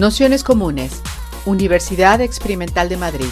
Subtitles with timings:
[0.00, 1.02] Nociones Comunes,
[1.44, 3.26] Universidad Experimental de Madrid.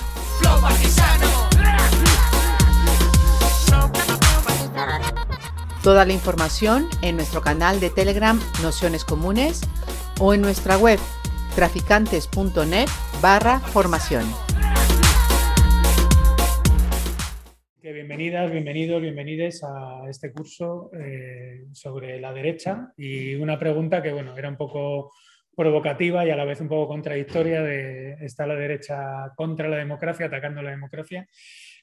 [5.83, 9.63] Toda la información en nuestro canal de Telegram Nociones Comunes
[10.21, 10.99] o en nuestra web
[11.55, 12.89] traficantes.net
[13.23, 14.27] barra formación.
[17.81, 24.37] Bienvenidas, bienvenidos, bienvenides a este curso eh, sobre la derecha y una pregunta que bueno,
[24.37, 25.13] era un poco
[25.59, 30.27] provocativa y a la vez un poco contradictoria de está la derecha contra la democracia,
[30.27, 31.27] atacando la democracia,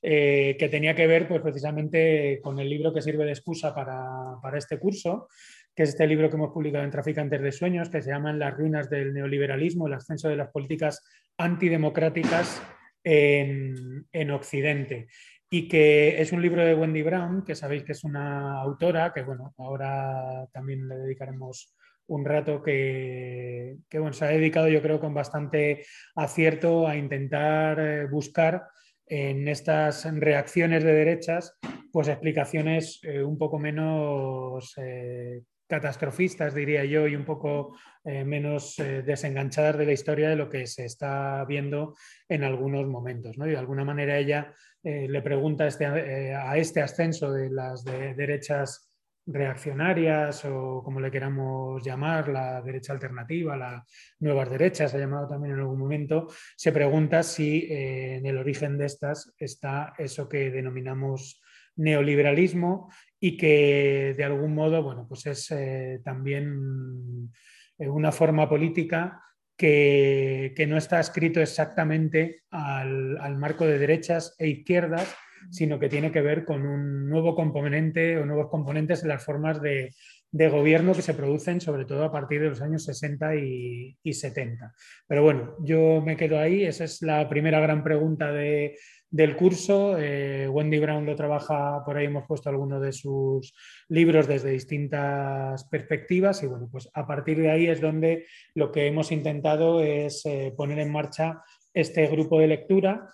[0.01, 4.39] eh, que tenía que ver pues, precisamente con el libro que sirve de excusa para,
[4.41, 5.27] para, este curso,
[5.75, 8.55] que es este libro que hemos publicado en Traficantes de Sueños, que se llama Las
[8.55, 11.03] ruinas del neoliberalismo, el ascenso de las políticas
[11.37, 12.63] antidemocráticas
[13.03, 15.09] en, en Occidente.
[15.49, 19.23] Y que es un libro de Wendy Brown, que sabéis que es una autora, que
[19.23, 21.75] bueno, ahora también le dedicaremos
[22.07, 28.05] un rato que, bueno, se ha dedicado yo creo con bastante acierto a intentar eh,
[28.07, 28.63] buscar
[29.07, 31.57] en estas reacciones de derechas
[31.91, 39.79] pues explicaciones eh, un poco menos eh, catastrofistas, diría yo, y un poco menos desenganchadas
[39.79, 41.95] de la historia de lo que se está viendo
[42.29, 43.35] en algunos momentos.
[43.39, 43.47] ¿no?
[43.47, 44.53] Y de alguna manera ella
[44.83, 45.87] le pregunta este,
[46.35, 48.84] a este ascenso de las derechas
[49.27, 53.85] reaccionarias o como le queramos llamar, la derecha alternativa, la
[54.19, 58.77] nuevas derechas, ha llamado también en algún momento, se pregunta si eh, en el origen
[58.77, 61.41] de estas está eso que denominamos
[61.77, 67.31] neoliberalismo y que de algún modo, bueno, pues es eh, también
[67.77, 69.21] eh, una forma política
[69.57, 75.15] que, no está escrito exactamente al, al marco de derechas e izquierdas,
[75.51, 79.61] sino que tiene que ver con un nuevo componente o nuevos componentes en las formas
[79.61, 79.93] de,
[80.31, 84.73] gobierno que se producen sobre todo a partir de los años 60 y, 70.
[85.07, 89.97] Pero bueno, yo me quedo ahí, esa es la primera gran pregunta del curso.
[89.97, 93.53] Eh, Wendy Brown lo trabaja, por ahí hemos puesto algunos de sus
[93.87, 98.87] libros desde distintas perspectivas y bueno, pues a partir de ahí es donde lo que
[98.87, 101.41] hemos intentado es eh, poner en marcha
[101.73, 103.07] este grupo de lectura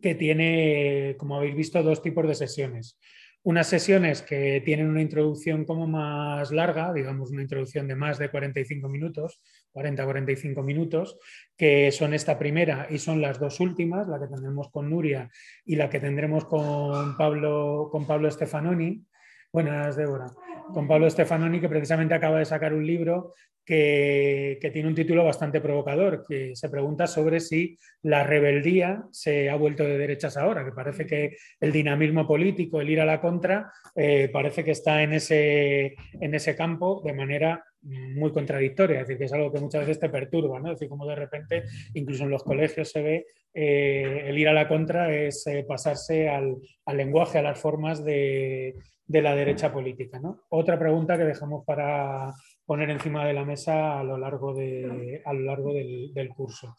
[0.00, 2.98] que tiene, como habéis visto, dos tipos de sesiones.
[3.44, 8.30] Unas sesiones que tienen una introducción como más larga, digamos una introducción de más de
[8.30, 9.40] 45 minutos,
[9.72, 11.18] 40-45 minutos,
[11.56, 15.28] que son esta primera y son las dos últimas, la que tendremos con Nuria
[15.64, 19.04] y la que tendremos con Pablo, con Pablo Stefanoni.
[19.52, 20.26] Buenas, Débora.
[20.72, 23.34] Con Pablo Stefanoni, que precisamente acaba de sacar un libro
[23.64, 29.56] que, tiene un título bastante provocador, que se pregunta sobre si la rebeldía se ha
[29.56, 33.72] vuelto de derechas ahora, que parece que el dinamismo político, el ir a la contra,
[33.94, 39.18] eh, parece que está en ese, en ese campo de manera muy contradictoria, es decir,
[39.18, 40.68] que es algo que muchas veces te perturba, ¿no?
[40.68, 41.64] Es decir, como de repente,
[41.94, 46.28] incluso en los colegios se ve eh, el ir a la contra es eh, pasarse
[46.28, 46.56] al,
[46.86, 48.74] lenguaje, a las formas de,
[49.08, 50.18] la derecha política.
[50.18, 50.42] ¿no?
[50.48, 52.32] Otra pregunta que dejamos para,
[52.72, 56.74] poner encima de la mesa a lo largo, de, a lo largo del, del curso.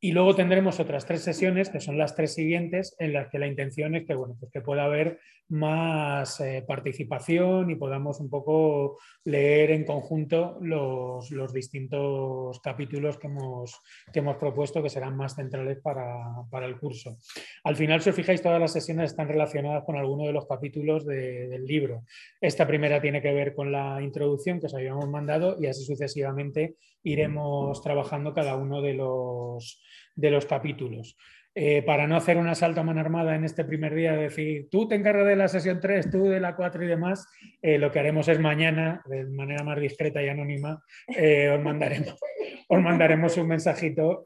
[0.00, 3.48] Y luego tendremos otras tres sesiones, que son las tres siguientes, en las que la
[3.48, 8.98] intención es que, bueno, pues que pueda haber más eh, participación y podamos un poco
[9.24, 13.80] leer en conjunto los, los distintos capítulos que hemos,
[14.12, 16.18] que hemos, propuesto, que serán más centrales para,
[16.50, 17.16] para, el curso.
[17.64, 21.06] Al final, si os fijáis, todas las sesiones están relacionadas con alguno de los capítulos
[21.06, 22.04] del libro.
[22.40, 26.76] Esta primera tiene que ver con la introducción que os habíamos mandado y así sucesivamente
[27.10, 29.82] iremos trabajando cada uno de los
[30.14, 31.16] de los capítulos.
[31.54, 34.86] Eh, para no hacer un asalto a mano armada en este primer día, decir, tú
[34.86, 37.26] te encargas de la sesión 3, tú de la 4 y demás,
[37.62, 40.82] eh, lo que haremos es mañana, de manera más discreta y anónima,
[41.16, 42.14] eh, os, mandaremos,
[42.68, 44.22] os mandaremos un mensajito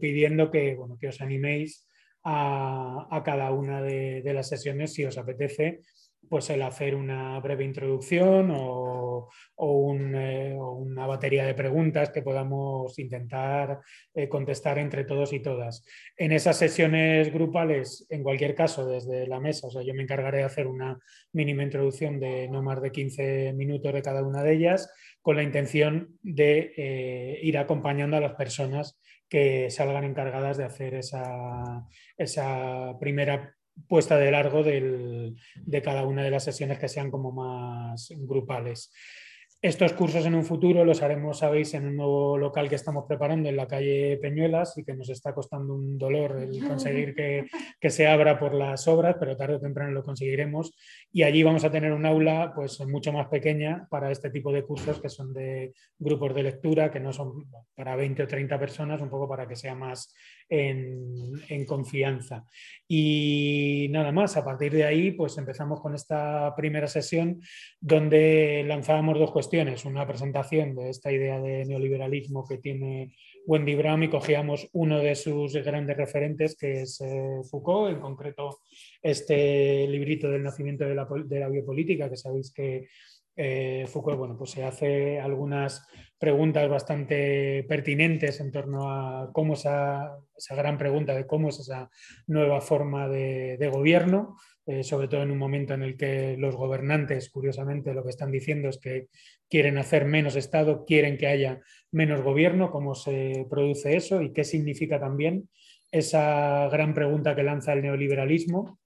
[0.00, 1.86] pidiendo que, bueno, que os animéis
[2.24, 5.80] a, cada una de, de, las sesiones si os apetece
[6.28, 9.28] pues el hacer una breve introducción o,
[9.58, 13.80] eh, una batería de preguntas que podamos intentar
[14.14, 15.84] eh, contestar entre todos y todas.
[16.16, 20.38] En esas sesiones grupales, en cualquier caso, desde la mesa, o sea, yo me encargaré
[20.38, 20.98] de hacer una
[21.32, 25.42] mínima introducción de no más de 15 minutos de cada una de ellas, con la
[25.42, 31.84] intención de eh, ir acompañando a las personas que salgan encargadas de hacer esa,
[32.16, 33.55] esa primera
[33.88, 38.90] puesta de largo de cada una de las sesiones que sean como más grupales.
[39.62, 43.48] Estos cursos en un futuro los haremos, sabéis, en un nuevo local que estamos preparando
[43.48, 47.46] en la calle Peñuelas y que nos está costando un dolor el conseguir que,
[47.80, 50.76] que, se abra por las obras, pero tarde o temprano lo conseguiremos.
[51.10, 54.62] Y allí vamos a tener un aula pues, mucho más pequeña para este tipo de
[54.62, 59.00] cursos que son de grupos de lectura, que no son para 20 o 30 personas,
[59.00, 60.14] un poco para que sea más
[60.48, 62.44] en, confianza.
[62.86, 67.40] Y nada más, a partir de ahí pues empezamos con esta primera sesión
[67.80, 73.14] donde lanzábamos dos cuestiones una presentación de esta idea de neoliberalismo que tiene
[73.46, 78.58] Wendy Brown y cogíamos uno de sus grandes referentes, que es eh, Foucault, en concreto
[79.02, 82.88] este librito del nacimiento de la, de la biopolítica, que sabéis que
[83.36, 85.86] eh, Foucault bueno, pues se hace algunas
[86.18, 91.90] preguntas bastante pertinentes en torno a cómo esa, esa gran pregunta de cómo es esa
[92.26, 97.28] nueva forma de, gobierno, eh, sobre todo en un momento en el que los gobernantes,
[97.28, 99.08] curiosamente, lo que están diciendo es que
[99.50, 101.60] quieren hacer menos Estado, quieren que haya
[101.92, 105.48] menos gobierno, cómo se produce eso y qué significa también
[105.92, 108.78] esa gran pregunta que lanza el neoliberalismo.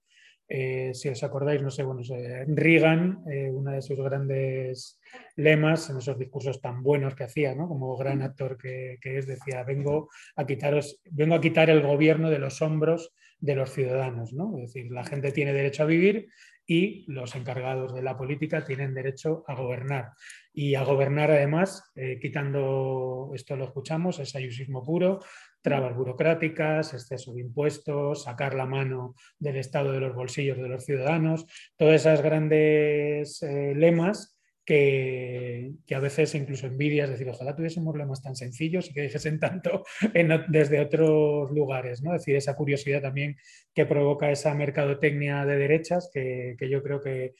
[0.53, 2.01] Eh, si os acordáis, no sé, bueno,
[2.45, 4.99] Reagan, eh, una de sus grandes
[5.37, 7.69] lemas en esos discursos tan buenos que hacía, ¿no?
[7.69, 12.29] como gran actor que, que es, decía, vengo a, quitaros, vengo a quitar el gobierno
[12.29, 14.33] de los hombros de los ciudadanos.
[14.33, 14.57] ¿no?
[14.57, 16.27] Es decir, la gente tiene derecho a vivir
[16.65, 20.11] y los encargados de la política tienen derecho a gobernar.
[20.53, 25.19] Y a gobernar además, eh, quitando, esto lo escuchamos, es ayusismo puro,
[25.61, 30.85] trabas burocráticas, exceso de impuestos, sacar la mano del Estado de los bolsillos de los
[30.85, 31.45] ciudadanos,
[31.77, 38.35] todas esas grandes eh, lemas que, a veces incluso envidias, decir, ojalá tuviésemos lemas tan
[38.35, 39.83] sencillos y que dijesen tanto
[40.49, 42.15] desde otros lugares, ¿no?
[42.15, 43.35] Es decir, esa curiosidad también
[43.73, 47.33] que provoca esa mercadotecnia de derechas que, yo creo que,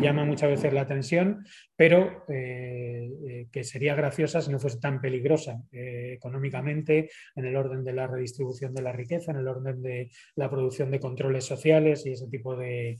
[0.00, 1.44] llama muchas veces la atención,
[1.76, 7.56] pero eh, eh, que sería graciosa si no fuese tan peligrosa eh, económicamente, en el
[7.56, 11.44] orden de la redistribución de la riqueza, en el orden de la producción de controles
[11.44, 12.98] sociales y ese tipo de,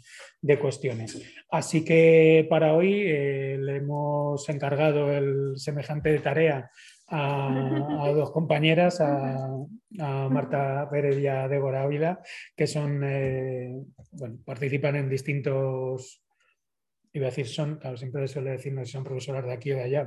[0.60, 1.20] cuestiones.
[1.50, 6.70] Así que para hoy le hemos encargado el semejante de tarea
[7.08, 9.48] a, dos compañeras, a,
[10.30, 12.20] Marta Pérez y a Débora Ávila,
[12.56, 13.00] que son,
[14.12, 16.23] bueno, participan en distintos
[17.14, 19.84] iba a decir son, claro, siempre suele decirnos si son profesoras de aquí o de
[19.84, 20.06] allá,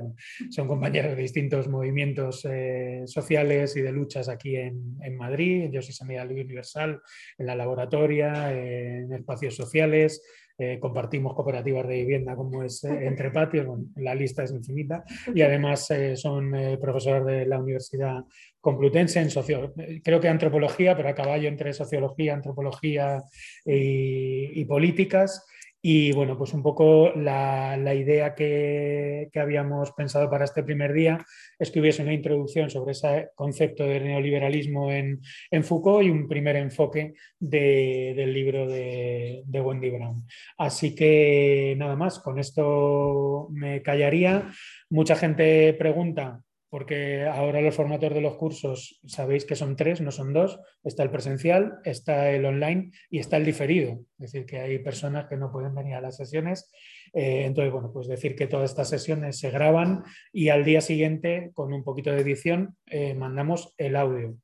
[0.50, 5.82] son compañeras de distintos movimientos eh, sociales y de luchas aquí en, en Madrid, yo
[5.82, 7.00] soy Sanidad Universal,
[7.38, 10.22] en la laboratoria, en espacios sociales,
[10.60, 15.42] eh, compartimos cooperativas de vivienda como es eh, Entre Patios, la lista es infinita, y
[15.42, 18.24] además eh, son profesores de la Universidad
[18.60, 19.72] Complutense en socio,
[20.02, 23.22] creo que antropología, pero a caballo entre sociología, antropología
[23.64, 25.46] y, y políticas.
[25.80, 31.24] Y bueno, pues un poco la, idea que, habíamos pensado para este primer día
[31.58, 35.20] es que hubiese una introducción sobre ese concepto de neoliberalismo en,
[35.62, 40.26] Foucault y un primer enfoque del libro de, de, Wendy Brown.
[40.56, 44.50] Así que nada más, con esto me callaría.
[44.90, 50.10] Mucha gente pregunta porque ahora los formatos de los cursos sabéis que son tres, no
[50.10, 50.60] son dos.
[50.84, 54.00] Está el presencial, está el online y está el diferido.
[54.18, 56.70] Es decir, que hay personas que no pueden venir a las sesiones.
[57.14, 61.50] Eh, entonces, bueno, pues decir que todas estas sesiones se graban y al día siguiente,
[61.54, 64.36] con un poquito de edición, eh, mandamos el audio.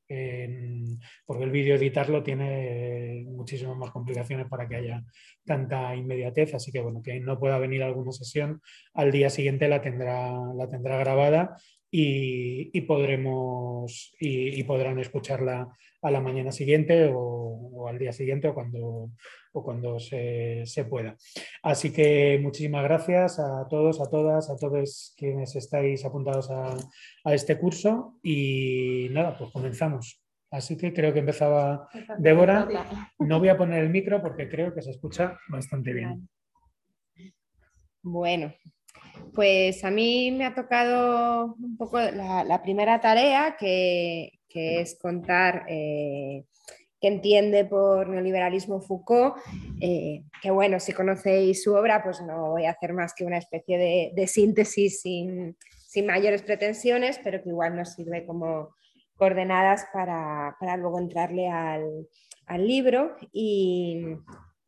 [1.27, 5.05] porque el vídeo editarlo tiene muchísimas más complicaciones para que haya
[5.45, 6.55] tanta inmediatez.
[6.55, 8.61] Así que, bueno, que no pueda venir a alguna sesión,
[8.95, 11.57] al día siguiente la tendrá, la tendrá grabada
[11.97, 15.69] y, podremos y, podrán escucharla
[16.03, 19.11] a la mañana siguiente o, al día siguiente o cuando,
[19.53, 21.17] o cuando se, pueda.
[21.63, 26.77] Así que muchísimas gracias a todos, a todas, a todos quienes estáis apuntados a,
[27.33, 30.21] este curso y nada, pues comenzamos.
[30.51, 32.67] Así que creo que empezaba Débora.
[33.21, 36.29] No voy a poner el micro porque creo que se escucha bastante bien.
[38.03, 38.53] Bueno,
[39.35, 46.45] pues a mí me ha tocado un poco la, primera tarea, que, es contar eh,
[47.01, 49.37] qué entiende por neoliberalismo Foucault,
[49.81, 53.39] eh, que bueno, si conocéis su obra, pues no voy a hacer más que una
[53.39, 55.57] especie de, síntesis sin,
[56.07, 58.75] mayores pretensiones, pero que igual nos sirve como
[59.17, 62.07] coordenadas para, luego entrarle al,
[62.59, 63.17] libro.
[63.33, 64.05] Y,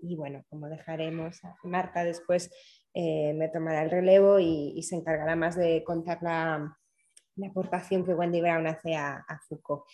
[0.01, 2.51] y, bueno, como dejaremos a Marta después
[2.99, 6.75] eh, me tomará el relevo y, se encargará más de contar la,
[7.47, 9.85] aportación que Wendy Brown hace a, Foucault.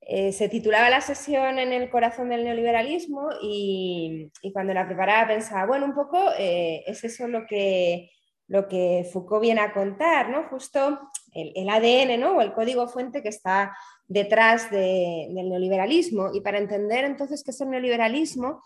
[0.00, 5.66] Eh, se titulaba la sesión en el corazón del neoliberalismo y, cuando la preparaba pensaba,
[5.66, 8.12] bueno, un poco eh, es eso lo que,
[8.46, 10.44] lo que Foucault viene a contar, ¿no?
[10.50, 11.00] Justo
[11.34, 12.36] el, ADN ¿no?
[12.36, 13.76] o el código fuente que está
[14.06, 16.30] detrás del neoliberalismo.
[16.32, 18.62] Y para entender entonces qué es el neoliberalismo,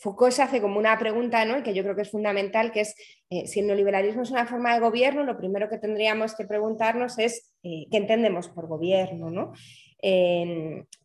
[0.00, 1.62] Foucault se hace como una pregunta ¿no?
[1.62, 2.94] que yo creo que es fundamental, que es
[3.28, 7.18] eh, si el neoliberalismo es una forma de gobierno, lo primero que tendríamos que preguntarnos
[7.18, 9.30] es eh, qué entendemos por gobierno.
[9.30, 9.52] ¿no?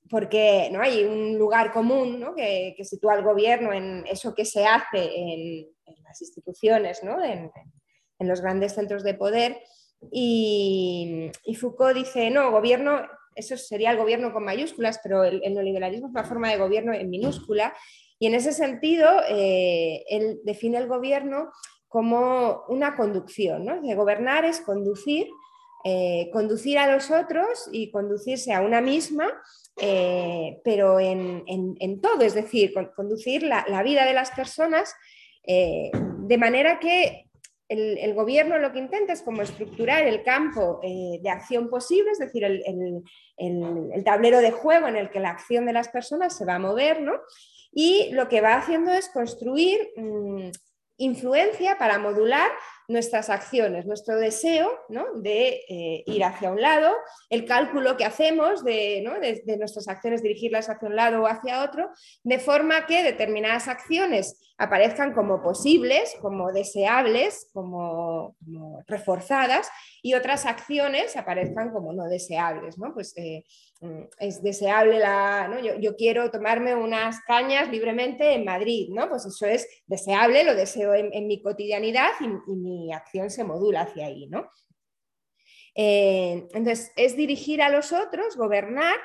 [0.09, 0.81] porque ¿no?
[0.81, 2.33] hay un lugar común ¿no?
[2.33, 5.67] que, sitúa al gobierno en eso que se hace en,
[6.03, 7.21] las instituciones, ¿no?
[7.23, 7.51] en,
[8.19, 9.57] los grandes centros de poder.
[10.11, 13.01] Y, Foucault dice, no, gobierno,
[13.35, 17.09] eso sería el gobierno con mayúsculas, pero el, neoliberalismo es una forma de gobierno en
[17.09, 17.73] minúscula.
[18.19, 21.51] Y en ese sentido, eh, él define el gobierno
[21.87, 23.65] como una conducción.
[23.65, 23.81] ¿no?
[23.81, 25.27] De gobernar es conducir,
[25.83, 29.31] eh, conducir a los otros y conducirse a una misma,
[29.81, 34.93] eh, pero en, todo, es decir, conducir la, vida de las personas
[35.47, 37.27] de manera que
[37.67, 42.43] el, gobierno lo que intenta es como estructurar el campo de acción posible, es decir,
[42.43, 46.59] el, tablero de juego en el que la acción de las personas se va a
[46.59, 47.13] mover, ¿no?
[47.77, 50.49] Y lo que va haciendo es construir mm,
[50.97, 52.49] influencia para modular
[52.87, 54.71] nuestras acciones, nuestro deseo
[55.15, 56.93] de eh, ir hacia un lado,
[57.29, 59.03] el cálculo que hacemos de,
[59.57, 61.89] nuestras acciones, dirigirlas hacia un lado o hacia otro,
[62.23, 68.35] de forma que determinadas acciones aparezcan como posibles, como deseables, como,
[68.87, 69.69] reforzadas,
[70.01, 72.75] y otras acciones aparezcan como no deseables.
[72.93, 73.43] Pues, eh,
[73.81, 75.49] mm, es deseable la.
[75.81, 79.09] Yo, quiero tomarme unas cañas libremente en Madrid, ¿no?
[79.09, 83.81] Pues eso es deseable, lo deseo en, mi cotidianidad y, y mi acción se modula
[83.81, 84.49] hacia ahí, ¿no?
[85.75, 88.95] Eh, entonces, es dirigir a los otros, gobernar,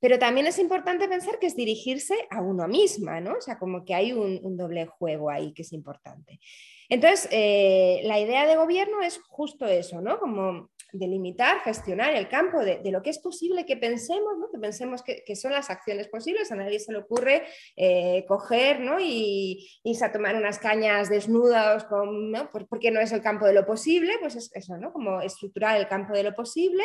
[0.00, 3.34] pero también es importante pensar que es dirigirse a uno misma, ¿no?
[3.38, 6.40] O sea, como que hay un, un doble juego ahí que es importante.
[6.88, 10.18] Entonces, eh, la idea de gobierno es justo eso, ¿no?
[10.18, 14.50] Como delimitar, gestionar el campo de, lo que es posible que pensemos, ¿no?
[14.50, 16.50] que pensemos que, son las acciones posibles.
[16.50, 17.44] A nadie se le ocurre
[17.76, 18.98] eh, coger ¿no?
[19.00, 22.50] y irse a tomar unas cañas desnudas con, ¿no?
[22.50, 24.92] porque no es el campo de lo posible, pues es eso, ¿no?
[24.92, 26.84] como estructurar el campo de lo posible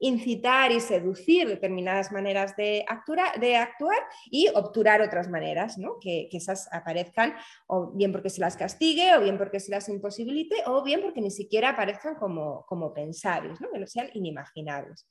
[0.00, 3.98] incitar y seducir determinadas maneras de actuar, de actuar
[4.30, 5.98] y obturar otras maneras, ¿no?
[6.00, 7.34] que, esas aparezcan
[7.66, 11.20] o bien porque se las castigue, o bien porque se las imposibilite, o bien porque
[11.20, 13.70] ni siquiera aparezcan como, como pensables, ¿no?
[13.70, 15.06] que no sean inimaginables.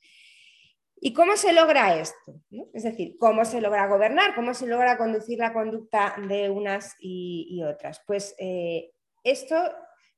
[1.00, 2.34] ¿Y cómo se logra esto?
[2.74, 4.34] Es decir, ¿cómo se logra gobernar?
[4.34, 8.02] ¿Cómo se logra conducir la conducta de unas y, otras?
[8.06, 8.90] Pues eh,
[9.24, 9.56] esto,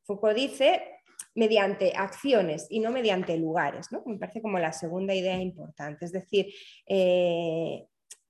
[0.02, 1.01] Foucault dice,
[1.34, 3.90] mediante acciones y no mediante lugares.
[3.90, 4.02] ¿no?
[4.06, 6.04] Me parece como la segunda idea importante.
[6.04, 6.46] Es decir,
[6.86, 7.86] eh,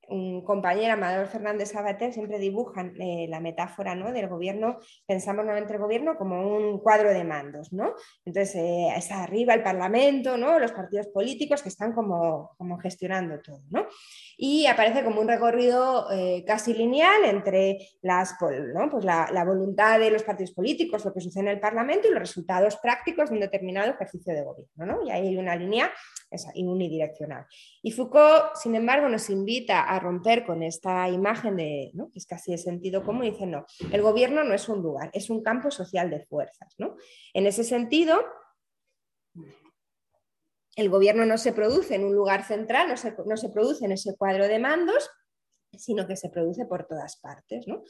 [0.09, 4.13] un compañero, Amador Fernández Sabater, siempre dibujan eh, la metáfora ¿no?
[4.13, 7.95] del gobierno, pensamos nuevamente el gobierno como un cuadro de mandos, ¿no?
[8.25, 10.59] Entonces, eh, está arriba el Parlamento, ¿no?
[10.59, 13.87] Los partidos políticos que están como, como gestionando todo, ¿no?
[14.37, 20.23] Y aparece como un recorrido eh, casi lineal entre las, pues la, voluntad de los
[20.23, 23.91] partidos políticos, lo que sucede en el Parlamento y los resultados prácticos de un determinado
[23.91, 25.03] ejercicio de gobierno, ¿no?
[25.07, 25.91] Y ahí hay una línea
[26.55, 27.47] unidireccional.
[27.83, 32.11] Y Foucault, sin embargo, nos invita a romper con esta imagen de, ¿no?
[32.11, 35.11] que es casi de sentido común, y dice, no, el gobierno no es un lugar,
[35.13, 36.75] es un campo social de fuerzas.
[37.35, 38.25] En ese sentido,
[40.77, 44.49] el gobierno no se produce en un lugar central, no se, produce en ese cuadro
[44.49, 45.11] de mandos,
[45.77, 47.67] sino que se produce por todas partes.
[47.67, 47.83] ¿no?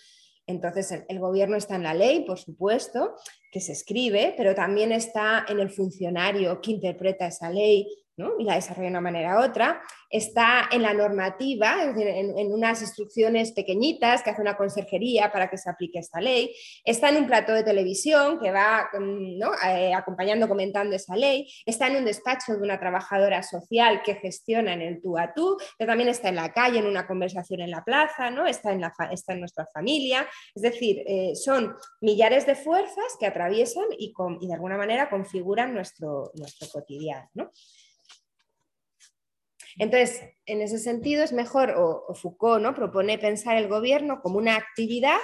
[0.47, 3.15] Entonces, el, gobierno está en la ley, por supuesto,
[3.53, 8.55] que se escribe, pero también está en el funcionario que interpreta esa ley y la
[8.55, 14.31] desarrolla de una manera u otra, está en la normativa, en, unas instrucciones pequeñitas que
[14.31, 16.55] hace una conserjería para que se aplique esta ley,
[16.85, 21.87] está en un plato de televisión que va mm, eh, acompañando, comentando esa ley, está
[21.87, 25.91] en un despacho de una trabajadora social que gestiona en el tú a tú, pero
[25.91, 28.47] también está en la calle, en una conversación en la plaza, ¿no?
[28.47, 33.87] está, en está en nuestra familia, es decir, eh, son millares de fuerzas que atraviesan
[33.99, 37.23] y, y de alguna manera configuran nuestro, nuestro cotidiano.
[37.35, 37.51] ¿no?
[39.79, 42.75] Entonces, en ese sentido es mejor, o, Foucault ¿no?
[42.75, 45.19] propone pensar el gobierno como una actividad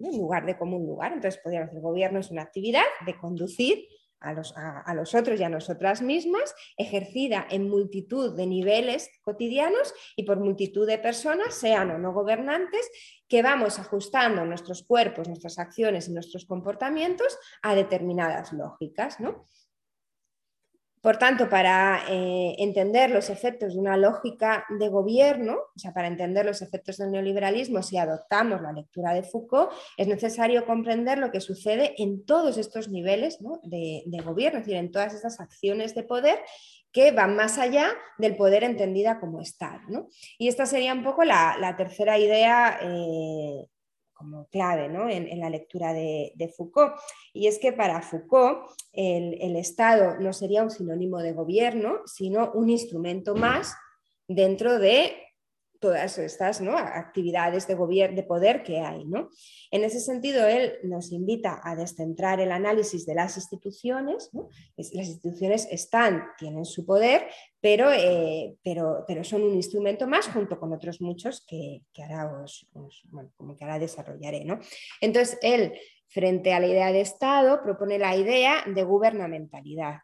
[0.00, 1.12] en lugar de como un lugar.
[1.12, 3.86] Entonces, podríamos decir, el gobierno es una actividad de conducir
[4.20, 9.92] a los, a los, otros y a nosotras mismas, ejercida en multitud de niveles cotidianos
[10.16, 12.90] y por multitud de personas, sean o no gobernantes,
[13.28, 19.20] que vamos ajustando nuestros cuerpos, nuestras acciones y nuestros comportamientos a determinadas lógicas.
[19.20, 19.44] ¿no?
[21.04, 26.08] Por tanto, para eh, entender los efectos de una lógica de gobierno, o sea, para
[26.08, 31.30] entender los efectos del neoliberalismo, si adoptamos la lectura de Foucault, es necesario comprender lo
[31.30, 36.04] que sucede en todos estos niveles de, gobierno, es decir, en todas estas acciones de
[36.04, 36.38] poder
[36.90, 40.08] que van más allá del poder entendida como Estado.
[40.38, 43.66] Y esta sería un poco la, tercera idea eh,
[44.24, 46.94] como clave en, la lectura de, Foucault.
[47.34, 52.70] Y es que para Foucault el, Estado no sería un sinónimo de gobierno, sino un
[52.70, 53.76] instrumento más
[54.26, 55.12] dentro de
[55.84, 59.04] todas estas actividades de, de poder que hay.
[59.70, 64.30] En ese sentido, él nos invita a descentrar el análisis de las instituciones.
[64.78, 67.26] Las instituciones están, tienen su poder,
[67.60, 72.46] pero, eh, pero, son un instrumento más junto con otros muchos que, que ahora,
[73.36, 74.46] como que ahora desarrollaré.
[75.02, 75.74] Entonces, él,
[76.08, 79.98] frente a la idea de Estado, propone la idea de gubernamentalidad.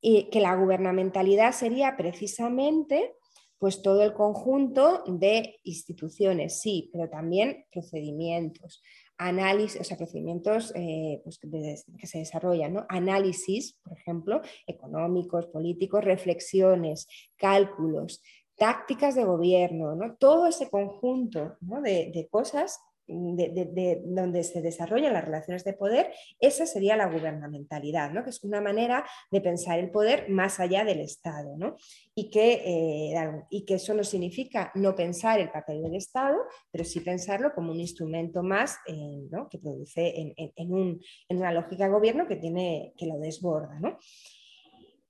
[0.00, 3.16] Y que la gubernamentalidad sería precisamente
[3.58, 8.82] pues todo el conjunto de instituciones, sí, pero también procedimientos,
[9.16, 12.86] análisis, o sea, procedimientos eh, pues, que, se desarrollan, ¿no?
[12.88, 17.06] análisis, por ejemplo, económicos, políticos, reflexiones,
[17.36, 18.22] cálculos,
[18.56, 20.16] tácticas de gobierno, ¿no?
[20.16, 26.66] todo ese conjunto de, de cosas de, donde se desarrollan las relaciones de poder, esa
[26.66, 28.24] sería la gubernamentalidad, ¿no?
[28.24, 31.56] que es una manera de pensar el poder más allá del Estado.
[31.56, 31.76] ¿no?
[32.14, 36.38] Y, que, eh, y que eso no significa no pensar el papel del Estado,
[36.70, 39.48] pero sí pensarlo como un instrumento más eh, ¿no?
[39.48, 43.78] que produce en, en, un, en, una lógica de gobierno que, tiene, que lo desborda.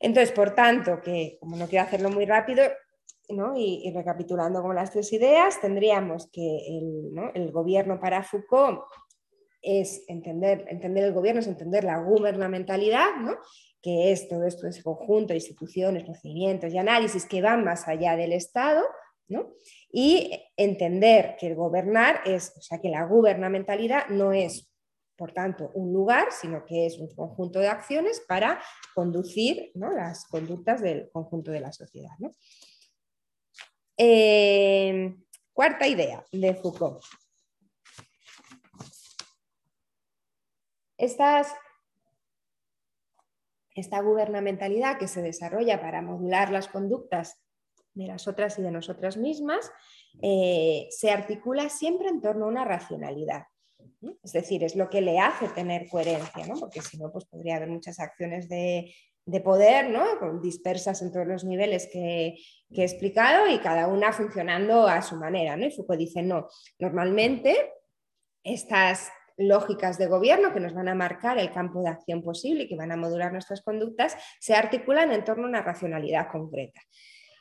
[0.01, 2.63] Entonces, por tanto, que como no quiero hacerlo muy rápido,
[3.57, 6.59] y, recapitulando con las tres ideas, tendríamos que
[7.35, 8.81] el, gobierno para Foucault
[9.63, 13.11] es entender, entender el gobierno, es entender la gubernamentalidad,
[13.81, 18.17] que es todo esto, ese conjunto de instituciones, procedimientos y análisis que van más allá
[18.17, 18.83] del Estado,
[19.91, 24.71] y entender que el gobernar es, o sea, que la gubernamentalidad no es,
[25.17, 28.61] por tanto, un lugar, sino que es un conjunto de acciones para
[28.95, 32.11] conducir las conductas del conjunto de la sociedad.
[33.97, 35.15] Eh,
[35.53, 37.03] cuarta idea de Foucault.
[43.75, 47.41] esta gubernamentalidad que se desarrolla para modular las conductas
[47.93, 49.71] de las otras y de nosotras mismas
[50.23, 53.45] eh, se articula siempre en torno a una racionalidad.
[54.23, 57.69] Es decir, es lo que le hace tener coherencia, porque si no, pues podría haber
[57.69, 58.95] muchas acciones de,
[59.27, 60.41] de poder, ¿no?
[60.41, 62.37] dispersas en todos los niveles que,
[62.71, 65.57] he explicado y cada una funcionando a su manera.
[65.57, 65.67] ¿no?
[65.67, 67.73] Y Foucault dice, no, normalmente
[68.43, 72.69] estas lógicas de gobierno que nos van a marcar el campo de acción posible y
[72.69, 76.81] que van a modular nuestras conductas, se articulan en torno a una racionalidad concreta.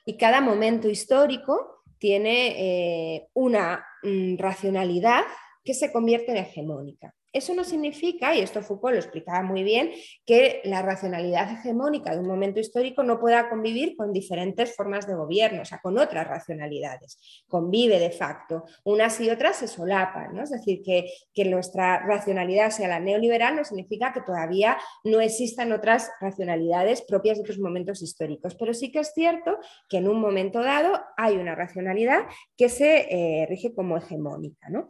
[0.06, 5.24] Y cada momento histórico tiene eh, una mm, racionalidad
[5.63, 7.13] que se convierte en hegemónica.
[7.34, 9.91] Eso no significa, y esto Foucault lo explicaba muy bien,
[10.24, 15.15] que la racionalidad hegemónica de un momento histórico no pueda convivir con diferentes formas de
[15.15, 17.43] gobierno, o sea, con otras racionalidades.
[17.48, 18.65] Convive de facto.
[18.84, 20.43] Unas y otras se solapan, ¿no?
[20.43, 25.72] Es decir, que, que nuestra racionalidad sea la neoliberal no significa que todavía no existan
[25.72, 29.58] otras racionalidades propias de otros momentos históricos, pero sí que es cierto
[29.89, 34.88] que en un momento dado hay una racionalidad que se eh, rige como hegemónica, ¿no?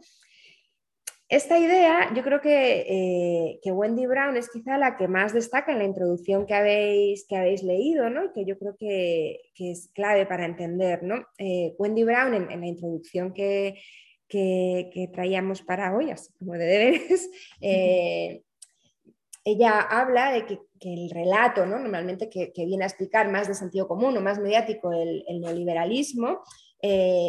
[1.34, 5.78] Esta idea, yo creo que, eh, Wendy Brown es quizá la que más destaca en
[5.78, 8.32] la introducción que habéis, que habéis leído, ¿no?
[8.32, 11.02] que yo creo que, es clave para entender.
[11.02, 11.26] ¿no?
[11.38, 13.80] Eh, Wendy Brown, en, la introducción que,
[15.12, 17.28] traíamos para hoy, así como de deberes,
[17.60, 18.44] eh,
[19.42, 21.80] ella habla de que, el relato, ¿no?
[21.80, 26.44] normalmente que, viene a explicar más de sentido común o más mediático el, el neoliberalismo,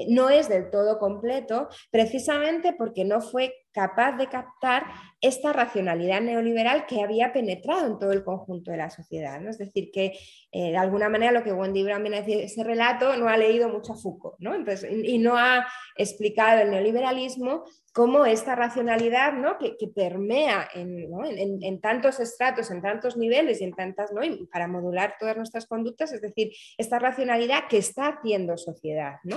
[0.10, 4.86] no es del todo completo, precisamente porque no fue capaz de captar
[5.20, 9.42] esta racionalidad neoliberal que había penetrado en todo el conjunto de la sociedad.
[9.42, 9.50] ¿no?
[9.50, 10.18] Es decir, que
[10.52, 13.36] eh, de alguna manera lo que Wendy Brown viene a decir, ese relato no ha
[13.36, 14.56] leído mucho a Foucault ¿no?
[14.56, 19.58] y, no ha explicado el neoliberalismo como esta racionalidad ¿no?
[19.58, 24.22] que, permea en, tantos estratos, en tantos niveles y en tantas, ¿no?
[24.52, 29.16] para modular todas nuestras conductas, es decir, esta racionalidad que está haciendo sociedad.
[29.24, 29.36] ¿no?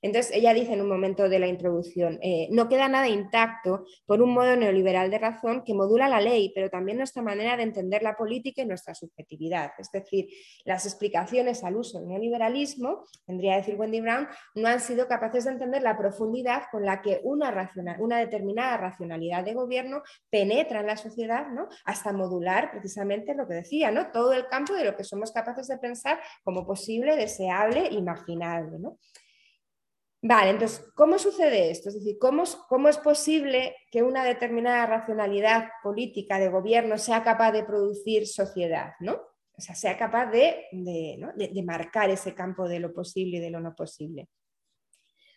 [0.00, 4.22] Entonces, ella dice en un momento de la introducción, eh, no queda nada intacto por
[4.22, 8.02] un modo neoliberal de razón que modula la ley, pero también nuestra manera de entender
[8.02, 9.72] la política y nuestra subjetividad.
[9.78, 10.28] Es decir,
[10.64, 15.44] las explicaciones al uso del neoliberalismo, tendría que decir Wendy Brown, no han sido capaces
[15.44, 20.86] de entender la profundidad con la que una, una determinada racionalidad de gobierno penetra en
[20.86, 21.68] la sociedad ¿no?
[21.84, 24.12] hasta modular precisamente lo que decía, ¿no?
[24.12, 28.78] todo el campo de lo que somos capaces de pensar como posible, deseable, imaginable.
[28.78, 28.98] ¿no?
[30.20, 31.90] Vale, entonces, ¿cómo sucede esto?
[31.90, 37.52] Es decir, ¿cómo, ¿cómo, es posible que una determinada racionalidad política de gobierno sea capaz
[37.52, 38.94] de producir sociedad?
[38.98, 39.14] ¿no?
[39.56, 43.60] O sea, sea capaz de, de, marcar ese campo de lo posible y de lo
[43.60, 44.28] no posible.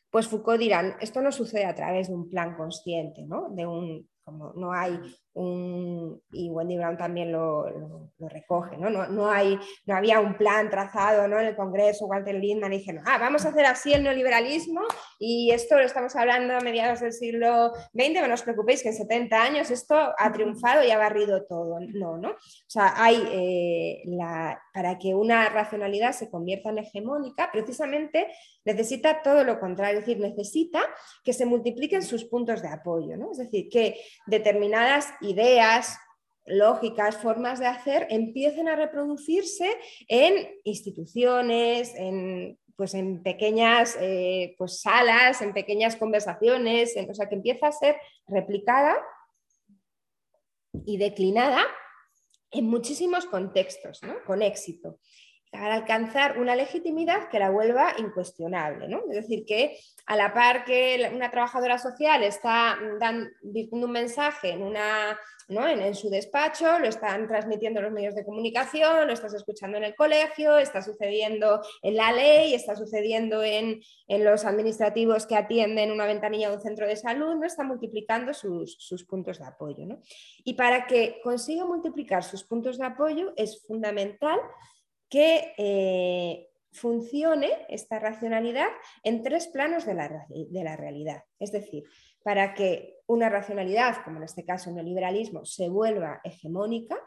[0.09, 3.49] Pues Foucault dirá, esto no sucede a través de un plan consciente, ¿no?
[3.49, 4.09] de un,
[4.55, 4.99] no hay
[5.33, 8.89] un, y Wendy Brown también lo, recoge, ¿no?
[8.89, 11.39] No, hay, no había un plan trazado ¿no?
[11.39, 14.81] en el Congreso, Walter Lindman, y dijeron, ah, vamos a hacer así el neoliberalismo
[15.19, 18.95] y esto lo estamos hablando a mediados del siglo XX, no os preocupéis que en
[18.95, 21.79] 70 años esto ha triunfado y ha barrido todo.
[21.79, 22.31] No, ¿no?
[22.31, 28.27] O sea, hay eh, la, para que una racionalidad se convierta en hegemónica, precisamente
[28.63, 30.81] necesita todo lo contrario, es decir, necesita
[31.23, 33.31] que se multipliquen sus puntos de apoyo, ¿no?
[33.31, 35.97] Es decir, que determinadas ideas,
[36.45, 44.81] lógicas, formas de hacer, empiecen a reproducirse en instituciones, en, pues en pequeñas eh, pues
[44.81, 48.97] salas, en pequeñas conversaciones, o sea, que empieza a ser replicada
[50.85, 51.63] y declinada
[52.51, 54.99] en muchísimos contextos, con éxito
[55.51, 58.87] para alcanzar una legitimidad que la vuelva incuestionable.
[58.87, 59.01] ¿no?
[59.09, 63.29] Es decir, que a la par que una trabajadora social está dando
[63.71, 65.67] un mensaje en, una, ¿no?
[65.67, 69.95] en, su despacho, lo están transmitiendo los medios de comunicación, lo estás escuchando en el
[69.95, 76.49] colegio, está sucediendo en la ley, está sucediendo en, los administrativos que atienden una ventanilla
[76.49, 77.45] de un centro de salud, ¿no?
[77.45, 79.85] está multiplicando sus, sus puntos de apoyo.
[79.85, 79.99] ¿no?
[80.45, 84.39] Y para que consiga multiplicar sus puntos de apoyo es fundamental
[85.11, 88.69] que eh, funcione esta racionalidad
[89.03, 91.23] en tres planos de la, de la, realidad.
[91.37, 91.83] Es decir,
[92.23, 96.97] para que una racionalidad, como en este caso el liberalismo, se vuelva hegemónica,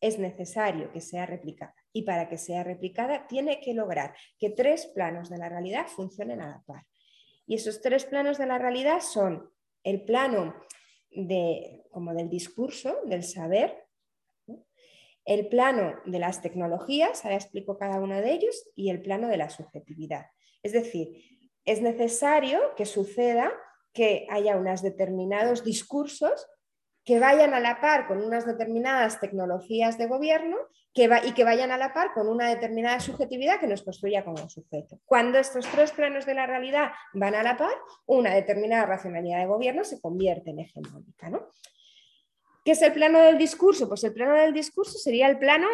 [0.00, 1.74] es necesario que sea replicada.
[1.92, 6.40] Y para que sea replicada, tiene que lograr que tres planos de la realidad funcionen
[6.40, 6.84] a la par.
[7.46, 9.52] Y esos tres planos de la realidad son
[9.84, 10.54] el plano
[11.10, 13.84] de, como del discurso, del saber,
[15.24, 19.36] el plano de las tecnologías, ahora explico cada uno de ellos, y el plano de
[19.36, 20.26] la subjetividad.
[20.62, 21.08] Es decir,
[21.64, 23.52] es necesario que suceda
[23.92, 26.48] que haya unos determinados discursos
[27.04, 30.56] que vayan a la par con unas determinadas tecnologías de gobierno
[30.94, 34.48] que y que vayan a la par con una determinada subjetividad que nos construya como
[34.48, 35.00] sujeto.
[35.04, 37.74] Cuando estos tres planos de la realidad van a la par,
[38.06, 41.28] una determinada racionalidad de gobierno se convierte en hegemónica.
[41.28, 41.48] ¿no?
[42.64, 43.88] ¿Qué es el plano del discurso?
[43.88, 45.66] Pues el plano del discurso sería el plano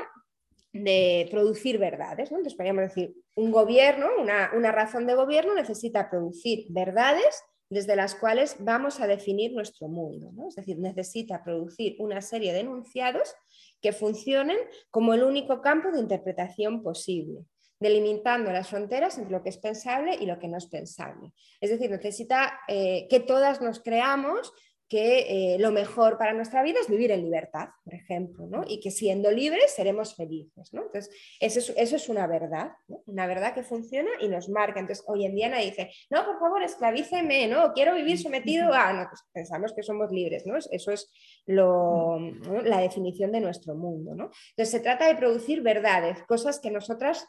[0.73, 2.31] de producir verdades.
[2.31, 8.57] Entonces podríamos decir, un gobierno, una, razón de gobierno necesita producir verdades desde las cuales
[8.61, 10.33] vamos a definir nuestro mundo.
[10.49, 13.35] Es decir, necesita producir una serie de enunciados
[13.83, 14.57] que funcionen
[14.91, 17.45] como el único campo de interpretación posible
[17.81, 21.33] delimitando las fronteras entre lo que es pensable y lo que no es pensable.
[21.61, 24.53] Es decir, necesita eh, que todas nos creamos
[24.89, 28.65] que eh, lo mejor para nuestra vida es vivir en libertad, por ejemplo, ¿no?
[28.67, 30.73] y que siendo libres seremos felices.
[30.73, 30.83] ¿no?
[30.83, 32.73] Entonces, eso es, eso es una verdad,
[33.07, 34.81] una verdad que funciona y nos marca.
[34.81, 38.93] Entonces, hoy en día nadie dice, no, por favor, esclavíceme, no, quiero vivir sometido a...
[38.95, 40.57] No, pues pensamos que somos libres, ¿no?
[40.57, 41.11] Eso es
[41.45, 42.19] lo,
[42.65, 44.15] la definición de nuestro mundo.
[44.15, 44.31] ¿no?
[44.51, 47.27] Entonces, se trata de producir verdades, cosas que nosotras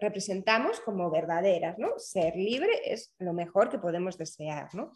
[0.00, 1.78] representamos como verdaderas.
[1.78, 1.98] ¿no?
[1.98, 4.74] Ser libre es lo mejor que podemos desear.
[4.74, 4.92] ¿no?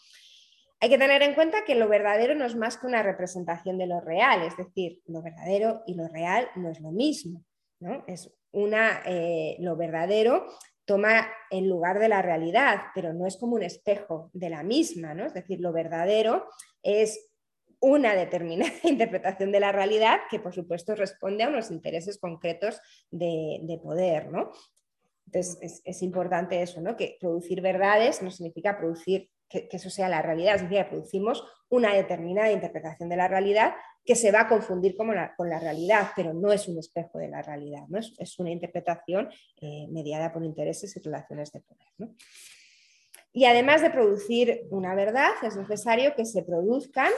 [0.82, 3.86] Hay que tener en cuenta que lo verdadero no es más que una representación de
[3.86, 7.44] lo real, es decir, lo verdadero y lo real no es lo mismo.
[7.80, 8.04] ¿no?
[8.06, 10.46] Es una, eh, lo verdadero
[10.84, 15.14] toma el lugar de la realidad, pero no es como un espejo de la misma,
[15.14, 15.24] ¿no?
[15.24, 16.48] Es decir, lo verdadero
[16.82, 17.30] es
[17.78, 23.80] una determinada interpretación de la realidad que, por supuesto, responde a unos intereses concretos de,
[23.82, 24.50] poder, ¿no?
[25.26, 26.96] Entonces, es, es, importante eso, ¿no?
[26.96, 31.92] Que producir verdades no significa producir que, eso sea la realidad, es decir, producimos una
[31.92, 36.12] determinada interpretación de la realidad que se va a confundir con la, con la realidad,
[36.16, 37.98] pero no es un espejo de la realidad, ¿no?
[37.98, 39.28] es, una interpretación
[39.60, 42.14] eh, mediada por intereses y relaciones de poder.
[43.32, 47.12] Y además de producir una verdad, es necesario que se produzcan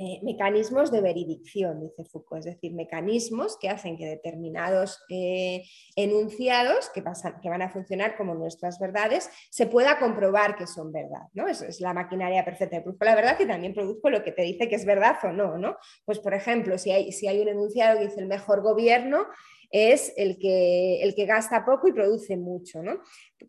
[0.00, 5.64] eh, mecanismos de veridicción, dice Foucault, es decir, mecanismos que hacen que determinados eh,
[5.96, 10.92] enunciados que, pasan, que van a funcionar como nuestras verdades se pueda comprobar que son
[10.92, 11.22] verdad.
[11.34, 11.48] ¿no?
[11.48, 14.68] Eso es la maquinaria perfecta produzco la verdad y también produzco lo que te dice
[14.68, 15.58] que es verdad o no.
[15.58, 15.76] ¿no?
[16.04, 19.26] Pues, por ejemplo, si hay, si hay un enunciado que dice el mejor gobierno,
[19.72, 22.84] es el que, el que gasta poco y produce mucho.
[22.84, 23.00] ¿no?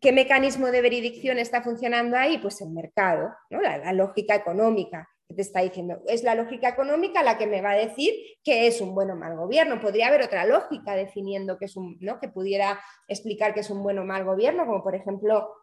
[0.01, 2.39] ¿Qué mecanismo de veridicción está funcionando ahí?
[2.39, 3.61] Pues el mercado, ¿no?
[3.61, 7.77] la lógica económica te está diciendo, es la lógica económica la que me va a
[7.77, 8.13] decir
[8.43, 9.79] que es un buen o mal gobierno.
[9.79, 12.19] Podría haber otra lógica definiendo que es un, ¿no?
[12.19, 15.53] que pudiera explicar que es un buen o mal gobierno, como por ejemplo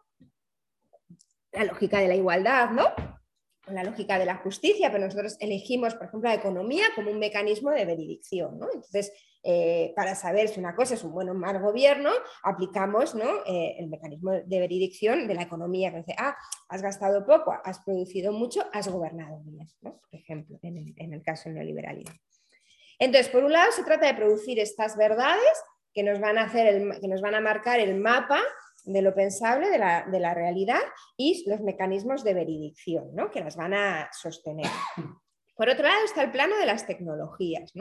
[1.51, 2.85] la lógica de la igualdad, ¿no?
[3.67, 7.71] la lógica de la justicia, pero nosotros elegimos, por ejemplo, la economía como un mecanismo
[7.71, 8.57] de veridicción.
[8.57, 8.67] ¿no?
[8.67, 9.11] Entonces,
[9.43, 12.09] eh, para saber si una cosa es un buen o mal gobierno,
[12.43, 13.45] aplicamos ¿no?
[13.45, 16.35] Eh, el mecanismo de veridicción de la economía, que dice, ah,
[16.69, 21.55] has gastado poco, has producido mucho, has gobernado bien, por ejemplo, en el, caso del
[21.55, 22.15] neoliberalismo.
[22.99, 26.99] Entonces, por un lado, se trata de producir estas verdades que nos van a, hacer
[26.99, 28.41] que nos van a marcar el mapa
[28.85, 30.81] de lo pensable, de la, de la, realidad
[31.17, 33.29] y los mecanismos de veridicción, ¿no?
[33.29, 34.67] que las van a sostener.
[35.57, 37.73] Por otro lado está el plano de las tecnologías,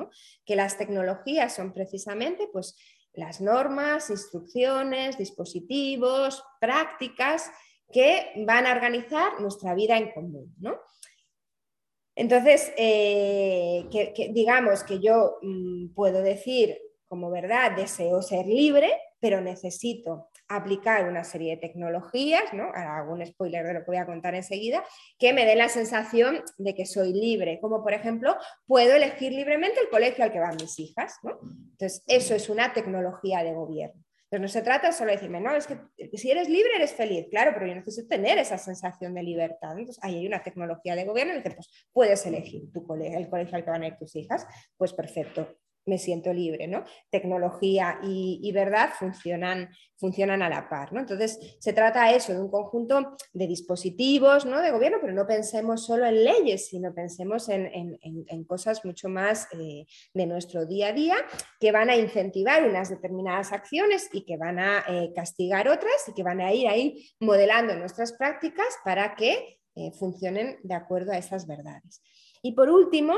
[0.44, 2.76] que las tecnologías son precisamente pues,
[3.12, 7.50] las normas, instrucciones, dispositivos, prácticas
[7.92, 10.56] que van a organizar nuestra vida en común.
[12.14, 13.86] Entonces, eh,
[14.32, 21.24] digamos que yo mm, puedo decir como verdad, deseo ser libre, pero necesito aplicar una
[21.24, 22.70] serie de tecnologías, ¿no?
[23.09, 24.85] un spoiler de lo que voy a contar enseguida,
[25.18, 29.80] que me den la sensación de que soy libre, como por ejemplo, puedo elegir libremente
[29.80, 31.18] el colegio al que van mis hijas.
[31.22, 34.02] Entonces, eso es una tecnología de gobierno.
[34.28, 35.78] Entonces, no se trata solo de decirme, no, es que
[36.14, 39.78] si eres libre eres feliz, claro, pero yo necesito tener esa sensación de libertad.
[39.78, 43.28] Entonces, ahí hay una tecnología de gobierno y dice, pues puedes elegir tu colegio, el
[43.28, 45.56] colegio al que van a ir tus hijas, pues perfecto
[45.87, 46.85] me siento libre, ¿no?
[47.11, 51.01] Tecnología y, verdad funcionan, funcionan a la par, ¿no?
[51.01, 54.61] Entonces, se trata eso, de un conjunto de dispositivos, ¿no?
[54.61, 57.96] De gobierno, pero no pensemos solo en leyes, sino pensemos en,
[58.46, 61.16] cosas mucho más eh, de nuestro día a día
[61.59, 66.14] que van a incentivar unas determinadas acciones y que van a eh, castigar otras y
[66.14, 71.18] que van a ir ahí modelando nuestras prácticas para que eh, funcionen de acuerdo a
[71.18, 72.03] esas verdades.
[72.42, 73.14] Y por último,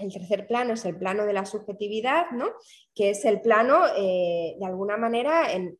[0.00, 2.46] el tercer plano es el plano de la subjetividad, ¿no?
[2.94, 5.76] que es el plano, eh, de alguna manera, eh,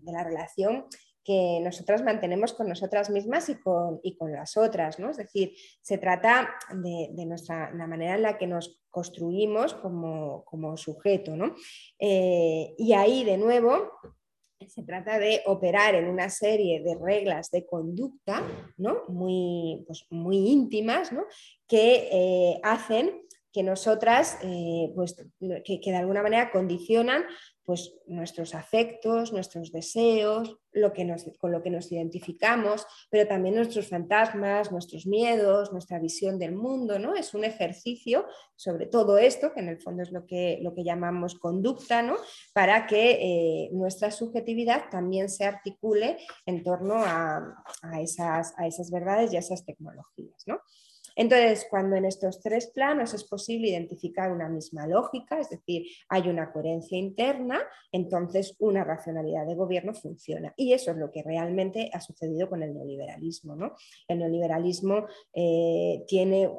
[0.00, 0.86] de la relación
[1.24, 5.00] que nosotras mantenemos con nosotras mismas y con, con las otras.
[5.00, 5.10] ¿no?
[5.10, 11.34] Es decir, se trata de, nuestra, la manera en la que nos construimos como, sujeto.
[11.34, 11.56] ¿no?
[11.98, 13.90] Eh, y ahí, de nuevo,
[14.68, 18.42] se trata de operar en una serie de reglas de conducta
[18.76, 19.02] ¿no?
[19.08, 21.24] muy, pues, muy íntimas ¿no?
[21.66, 23.25] que hacen
[23.56, 25.16] que nosotras, eh, pues,
[25.64, 27.24] que, de alguna manera condicionan
[27.64, 33.54] pues, nuestros afectos, nuestros deseos, lo que nos, con lo que nos identificamos, pero también
[33.54, 36.98] nuestros fantasmas, nuestros miedos, nuestra visión del mundo.
[36.98, 37.14] ¿no?
[37.14, 40.84] Es un ejercicio sobre todo esto, que en el fondo es lo que, lo que
[40.84, 42.16] llamamos conducta, ¿no?
[42.52, 48.90] para que eh, nuestra subjetividad también se articule en torno a, a, esas, a esas
[48.90, 50.42] verdades y a esas tecnologías.
[50.44, 50.60] ¿no?
[51.16, 56.28] Entonces, cuando en estos tres planos es posible identificar una misma lógica, es decir, hay
[56.28, 60.52] una coherencia interna, entonces una racionalidad de gobierno funciona.
[60.56, 63.56] Y eso es lo que realmente ha sucedido con el neoliberalismo.
[64.06, 66.04] El neoliberalismo eh,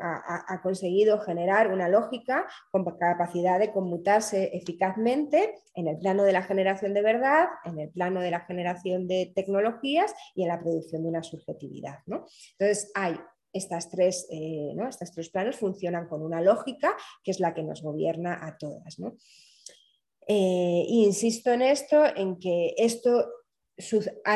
[0.02, 6.42] ha, conseguido generar una lógica con capacidad de conmutarse eficazmente en el plano de la
[6.42, 11.04] generación de verdad, en el plano de la generación de tecnologías y en la producción
[11.04, 12.00] de una subjetividad.
[12.08, 13.18] Entonces, hay
[13.54, 17.82] estas tres, eh, estos tres planos funcionan con una lógica que es la que nos
[17.82, 19.00] gobierna a todas.
[19.00, 19.16] ¿no?
[20.28, 23.26] Eh, insisto en esto, en que esto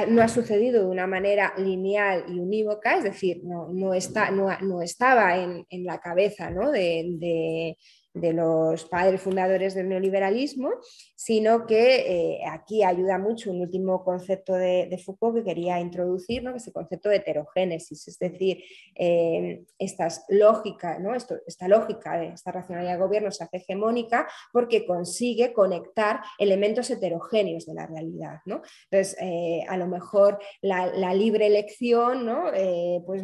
[0.08, 5.38] no ha sucedido de una manera lineal y unívoca, es decir, no, está, no, estaba
[5.38, 7.78] en, la cabeza de, de
[8.14, 10.72] los padres fundadores del neoliberalismo,
[11.16, 16.52] sino que eh, aquí ayuda mucho un último concepto de, Foucault que quería introducir, ¿no?
[16.52, 18.64] que es el concepto de heterogénesis, es decir,
[18.96, 21.16] eh, estas lógica, ¿no?
[21.16, 27.66] esta lógica de esta racionalidad de gobierno se hace hegemónica porque consigue conectar elementos heterogéneos
[27.66, 28.40] de la realidad.
[28.46, 28.62] ¿no?
[28.90, 32.46] Entonces, eh, a lo mejor la, libre elección ¿no?
[33.06, 33.24] pues,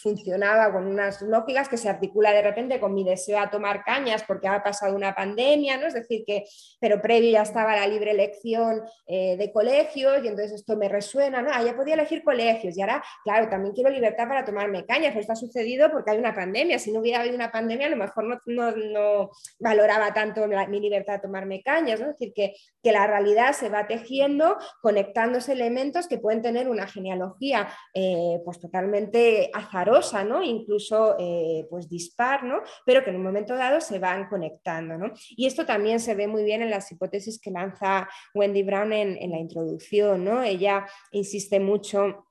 [0.00, 4.24] funcionaba con unas lógicas que se articula de repente con mi deseo a tomar cañas
[4.26, 5.86] porque ha pasado una pandemia, ¿no?
[5.86, 6.44] Es decir, que,
[6.80, 11.42] pero previo ya estaba la libre elección eh, de colegios y entonces esto me resuena,
[11.42, 11.50] ¿no?
[11.52, 15.20] Ah, ya podía elegir colegios y ahora, claro, también quiero libertad para tomarme cañas, pero
[15.20, 17.96] esto ha sucedido porque hay una pandemia, si no hubiera habido una pandemia a lo
[17.96, 22.10] mejor no, valoraba tanto mi libertad de tomarme cañas, ¿no?
[22.10, 26.86] Es decir, que, que la realidad se va tejiendo conectándose elementos que pueden tener una
[26.86, 30.42] genealogía eh, pues totalmente azarosa, ¿no?
[30.42, 32.62] incluso eh, pues dispar, ¿no?
[32.84, 34.96] pero que en un momento dado se van conectando.
[34.96, 35.12] ¿no?
[35.30, 39.16] Y esto también se ve muy bien en las hipótesis que lanza Wendy Brown en,
[39.16, 40.24] en la introducción.
[40.24, 40.42] ¿no?
[40.42, 42.27] Ella insiste mucho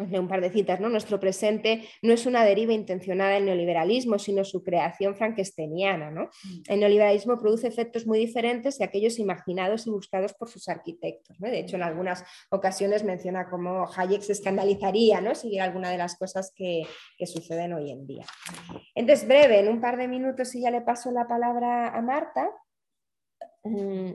[0.00, 0.88] un par de citas, ¿no?
[0.88, 6.10] Nuestro presente no es una deriva intencionada del neoliberalismo, sino su creación frankensteiniana.
[6.10, 6.24] ¿no?
[6.24, 6.62] Mm.
[6.68, 11.38] El neoliberalismo produce efectos muy diferentes de aquellos imaginados y buscados por sus arquitectos.
[11.38, 15.34] De hecho, en algunas ocasiones menciona cómo Hayek se escandalizaría ¿no?
[15.34, 16.82] si alguna de las cosas que,
[17.16, 18.24] que suceden hoy en día.
[18.94, 22.50] Entonces, breve, en un par de minutos, y ya le paso la palabra a Marta.
[23.64, 24.12] Mm,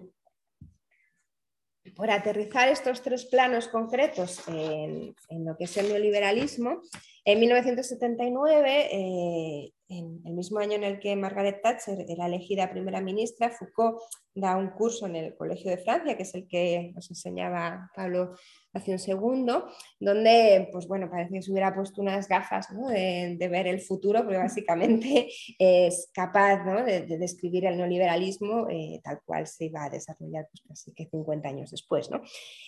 [1.93, 6.81] por aterrizar estos tres planos concretos en, lo que es el neoliberalismo,
[7.25, 13.01] en 1979, eh, en el mismo año en el que Margaret Thatcher era elegida primera
[13.01, 13.99] ministra, Foucault
[14.35, 18.35] da un curso en el Colegio de Francia, que es el que nos enseñaba Pablo
[18.73, 23.67] hace un segundo, donde pues bueno, parece que se hubiera puesto unas gafas de, ver
[23.67, 29.85] el futuro, porque básicamente es capaz de, describir el neoliberalismo eh, tal cual se iba
[29.85, 32.09] a desarrollar pues, casi que 50 años después.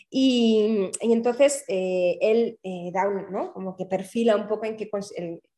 [0.10, 2.60] Y, entonces eh, él
[2.94, 3.52] da un, ¿no?
[3.52, 4.90] como que perfila un poco en qué,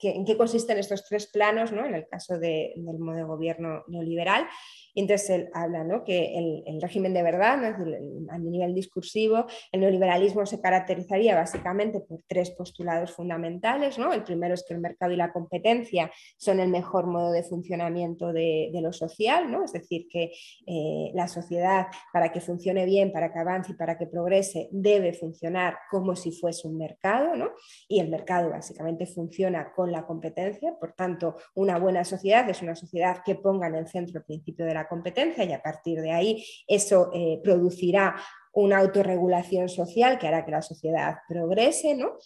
[0.02, 1.86] en qué consisten estos tres planos, ¿no?
[1.86, 4.47] en el caso del modo de gobierno neoliberal.
[4.95, 6.04] Entonces él habla ¿no?
[6.04, 12.52] que el, régimen de verdad, a nivel discursivo, el neoliberalismo se caracterizaría básicamente por tres
[12.52, 13.97] postulados fundamentales.
[13.97, 14.13] ¿no?
[14.13, 18.32] El primero es que el mercado y la competencia son el mejor modo de funcionamiento
[18.34, 19.65] de, lo social, ¿no?
[19.65, 20.32] es decir, que
[20.65, 25.12] eh, la sociedad para que funcione bien, para que avance y para que progrese, debe
[25.12, 27.49] funcionar como si fuese un mercado, ¿no?
[27.89, 32.75] y el mercado básicamente funciona con la competencia, por tanto, una buena sociedad es una
[32.75, 36.11] sociedad que ponga en el centro el principio de la competencia y a partir de
[36.11, 38.15] ahí eso eh, producirá
[38.53, 42.17] una autorregulación social que hará que la sociedad progrese, ¿no?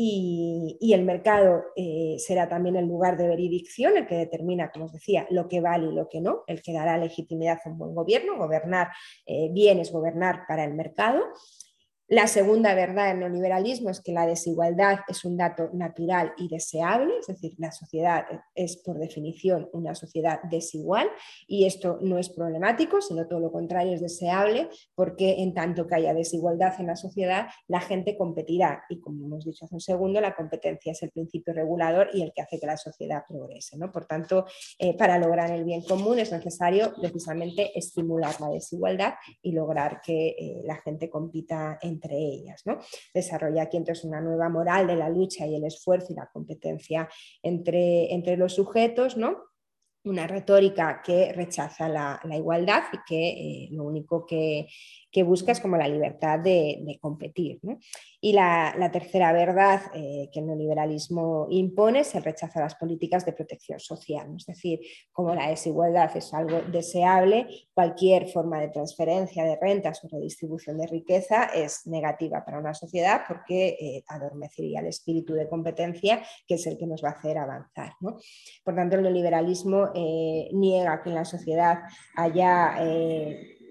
[0.00, 4.92] Y, el mercado eh, será también el lugar de veridicción, el que determina, como os
[4.92, 7.96] decía, lo que vale y lo que no, el que dará legitimidad a un buen
[7.96, 8.36] gobierno.
[8.36, 8.90] Gobernar
[9.26, 11.24] eh, bien es gobernar para el mercado.
[12.10, 17.12] La segunda verdad del neoliberalismo es que la desigualdad es un dato natural y deseable,
[17.20, 21.10] es decir, la sociedad es por definición una sociedad desigual
[21.46, 25.96] y esto no es problemático, sino todo lo contrario es deseable porque en tanto que
[25.96, 30.18] haya desigualdad en la sociedad, la gente competirá y como hemos dicho hace un segundo,
[30.22, 33.76] la competencia es el principio regulador y el que hace que la sociedad progrese.
[33.76, 33.92] ¿no?
[33.92, 34.46] Por tanto,
[34.78, 40.28] eh, para lograr el bien común es necesario precisamente estimular la desigualdad y lograr que
[40.28, 42.62] eh, la gente compita en entre ellas.
[42.64, 42.78] ¿no?
[43.12, 47.08] Desarrolla aquí entonces una nueva moral de la lucha y el esfuerzo y la competencia
[47.42, 49.48] entre, entre los sujetos, ¿no?
[50.04, 54.66] una retórica que rechaza la, igualdad y que eh, lo único que,
[55.10, 57.60] que busca es como la libertad de, competir.
[58.20, 63.24] Y la, tercera verdad eh, que el neoliberalismo impone es el rechazo a las políticas
[63.24, 64.34] de protección social.
[64.36, 64.80] Es decir,
[65.12, 70.86] como la desigualdad es algo deseable, cualquier forma de transferencia de rentas o redistribución de
[70.86, 76.66] riqueza es negativa para una sociedad porque eh, adormecería el espíritu de competencia que es
[76.66, 77.92] el que nos va a hacer avanzar.
[78.00, 81.80] Por tanto, el neoliberalismo eh, niega que en la sociedad
[82.16, 82.76] haya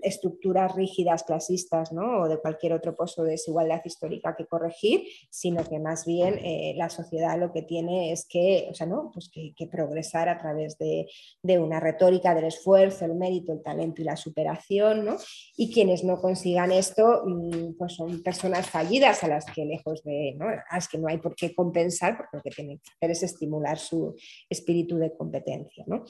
[0.07, 2.21] estructuras rígidas clasistas ¿no?
[2.21, 6.73] o de cualquier otro pozo de desigualdad histórica que corregir, sino que más bien eh,
[6.75, 9.11] la sociedad lo que tiene es que, o sea, ¿no?
[9.13, 11.07] pues que, progresar a través de,
[11.59, 15.05] una retórica del esfuerzo, el mérito, el talento y la superación.
[15.05, 15.17] ¿no?
[15.55, 20.35] Y quienes no consigan esto mm, pues son personas fallidas a las que lejos de,
[20.37, 20.47] ¿no?
[20.47, 23.23] a las que no hay por qué compensar, porque lo que tienen que hacer es
[23.23, 24.15] estimular su
[24.49, 25.83] espíritu de competencia.
[25.87, 26.05] ¿no?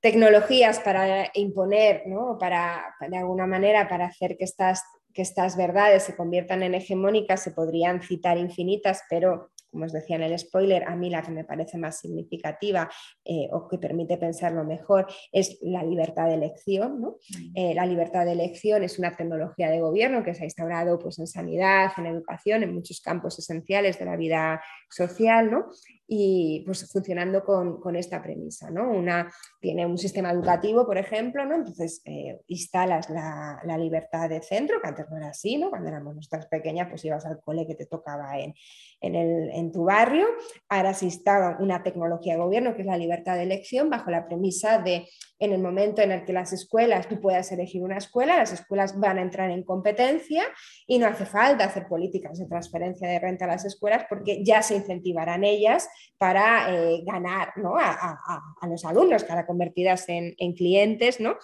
[0.00, 2.38] Tecnologías para imponer, ¿no?
[2.38, 4.82] para, de alguna manera, para hacer que estas,
[5.12, 10.16] que estas verdades se conviertan en hegemónicas, se podrían citar infinitas, pero como os decía
[10.16, 12.88] en el spoiler, a mí la que me parece más significativa
[13.24, 17.00] eh, o que permite pensarlo mejor es la libertad de elección.
[17.00, 17.10] ¿no?
[17.10, 17.52] Mm.
[17.54, 21.18] Eh, la libertad de elección es una tecnología de gobierno que se ha instaurado pues,
[21.18, 25.50] en sanidad, en educación, en muchos campos esenciales de la vida social.
[25.50, 25.66] ¿no?
[26.10, 28.70] Y pues funcionando con, esta premisa.
[28.70, 28.90] ¿no?
[28.90, 31.56] Una tiene un sistema educativo, por ejemplo, ¿no?
[31.56, 35.68] entonces eh, instalas la, libertad de centro, que antes no era así, ¿no?
[35.68, 38.54] cuando éramos nuestras pequeñas, pues ibas al cole que te tocaba en,
[39.00, 40.26] en, tu barrio.
[40.68, 44.26] Ahora se instala una tecnología de gobierno que es la libertad de elección bajo la
[44.26, 45.08] premisa de
[45.40, 48.98] en el momento en el que las escuelas, tú puedas elegir una escuela, las escuelas
[48.98, 50.42] van a entrar en competencia
[50.86, 54.62] y no hace falta hacer políticas de transferencia de renta a las escuelas porque ya
[54.62, 61.36] se incentivarán ellas para eh, ganar a, los alumnos, para convertirlas en, en clientes, ¿no?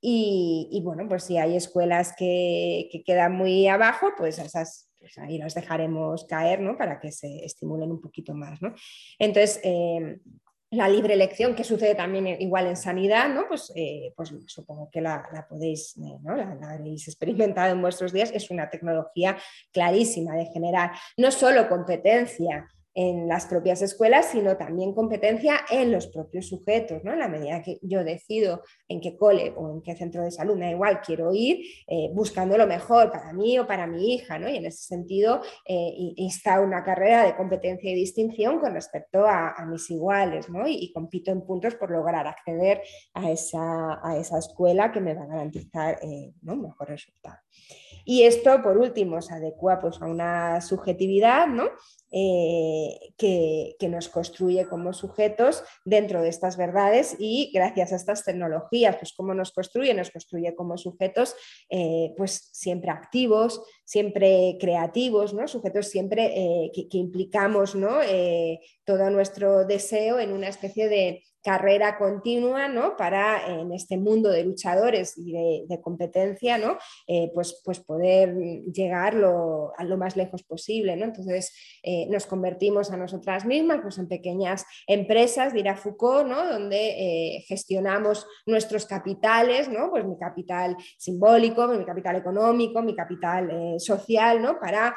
[0.00, 5.54] Y, bueno, pues si hay escuelas que, quedan muy abajo, pues esas pues ahí las
[5.54, 6.76] dejaremos caer, ¿no?
[6.76, 8.74] Para que se estimulen un poquito más, ¿no?
[9.18, 10.20] Entonces, eh,
[10.70, 13.46] la libre elección, que sucede también igual en sanidad, ¿no?
[13.48, 16.36] Pues, eh, pues supongo que la, podéis, eh, ¿no?
[16.36, 19.38] la, la, habréis experimentado en vuestros días, es una tecnología
[19.72, 22.68] clarísima de generar no solo competencia
[23.00, 27.12] en las propias escuelas, sino también competencia en los propios sujetos, ¿no?
[27.12, 30.58] En la medida que yo decido en qué cole o en qué centro de salud,
[30.58, 34.48] da igual, quiero ir eh, buscando lo mejor para mí o para mi hija, ¿no?
[34.48, 39.54] Y en ese sentido eh, está una carrera de competencia y distinción con respecto a,
[39.70, 40.66] mis iguales, ¿no?
[40.66, 42.82] Y, compito en puntos por lograr acceder
[43.14, 47.36] a esa, a esa escuela que me va a garantizar eh, un mejor resultado.
[48.04, 51.64] Y esto, por último, se adecua pues, a una subjetividad ¿no?
[52.10, 58.96] Eh, que, nos construye como sujetos dentro de estas verdades y gracias a estas tecnologías,
[58.96, 61.34] pues cómo nos construye, nos construye como sujetos
[61.70, 65.48] eh, pues siempre activos, siempre creativos, ¿no?
[65.48, 67.98] sujetos siempre eh, que, implicamos ¿no?
[68.84, 72.96] todo nuestro deseo en una especie de carrera continua ¿no?
[72.96, 75.32] para en este mundo de luchadores y
[75.66, 76.76] de, competencia ¿no?
[77.32, 78.34] Pues, pues poder
[78.70, 80.96] llegar a lo más lejos posible.
[80.96, 81.06] ¿no?
[81.06, 81.54] Entonces
[82.02, 86.46] eh, nos convertimos a nosotras mismas pues, en pequeñas empresas, dirá Foucault, ¿no?
[86.50, 89.90] donde eh, gestionamos nuestros capitales, ¿no?
[89.90, 94.58] pues mi capital simbólico, mi capital económico, mi capital social, ¿no?
[94.58, 94.94] para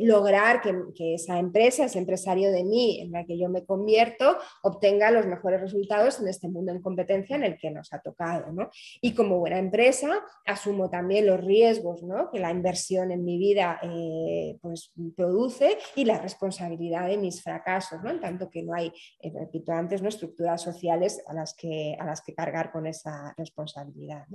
[0.00, 4.36] lograr que, que esa empresa, ese empresario de mí en la que yo me convierto,
[4.62, 8.52] obtenga los mejores resultados en este mundo en competencia en el que nos ha tocado.
[8.52, 8.70] ¿no?
[9.00, 12.30] Y como buena empresa, asumo también los riesgos ¿no?
[12.30, 18.02] que la inversión en mi vida eh, pues, produce y la responsabilidad de mis fracasos,
[18.02, 18.10] ¿no?
[18.10, 20.08] en tanto que no hay, eh, repito antes, ¿no?
[20.08, 24.26] estructuras sociales a las, que, a las que cargar con esa responsabilidad.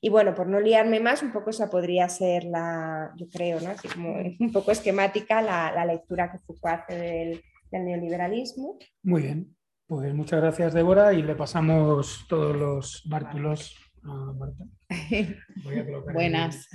[0.00, 3.70] Y bueno, por no liarme más, un poco esa podría ser la, yo creo, ¿no?
[3.70, 8.78] Así como un poco esquemática la, la lectura que Foucault hace del, del neoliberalismo.
[9.02, 9.56] Muy bien.
[9.86, 14.64] Pues muchas gracias, Débora, y le pasamos todos los bártulos a Marta.
[16.14, 16.68] Buenas.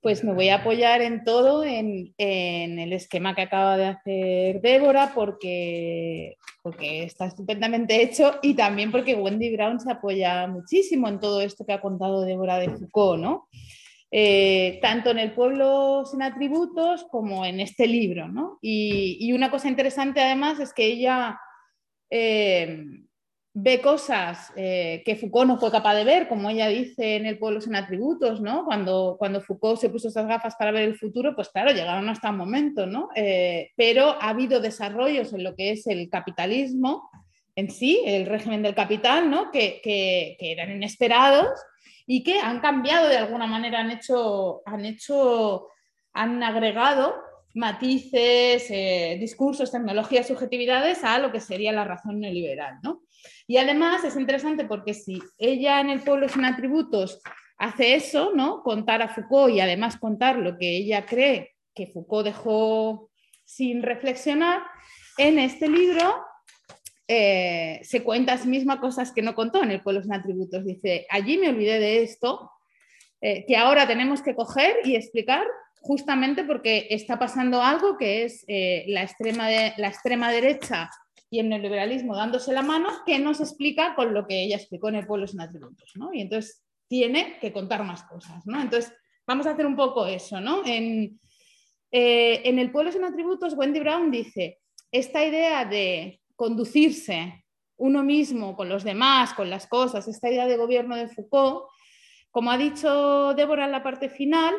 [0.00, 5.12] Pues me voy a apoyar en todo en, el esquema que acaba de hacer Débora
[5.14, 11.42] porque, porque está estupendamente hecho y también porque Wendy Brown se apoya muchísimo en todo
[11.42, 13.48] esto que ha contado Débora de Foucault, ¿no?
[14.12, 18.28] Eh, tanto en el pueblo sin atributos como en este libro.
[18.28, 18.58] ¿no?
[18.60, 21.38] Y, una cosa interesante además es que ella
[22.10, 22.84] eh,
[23.52, 27.38] ve cosas eh, que Foucault no fue capaz de ver, como ella dice en el
[27.38, 28.64] pueblo sin atributos, ¿no?
[28.64, 32.30] cuando, cuando Foucault se puso esas gafas para ver el futuro, pues claro, llegaron hasta
[32.30, 33.08] un momento, ¿no?
[33.76, 37.10] pero ha habido desarrollos en lo que es el capitalismo
[37.56, 39.50] en sí, el régimen del capital, ¿no?
[39.50, 41.48] que, que eran inesperados
[42.06, 45.68] y que han cambiado de alguna manera, han hecho, han hecho,
[46.12, 47.14] han agregado
[47.54, 52.78] matices, eh, discursos, tecnologías, subjetividades a lo que sería la razón neoliberal.
[52.82, 53.02] ¿no?
[53.46, 57.20] Y además es interesante porque si ella en el pueblo sin atributos
[57.58, 58.62] hace eso, ¿no?
[58.62, 63.10] contar a Foucault y además contar lo que ella cree que Foucault dejó
[63.44, 64.62] sin reflexionar,
[65.18, 66.24] en este libro
[67.08, 70.64] eh, se cuenta a sí misma cosas que no contó en el Pueblo sin atributos.
[70.64, 72.50] Dice, allí me olvidé de esto,
[73.20, 75.44] eh, que ahora tenemos que coger y explicar
[75.80, 80.88] justamente porque está pasando algo que es eh, la, extrema de, la extrema derecha
[81.30, 84.88] y el neoliberalismo dándose la mano, que no se explica con lo que ella explicó
[84.88, 85.92] en el Pueblo sin atributos.
[86.12, 88.44] Y entonces tiene que contar más cosas.
[88.46, 88.60] ¿no?
[88.60, 88.92] Entonces,
[89.26, 90.40] vamos a hacer un poco eso.
[90.40, 90.62] ¿no?
[90.66, 91.20] En,
[91.92, 94.58] en el Pueblo sin atributos, Wendy Brown dice,
[94.90, 97.44] esta idea de conducirse
[97.76, 101.64] uno mismo con los demás, con las cosas, esta idea de gobierno de Foucault,
[102.30, 104.54] como ha dicho Débora en la parte final,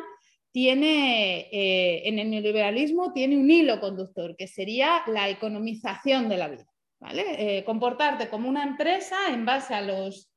[0.51, 6.49] tiene eh, en el neoliberalismo tiene un hilo conductor que sería la economización de la
[6.49, 6.65] vida.
[7.13, 10.29] Eh, comportarte como una empresa en base a los,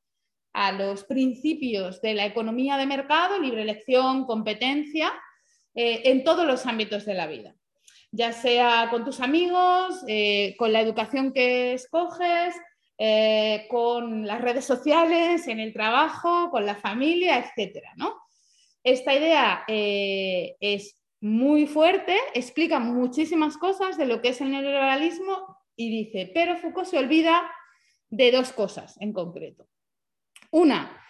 [0.53, 5.13] a los principios de la economía de mercado, libre elección, competencia,
[5.75, 7.55] eh, en todos los ámbitos de la vida
[8.11, 9.99] ya sea con tus amigos,
[10.57, 12.55] con la educación que escoges,
[13.67, 17.83] con las redes sociales, en el trabajo, con la familia, etc.
[17.97, 18.24] ¿no?
[18.85, 25.57] Esta idea eh, es muy fuerte, explica muchísimas cosas de lo que es el neoliberalismo
[25.75, 27.51] y dice, pero Foucault se olvida
[28.09, 29.67] de dos cosas en concreto.
[30.51, 31.01] Una,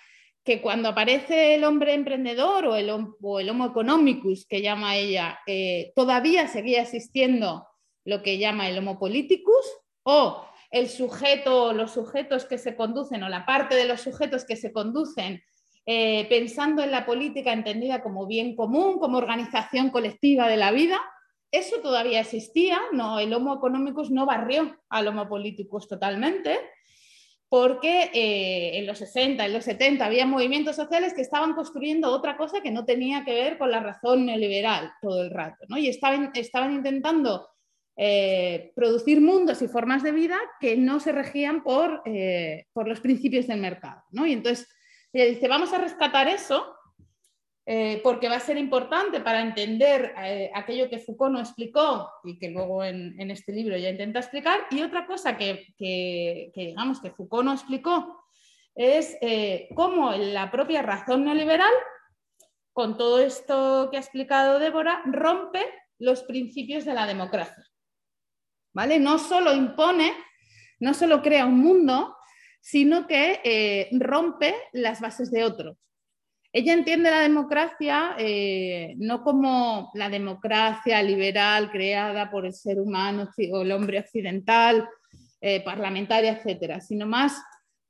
[0.45, 6.47] que cuando aparece el hombre emprendedor o el, homo economicus, que llama ella, eh, todavía
[6.47, 7.67] seguía existiendo
[8.05, 9.65] lo que llama el homo politicus,
[10.03, 14.55] o el sujeto, los sujetos que se conducen, o la parte de los sujetos que
[14.55, 15.43] se conducen
[15.88, 20.99] eh, pensando en la política entendida como bien común, como organización colectiva de la vida,
[21.51, 26.57] eso todavía existía, no, el homo economicus no barrió al homo politicus totalmente,
[27.49, 32.36] porque eh, en los 60, en los 70 había movimientos sociales que estaban construyendo otra
[32.36, 35.77] cosa que no tenía que ver con la razón neoliberal todo el rato, ¿no?
[35.77, 37.47] y estaban, estaban intentando
[37.95, 42.01] eh, producir mundos y formas de vida que no se regían por,
[42.73, 44.01] por los principios del mercado.
[44.09, 44.25] ¿no?
[44.25, 44.67] Y entonces
[45.16, 46.76] y dice, vamos a rescatar eso
[47.66, 52.38] eh, porque va a ser importante para entender eh, aquello que Foucault no explicó y
[52.38, 54.68] que luego en, este libro ya intenta explicar.
[54.72, 55.74] Y otra cosa que,
[56.53, 58.26] digamos que Foucault no explicó
[58.76, 61.74] es eh, cómo la propia razón neoliberal,
[62.74, 65.63] con todo esto que ha explicado Débora, rompe
[65.97, 67.66] los principios de la democracia.
[68.74, 68.99] ¿Vale?
[68.99, 70.11] No solo impone,
[70.82, 72.18] no solo crea un mundo,
[72.66, 75.78] sino que eh, rompe las bases de otros.
[76.51, 83.30] Ella entiende la democracia eh, no como la democracia liberal creada por el ser humano
[83.51, 84.89] o el hombre occidental,
[85.41, 87.39] eh, parlamentaria, etcétera, sino más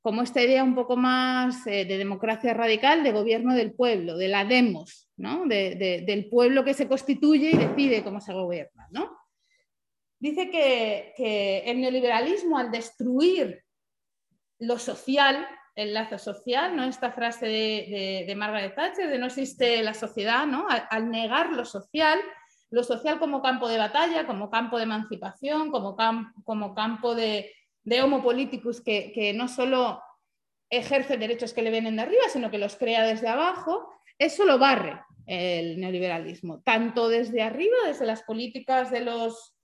[0.02, 4.44] como esta idea un poco más de democracia radical, de gobierno del pueblo, de la
[4.44, 8.88] demos, del pueblo que se constituye y decide cómo se gobierna.
[10.20, 13.65] Dice que, que el neoliberalismo, al destruir
[14.60, 16.84] lo social, el lazo social, ¿no?
[16.84, 20.68] Esta frase de, Margaret Thatcher de no existe la sociedad, ¿no?
[20.68, 22.20] Al, negar lo social,
[22.70, 25.96] lo social como campo de batalla, como campo de emancipación, como,
[26.44, 27.52] como campo de,
[28.02, 30.02] homo politicus que, que, no solo
[30.70, 34.58] ejerce derechos que le vienen de arriba, sino que los crea desde abajo, eso lo
[34.58, 39.55] barre el neoliberalismo, tanto desde arriba, desde las políticas de los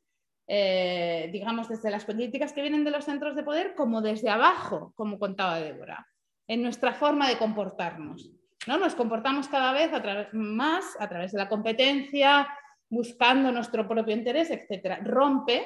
[0.54, 4.91] eh, digamos, desde las políticas que vienen de los centros de poder como desde abajo,
[4.97, 6.06] como contaba Débora,
[6.45, 8.30] en nuestra forma de comportarnos.
[8.68, 8.78] ¿no?
[8.78, 9.91] Nos comportamos cada vez
[10.34, 12.49] más a través de la competencia,
[12.89, 14.99] buscando nuestro propio interés, etc.
[15.06, 15.66] Rompe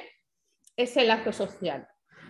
[0.76, 1.88] ese lazo social.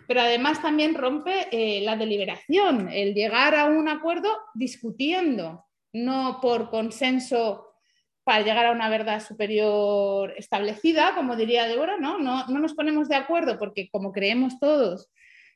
[0.09, 6.71] Pero además también rompe eh, la deliberación, el llegar a un acuerdo discutiendo, no por
[6.71, 7.76] consenso
[8.27, 12.18] para llegar a una verdad superior establecida, como diría Débora, ¿no?
[12.18, 15.12] No, no nos ponemos de acuerdo porque como creemos todos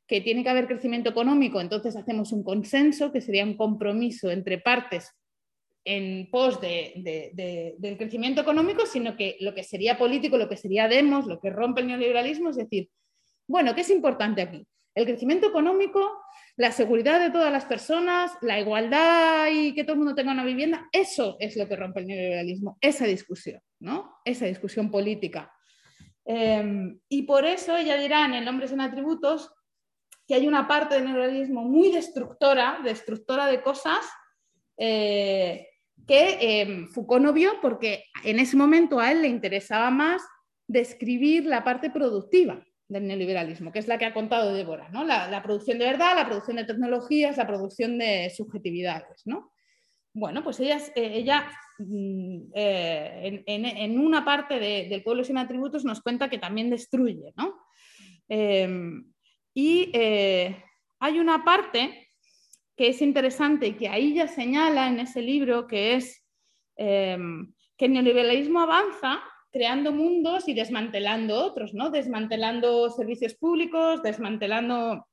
[0.06, 4.58] que tiene que haber crecimiento económico, entonces hacemos un consenso que sería un compromiso entre
[4.58, 5.10] partes
[5.84, 10.86] en pos de, del crecimiento económico, sino que lo que sería político, lo que sería
[10.86, 12.88] demos, lo que rompe el neoliberalismo, es decir,
[13.48, 14.64] bueno, ¿qué es importante aquí?
[14.94, 16.19] El crecimiento económico,
[16.60, 20.44] la seguridad de todas las personas, la igualdad y que todo el mundo tenga una
[20.44, 24.18] vivienda, eso es lo que rompe el neoliberalismo, esa discusión, ¿no?
[24.26, 25.50] Esa discusión política.
[26.22, 29.50] Em, y por eso ella dirá en el Hombres en Atributos
[30.28, 34.04] que hay una parte del neoliberalismo muy destructora, destructora de cosas,
[34.76, 35.66] eh,
[36.06, 40.20] que em, Foucault no vio porque en ese momento a él le interesaba más
[40.68, 45.04] describir la parte productiva del neoliberalismo, que es la que ha contado Débora, ¿no?
[45.04, 49.22] la, producción de verdad, la producción de tecnologías, la producción de subjetividades.
[49.26, 49.52] ¿no?
[50.12, 56.02] Bueno, pues ella, eh, ella mm, eh, en, una parte del pueblo sin atributos nos
[56.02, 57.32] cuenta que también destruye.
[57.36, 57.62] ¿no?
[58.28, 59.04] Em,
[59.54, 60.64] y eh,
[60.98, 62.08] hay una parte
[62.76, 66.26] que es interesante y que ahí ya señala en ese libro, que es
[66.76, 69.22] em, que el neoliberalismo avanza
[69.52, 71.90] creando mundos y desmantelando otros, ¿no?
[71.90, 75.06] Desmantelando servicios públicos, desmantelando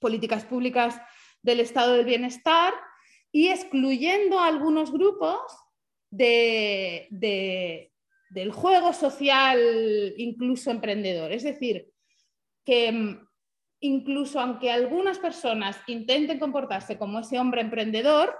[0.00, 1.00] políticas públicas
[1.42, 2.72] del estado del bienestar
[3.32, 5.40] y excluyendo a algunos grupos
[6.10, 7.90] del
[8.52, 11.32] juego social, incluso emprendedor.
[11.32, 11.88] Es decir,
[12.64, 13.26] que mm,
[13.80, 18.36] incluso aunque algunas personas intenten comportarse como ese hombre emprendedor,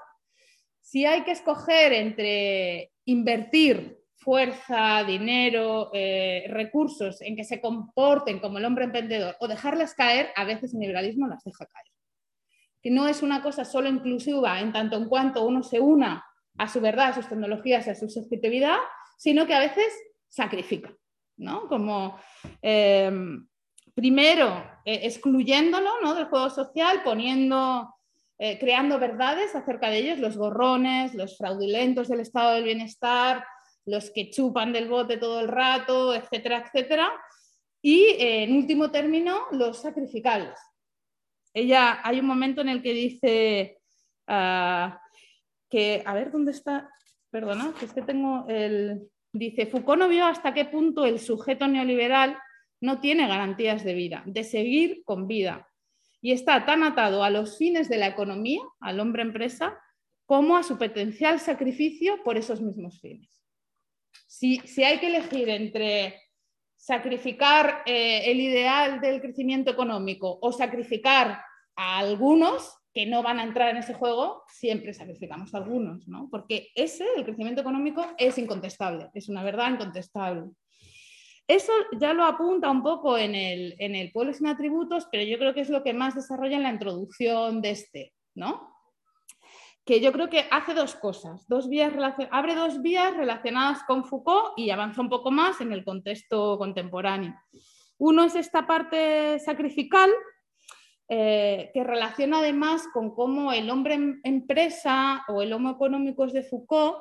[0.81, 8.59] si hay que escoger entre invertir fuerza, dinero, eh, recursos en que se comporten como
[8.59, 11.87] el hombre emprendedor o dejarlas caer, a veces el liberalismo las deja caer.
[12.83, 16.25] Que no es una cosa solo inclusiva en tanto en cuanto uno se una
[16.59, 18.79] a su verdad, a sus tecnologías, a su subjetividad,
[19.17, 19.87] sino que a veces
[20.29, 20.95] sacrifica,
[21.37, 21.69] ¿no?
[21.69, 22.19] Como
[22.61, 23.47] em,
[23.95, 26.15] primero eh, excluyéndolo ¿no?
[26.15, 27.95] del juego social, poniendo,
[28.39, 33.45] eh, creando verdades acerca de ellos, los gorrones, los fraudulentos del estado del bienestar,
[33.87, 37.13] los que chupan del bote todo el rato, etcétera, etcétera.
[37.81, 40.59] Y eh, en último término, los sacrificables.
[41.53, 43.79] Ella, hay un momento en el que dice
[44.27, 45.01] ah,
[45.69, 46.89] que, a ver, ¿dónde está?
[47.31, 49.09] Perdona, que es que tengo el...
[49.35, 52.39] Dice, Foucault no vio hasta qué punto el sujeto neoliberal
[52.83, 55.69] no tiene garantías de vida, de seguir con vida.
[56.21, 59.81] Y está tan atado a los fines de la economía, al hombre empresa,
[60.27, 63.42] como a su potencial sacrificio por esos mismos fines.
[64.43, 66.21] Si, hay que elegir entre
[66.77, 71.41] sacrificar eh, el ideal del crecimiento económico o sacrificar
[71.77, 76.29] a algunos que no van a entrar en ese juego, siempre sacrificamos a algunos, ¿no?
[76.29, 80.51] Porque ese, el crecimiento económico, es incontestable, es una verdad incontestable.
[81.47, 85.39] Eso ya lo apunta un poco en el, en el pueblo sin atributos, pero yo
[85.39, 88.72] creo que es lo que más desarrolla en la introducción de este, ¿no?
[89.85, 91.93] Que yo creo que hace dos cosas, dos vías
[92.31, 97.35] abre dos vías relacionadas con Foucault y avanza un poco más en el contexto contemporáneo.
[97.99, 100.11] Uno es esta parte sacrificial,
[101.09, 106.99] eh, que relaciona además con cómo el hombre empresa o el homo económicos de Foucault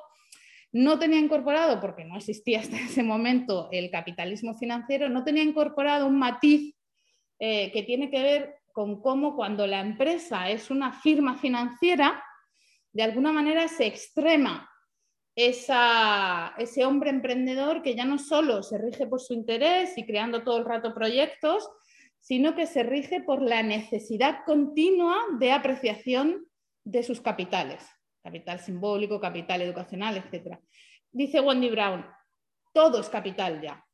[0.73, 6.07] no tenía incorporado, porque no existía hasta ese momento el capitalismo financiero, no tenía incorporado
[6.07, 6.75] un matiz
[7.39, 12.23] eh, que tiene que ver con cómo cuando la empresa es una firma financiera,
[12.93, 14.69] de alguna manera se extrema
[15.35, 20.57] ese hombre emprendedor que ya no solo se rige por su interés y creando todo
[20.57, 21.69] el rato proyectos,
[22.19, 26.45] sino que se rige por la necesidad continua de apreciación
[26.83, 27.87] de sus capitales
[28.21, 30.57] capital simbólico, capital educacional, etc.
[31.11, 32.05] Dice Wendy Brown,
[32.73, 33.85] todo es capital ya,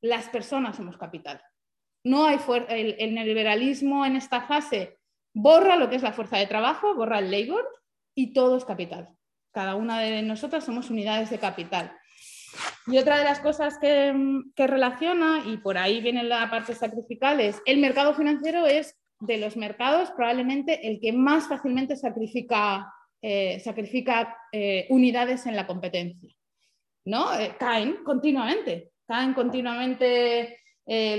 [0.00, 1.40] las personas somos capital.
[2.04, 2.38] No hay
[2.68, 4.98] el, el neoliberalismo en esta fase
[5.34, 7.66] borra lo que es la fuerza de trabajo, borra el labor
[8.18, 9.10] y todo es capital.
[9.52, 11.96] Cada una de nosotras somos unidades de capital.
[12.88, 14.12] Y otra de las cosas que,
[14.56, 19.56] relaciona, y por ahí viene la parte sacrificial, es el mercado financiero es de los
[19.56, 26.34] mercados probablemente el que más fácilmente sacrifica eh, sacrifica eh, unidades en la competencia.
[27.04, 27.32] ¿no?
[27.38, 30.58] Eh, caen continuamente, caen continuamente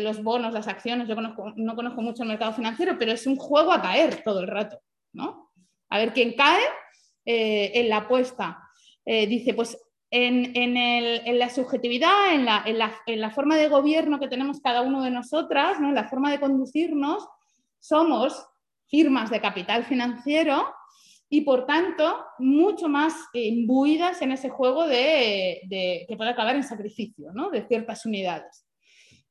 [0.02, 1.08] los bonos, las acciones.
[1.08, 4.48] Yo no conozco mucho el mercado financiero, pero es un juego a caer todo el
[4.48, 4.82] rato.
[5.14, 5.52] ¿no?
[5.90, 6.64] A ver quién cae
[7.26, 8.60] en la apuesta.
[9.06, 9.78] dice, pues
[10.12, 12.64] en, la subjetividad, en la,
[13.06, 15.90] en la, forma de gobierno que tenemos cada uno de nosotras, ¿no?
[15.90, 17.28] en la forma de conducirnos,
[17.80, 18.46] somos
[18.88, 20.74] firmas de capital financiero
[21.30, 25.62] y por tanto mucho más imbuidas en ese juego de,
[26.08, 27.52] que puede acabar en sacrificio ¿no?
[27.52, 28.66] de ciertas unidades.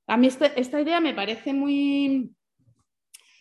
[0.06, 2.30] A mí esta, idea me parece muy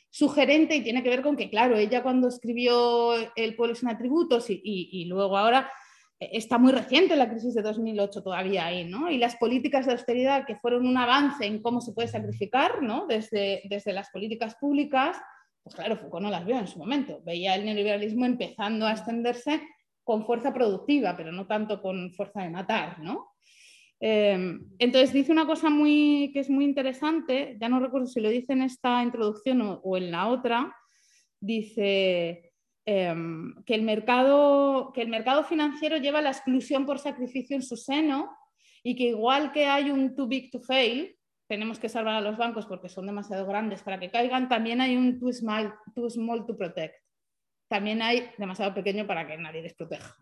[0.10, 4.50] sugerente y tiene que ver con que, claro, ella cuando escribió El pueblo sin atributos
[4.50, 5.72] y, y, luego ahora
[6.20, 9.10] eh, está muy reciente la crisis de 2008 todavía ahí, ¿no?
[9.10, 13.06] Y las políticas de austeridad que fueron un avance en cómo se puede sacrificar, ¿no?
[13.08, 15.18] Desde, desde las políticas públicas,
[15.64, 17.22] pues claro, Foucault no las vio en su momento.
[17.24, 19.62] Veía el neoliberalismo empezando a extenderse
[20.04, 23.28] con fuerza productiva, pero no tanto con fuerza de matar, ¿no?
[24.00, 28.30] Em, entonces dice una cosa muy, que es muy interesante, ya no recuerdo si lo
[28.30, 30.76] dice en esta introducción o, en la otra,
[31.40, 32.54] dice
[32.86, 37.76] em, que, el mercado, que el mercado financiero lleva la exclusión por sacrificio en su
[37.76, 38.30] seno
[38.84, 41.18] y que igual que hay un too big to fail,
[41.48, 44.96] tenemos que salvar a los bancos porque son demasiado grandes para que caigan, también hay
[44.96, 46.96] un too small, too small to protect.
[47.68, 50.16] También hay demasiado pequeño para que nadie les proteja.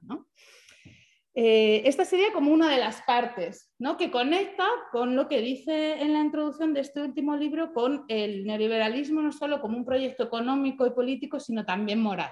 [1.38, 3.98] Eh, esta sería como una de las partes ¿no?
[3.98, 8.46] que conecta con lo que dice en la introducción de este último libro con el
[8.46, 12.32] neoliberalismo no solo como un proyecto económico y político, sino también moral.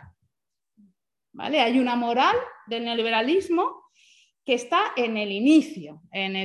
[1.33, 1.59] ¿Vale?
[1.59, 2.35] Hay una moral
[2.67, 3.83] del neoliberalismo
[4.45, 6.35] que está en el inicio, en,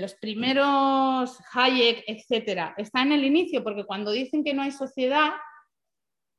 [0.00, 2.72] los primeros Hayek, etc.
[2.76, 5.30] Está en el inicio porque cuando dicen que no hay sociedad,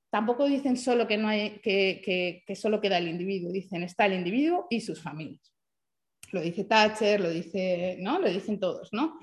[0.10, 4.68] tampoco dicen solo que, no hay, que, solo queda el individuo, dicen está el individuo
[4.70, 5.54] y sus familias.
[6.32, 8.20] Lo dice Thatcher, lo, dice, ¿no?
[8.20, 8.90] lo dicen todos.
[8.92, 9.20] ¿no?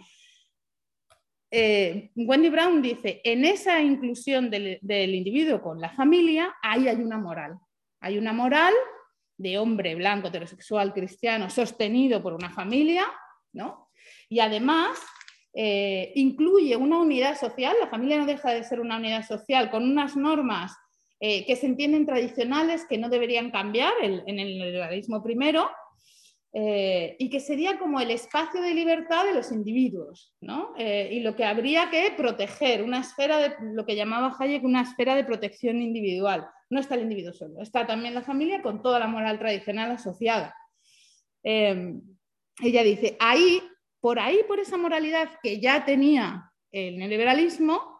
[1.51, 6.97] Eh, Wendy Brown dice, en esa inclusión del, del individuo con la familia, ahí hay
[6.97, 7.59] una moral.
[8.01, 8.75] Hay una moral
[9.39, 13.07] de hombre blanco, heterosexual, cristiano, sostenido por una familia,
[13.53, 13.91] ¿no?
[14.29, 14.99] Y además
[15.59, 19.85] eh, incluye una unidad social, la familia no deja de ser una unidad social con
[19.85, 20.77] unas normas
[21.19, 25.71] eh, que se entienden tradicionales que no deberían cambiar en el liberalismo primero,
[26.53, 30.75] eh, y que sería como el espacio de libertad de los individuos, ¿no?
[30.77, 35.15] y lo que habría que proteger, una esfera de lo que llamaba Hayek una esfera
[35.15, 39.07] de protección individual no está el individuo solo, está también la familia con toda la
[39.07, 40.55] moral tradicional asociada.
[41.43, 43.63] ella dice, ahí,
[44.01, 47.97] por ahí, por esa moralidad que ya tenía el neoliberalismo,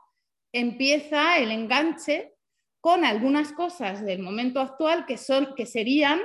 [0.53, 2.35] empieza el enganche
[2.81, 6.21] con algunas cosas del momento actual que, son, que serían,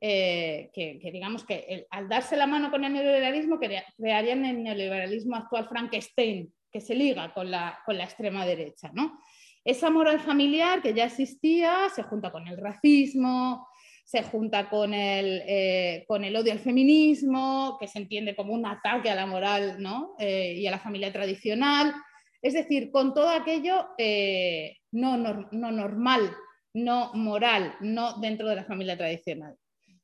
[0.00, 5.68] eh, que, digamos que al darse la mano con el neoliberalismo, crearían el neoliberalismo actual
[5.68, 8.90] Frankenstein, que se liga con la, con la extrema derecha.
[8.92, 9.20] ¿no?
[9.64, 13.68] Esa moral familiar que ya existía se junta con el racismo,
[14.06, 18.64] se junta con el, eh, con el odio al feminismo, que se entiende como un
[18.64, 20.14] ataque a la moral ¿no?
[20.20, 21.92] Eh, y a la familia tradicional.
[22.40, 26.32] Es decir, con todo aquello eh, no, no, normal,
[26.72, 29.56] no moral, no dentro de la familia tradicional.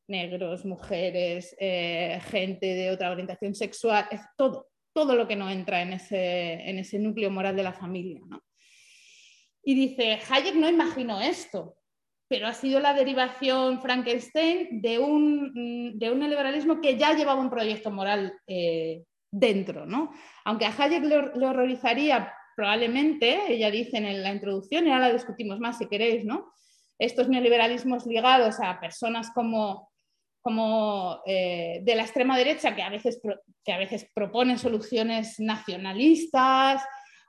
[0.08, 5.92] Negros, mujeres, gente de otra orientación sexual, es todo, todo lo que no entra en
[5.92, 8.20] ese, en ese núcleo moral de la familia.
[8.26, 8.42] ¿no?
[9.62, 11.76] Y dice, Hayek no imaginó esto,
[12.32, 17.42] pero ha sido la derivación Frankenstein de un, mm, de un neoliberalismo que ya llevaba
[17.42, 19.84] un proyecto moral eh, dentro.
[19.84, 20.12] ¿no?
[20.46, 25.60] Aunque a Hayek le, horrorizaría probablemente, ella dice en la introducción, y ahora la discutimos
[25.60, 26.54] más si queréis, ¿no?
[26.98, 29.90] estos neoliberalismos ligados a personas como,
[30.40, 33.20] como eh, de la extrema derecha que a, veces,
[33.62, 36.82] que a veces proponen soluciones nacionalistas,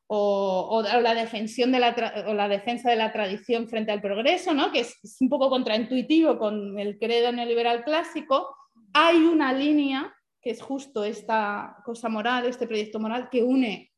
[0.08, 4.72] o, la, defensión de la o la defensa de la tradición frente al progreso, ¿no?
[4.72, 8.56] que es, un poco contraintuitivo con el credo neoliberal clásico,
[8.94, 13.92] hay una línea que es justo esta cosa moral, este proyecto moral que une,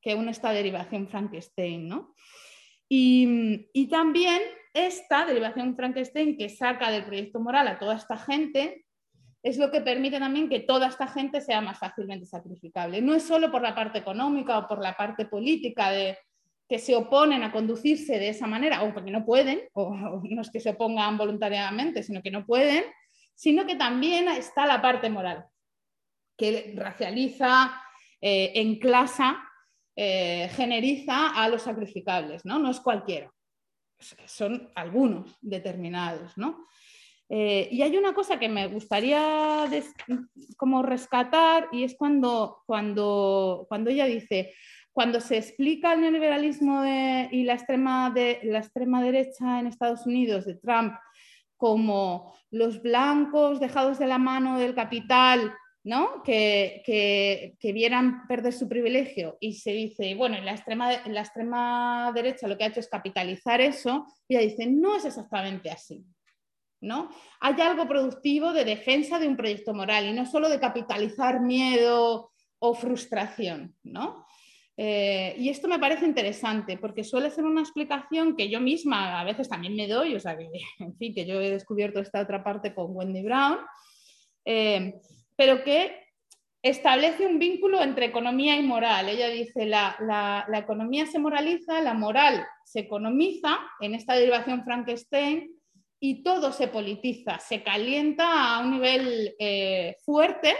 [0.00, 1.88] que une esta derivación Frankenstein.
[1.88, 2.14] ¿no?
[2.88, 4.42] Y, y también
[4.74, 8.84] esta derivación Frankenstein que saca del proyecto moral a toda esta gente
[9.42, 13.02] es lo que permite también que toda esta gente sea más fácilmente sacrificable.
[13.02, 16.16] No es solo por la parte económica o por la parte política de
[16.68, 20.50] que se oponen a conducirse de esa manera, o porque no pueden, o, no es
[20.50, 22.84] que se opongan voluntariamente, sino que no pueden,
[23.34, 25.44] sino que también está la parte moral,
[26.36, 27.74] que racializa,
[28.20, 29.42] eh, enclasa,
[29.96, 32.58] eh, generiza a los sacrificables, ¿no?
[32.58, 33.30] No es cualquiera,
[34.24, 36.66] son algunos determinados, ¿no?
[37.34, 39.66] Eh, y hay una cosa que me gustaría
[40.58, 44.52] como rescatar y es cuando, cuando, cuando ella dice,
[44.92, 50.44] cuando se explica el neoliberalismo y la extrema, de, la extrema derecha en Estados Unidos
[50.44, 50.92] de Trump
[51.56, 55.54] como los blancos dejados de la mano del capital,
[55.84, 56.22] ¿no?
[56.22, 62.12] que, que, vieran perder su privilegio y se dice, bueno, en la, extrema, la extrema
[62.14, 66.04] derecha lo que ha hecho es capitalizar eso, y ella dice, no es exactamente así.
[66.82, 67.10] ¿No?
[67.40, 72.32] Hay algo productivo de defensa de un proyecto moral y no solo de capitalizar miedo
[72.58, 74.26] o frustración, ¿no?
[74.76, 79.24] Eh, y esto me parece interesante porque suele ser una explicación que yo misma a
[79.24, 80.48] veces también me doy, o sea, que,
[80.80, 83.58] en fin, que yo he descubierto esta otra parte con Wendy Brown,
[84.44, 85.00] eh,
[85.36, 86.00] pero que
[86.62, 89.08] establece un vínculo entre economía y moral.
[89.08, 95.61] Ella dice, la, la economía se moraliza, la moral se economiza, en esta derivación Frankenstein,
[96.04, 100.52] y todo se politiza, se calienta a un nivel eh, fuerte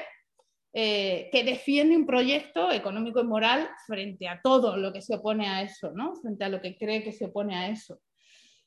[0.72, 5.49] eh, que defiende un proyecto económico y moral frente a todo lo que se opone
[5.49, 6.14] a eso, ¿no?
[6.14, 8.01] frente a lo que cree que se opone a eso.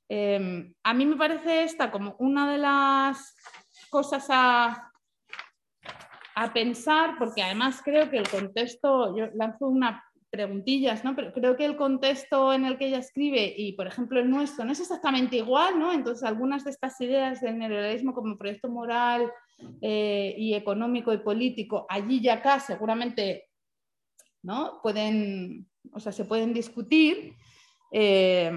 [0.09, 3.37] Em, a mí me parece esta como una de las
[3.89, 4.91] cosas a,
[6.35, 10.03] a pensar, porque además creo que el contexto, yo lanzo una
[10.35, 11.15] preguntillas, ¿no?
[11.15, 14.65] Pero creo que el contexto en el que ella escribe y, por ejemplo, el nuestro
[14.65, 15.93] no es exactamente igual, ¿no?
[15.93, 19.31] Entonces, algunas de estas ideas del neoliberalismo como proyecto moral
[19.81, 23.49] eh, y económico y político, allí y acá seguramente,
[24.43, 24.81] ¿no?
[24.83, 27.33] Pueden, o sea, se pueden discutir.
[27.93, 28.51] Eh,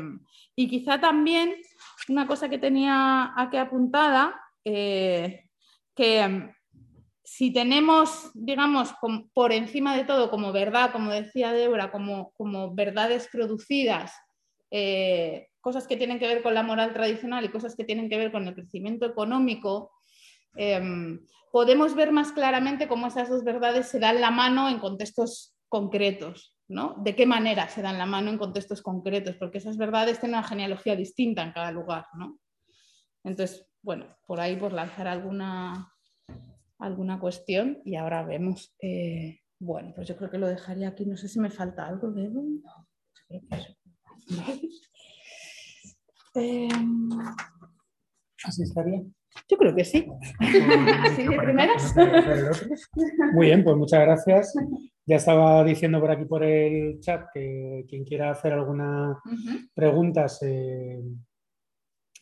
[0.57, 1.55] y quizá también
[2.09, 5.45] una cosa que tenía aquí apuntada, eh,
[5.95, 6.51] que
[7.31, 8.95] si tenemos, digamos,
[9.35, 14.12] por encima de todo como verdad, como decía Débora, como, como verdades producidas,
[14.70, 18.16] eh, cosas que tienen que ver con la moral tradicional y cosas que tienen que
[18.16, 19.93] ver con el crecimiento económico,
[20.57, 21.20] em,
[21.53, 26.57] podemos ver más claramente cómo esas dos verdades se dan la mano en contextos concretos.
[26.66, 26.97] ¿no?
[26.99, 29.37] ¿De qué manera se dan la mano en contextos concretos?
[29.37, 32.07] Porque esas verdades tienen una genealogía distinta en cada lugar.
[32.14, 32.39] ¿no?
[33.22, 35.93] Entonces, bueno, por ahí por lanzar alguna,
[36.79, 38.74] alguna cuestión y ahora vemos.
[38.81, 41.05] Eh, bueno, pues yo creo que lo dejaría aquí.
[41.05, 42.31] No sé si me falta algo, de
[46.35, 47.09] em,
[48.45, 49.03] Así estaría.
[49.49, 50.07] Yo creo que sí.
[50.39, 51.95] Así de primeras.
[53.35, 54.55] Muy bien, pues muchas gracias.
[55.07, 59.18] Ya estaba diciendo por aquí por el chat que quien quiera hacer alguna
[59.74, 60.26] pregunta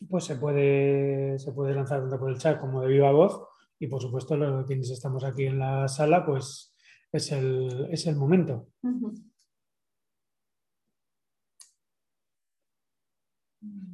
[0.09, 3.47] pues se puede, se puede lanzar tanto por el chat como de viva voz
[3.79, 6.75] y por supuesto lo, quienes estamos aquí en la sala, pues
[7.11, 8.69] es el, es el momento.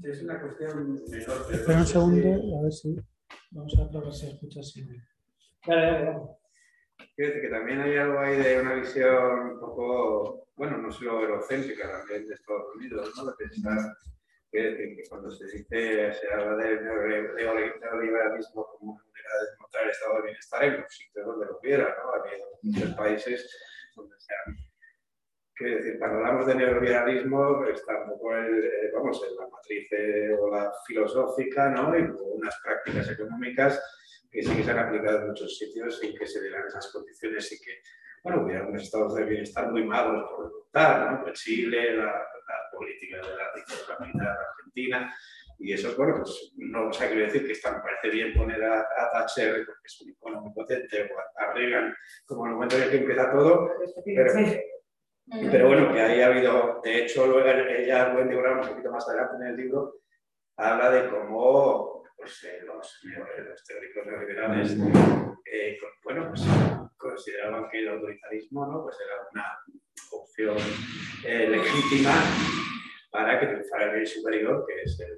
[0.04, 1.54] Es una cuestión menor.
[1.54, 2.96] Espera un segundo, a ver si.
[3.52, 4.86] Vamos a probar si escucha así.
[5.66, 6.20] Dale, dale, dale.
[7.16, 11.22] Quiero decir que también hay algo ahí de una visión un poco, bueno, no solo
[11.22, 13.26] eurocéntrica también de Estados Unidos, ¿no?
[13.26, 13.98] De pensar
[14.54, 19.30] quiero decir que cuando se dice, se habla de neoliber- de neoliberalismo como una manera
[19.42, 22.14] de encontrar el estado de bienestar en los sitios donde lo hubiera, ¿no?
[22.14, 24.56] Ha habido muchos países donde se han
[25.56, 29.88] Quiero decir, cuando hablamos de neoliberalismo, está un poco el, eh, vamos, en la matriz
[29.92, 31.98] eh, o la filosófica, ¿no?
[31.98, 33.80] Y unas prácticas económicas
[34.34, 37.52] que sí que se han aplicado en muchos sitios sin que se dieran esas condiciones
[37.52, 37.82] y que,
[38.24, 41.24] bueno, hubiera unos estados de bienestar muy magos por contar, ¿no?
[41.24, 45.16] Pues Chile, la, la política de la dictadura militar argentina,
[45.60, 48.64] y eso, bueno, pues no, o sea, quiero decir que está, me parece bien poner
[48.64, 52.56] a, a Thatcher, porque es un icono muy potente, o a, Reagan, como en el
[52.56, 53.72] momento en el que empieza todo,
[54.04, 54.34] pero,
[55.52, 59.08] pero bueno, que ahí ha habido, de hecho, luego ella, Wendy Brown, un poquito más
[59.08, 60.02] adelante en el libro,
[60.58, 64.78] habla de cómo pues, eh, los, neo- los teóricos neoliberales,
[65.52, 66.42] eh, bueno, pues
[66.98, 68.84] consideraban que el autoritarismo ¿no?
[68.84, 69.60] pues era una
[70.12, 70.58] opción
[71.26, 72.12] eh, legítima
[73.12, 75.18] para que triunfara el bien superior, que es el,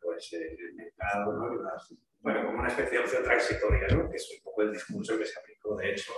[0.00, 1.54] pues, el mercado, ¿no?
[1.54, 4.10] Y las- bueno, como una especie de opción transitoria, ¿no?
[4.10, 6.12] que es un poco el discurso que se aplicó, de hecho,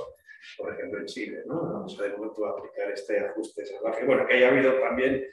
[0.59, 1.55] por ejemplo, en Chile, ¿no?
[1.72, 4.05] Vamos a de momento aplicar este ajuste salvaje.
[4.05, 5.24] Bueno, que haya habido también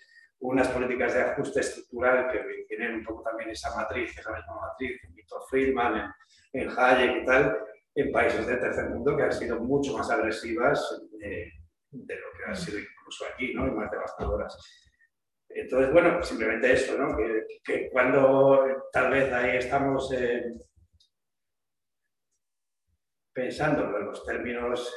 [0.41, 5.03] unas políticas de ajuste estructural que tienen un poco también esa matriz, esa misma matriz,
[5.03, 6.13] en Victor Friedman,
[6.53, 7.57] en, en Hayek y tal,
[7.95, 11.01] en países del tercer mundo que han sido mucho más agresivas
[11.91, 13.67] de lo que han sido incluso aquí, ¿no?
[13.67, 14.57] Y más devastadoras.
[15.49, 17.17] Entonces, bueno, simplemente eso, ¿no?
[17.17, 20.53] Que, que cuando tal vez ahí estamos eh,
[23.33, 24.93] pensando en los términos,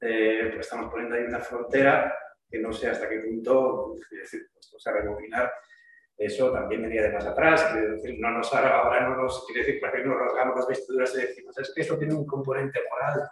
[0.00, 2.14] eh, pues estamos poniendo ahí una frontera
[2.48, 5.52] que no sé hasta qué punto, es decir, pues, o sea, rebobinar,
[6.16, 9.80] eso también venía de más atrás, quiere decir, no nos, ahora no nos, quiere decir,
[9.80, 13.28] para que nos rasgamos las vestiduras y decimos, es que esto tiene un componente moral,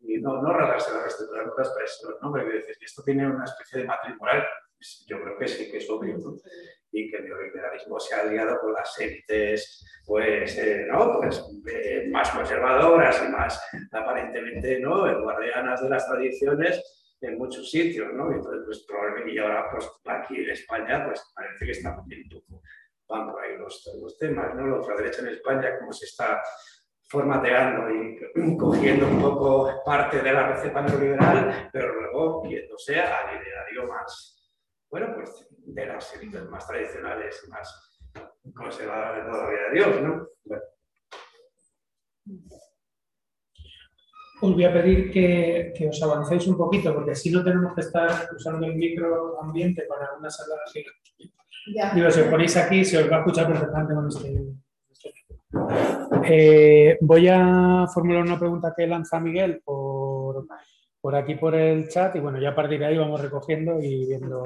[0.00, 2.32] y no, no rasgarse las vestiduras, no las expresión, ¿no?
[2.32, 4.46] Pero decir, esto tiene una especie de matriz moral,
[4.76, 6.36] pues, yo creo que sí, que es obvio, ¿no?
[6.92, 11.18] y que el neoliberalismo se ha aliado con las élites pues, eh, ¿no?
[11.20, 13.60] pues, eh, más conservadoras y más
[13.92, 15.00] aparentemente ¿no?
[15.22, 18.30] guardianas de las tradiciones en muchos sitios, ¿no?
[18.32, 22.62] Entonces, pues, probablemente, y ahora, pues, aquí en España, pues, parece que está un poco,
[23.08, 24.66] van por ahí los, los temas, ¿no?
[24.66, 26.42] La ultraderecha en España, cómo se está
[27.08, 33.86] formateando y cogiendo un poco parte de la receta neoliberal, pero luego yéndose al ideario
[33.86, 34.52] más,
[34.90, 38.00] bueno, pues, de las élites más tradicionales, más
[38.54, 40.28] conservadoras de toda la vida de Dios, ¿no?
[40.44, 40.62] Bueno,
[44.40, 47.80] Os voy a pedir que, que os avancéis un poquito, porque así no tenemos que
[47.80, 50.84] estar usando el micro ambiente para una sala así.
[51.74, 51.92] Ya.
[51.94, 54.44] Digo, si os ponéis aquí, se os va a escuchar perfectamente con este.
[56.28, 60.46] Eh, voy a formular una pregunta que lanza Miguel por,
[61.00, 64.06] por aquí por el chat y bueno, ya a partir de ahí vamos recogiendo y
[64.06, 64.42] viendo.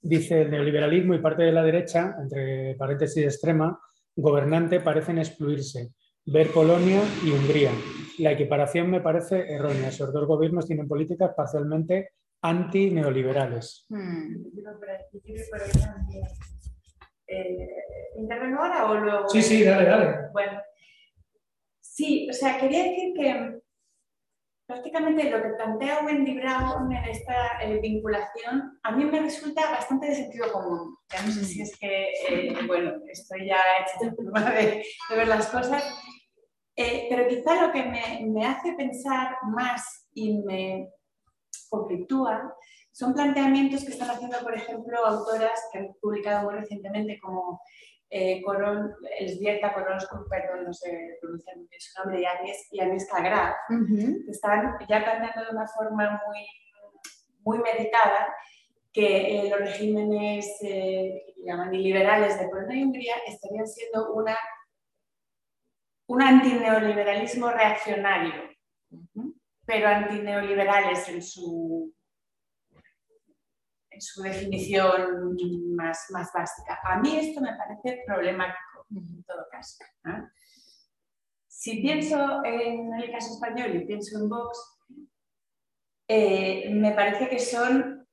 [0.00, 3.78] Dice el neoliberalismo y parte de la derecha, entre paréntesis extrema,
[4.16, 5.92] gobernante parecen excluirse.
[6.26, 7.70] Ver Polonia y Hungría.
[8.18, 9.88] La equiparación me parece errónea.
[9.88, 13.86] Esos dos gobiernos tienen políticas parcialmente antineoliberales.
[13.88, 14.36] Mm.
[17.26, 17.68] Eh,
[18.16, 19.28] ¿Intervengo ahora o luego?
[19.28, 20.16] Sí, sí, dale, dale.
[20.32, 20.60] Bueno,
[21.80, 23.62] sí, o sea, quería decir que
[24.66, 30.08] prácticamente lo que plantea Wendy Brown en esta eh, vinculación a mí me resulta bastante
[30.08, 30.96] de sentido común.
[31.10, 35.46] Ya no sé si es que, eh, bueno, estoy ya hecha de, de ver las
[35.48, 35.84] cosas,
[36.82, 40.90] eh, pero quizá lo que me, me hace pensar más y me
[41.68, 42.54] conflictúa
[42.92, 47.60] son planteamientos que están haciendo, por ejemplo, autoras que han publicado muy recientemente como
[48.14, 49.96] eh, Coron, Elzbieta perdón,
[50.66, 55.56] no sé pronunciar bien su nombre, y Agnes, y Graf, que están ya planteando de
[55.56, 56.46] una forma muy,
[57.42, 58.34] muy meditada
[58.92, 64.36] que eh, los regímenes eh, que llaman iliberales de Polonia y Hungría estarían siendo una,
[66.12, 68.34] un antineoliberalismo reaccionario,
[69.64, 71.90] pero antineoliberales en su,
[73.88, 75.34] en su definición
[75.74, 76.78] más, más básica.
[76.84, 79.82] A mí esto me parece problemático en todo caso.
[80.04, 80.30] ¿no?
[81.48, 84.58] Si pienso en el caso español y pienso en Vox,
[86.08, 88.06] eh, me parece que son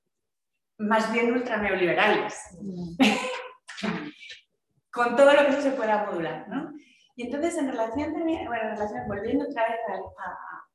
[0.77, 2.57] más bien ultraneoliberales,
[4.89, 6.47] con todo lo que eso se pueda modular.
[6.47, 6.78] ¿no?
[7.19, 10.67] Y entonces, en relación, también, bueno, en relación volviendo otra vez a, a,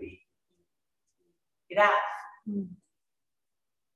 [0.00, 0.28] y
[1.68, 1.90] Graf,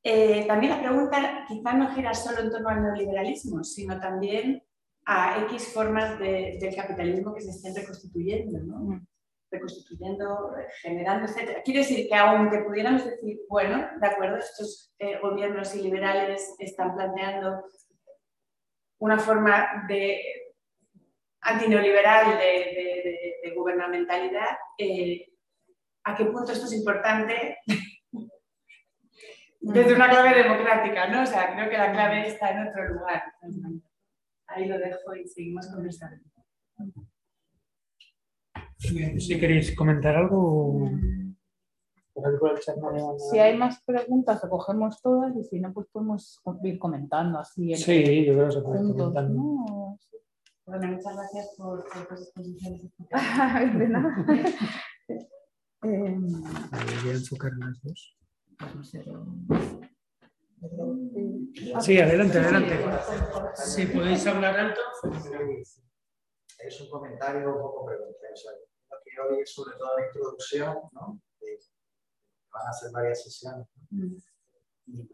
[0.02, 4.64] eh, también la pregunta quizá no gira solo en torno al neoliberalismo, sino también
[5.04, 8.76] a X formas de, del capitalismo que se estén reconstituyendo, ¿no?
[8.76, 9.06] Mm.
[9.48, 11.62] reconstituyendo, generando, etc.
[11.64, 17.62] Quiero decir que aunque pudiéramos decir, bueno, de acuerdo, estos eh, gobiernos iliberales están planteando
[18.98, 20.45] una forma de
[21.46, 25.32] antineoliberal de, de, gubernamentalidad, eh,
[26.04, 27.58] ¿a qué punto esto es importante
[29.60, 31.22] desde una clave democrática, ¿no?
[31.22, 33.22] O sea, creo que la clave está en otro lugar.
[34.48, 36.22] Ahí lo dejo y seguimos conversando.
[38.78, 40.90] Si queréis comentar algo.
[43.30, 47.74] Si hay más preguntas, recogemos todas y si no, pues podemos ir comentando así.
[47.74, 49.34] sí, yo creo que se puede comentando.
[49.34, 49.98] ¿no?
[50.66, 52.82] Bueno, muchas gracias por, por tus exposiciones.
[53.78, 54.26] de nada.
[55.08, 55.18] eh,
[55.82, 58.18] voy a enfocar las dos.
[61.80, 62.78] Sí, adelante, adelante.
[63.54, 64.80] Si podéis hablar alto.
[66.58, 68.16] Es un comentario un poco pregunta.
[68.90, 71.20] lo que hoy es sobre todo la introducción, ¿no?
[72.50, 73.66] van a ser varias sesiones.
[73.90, 74.16] Mm.
[74.86, 75.08] Y,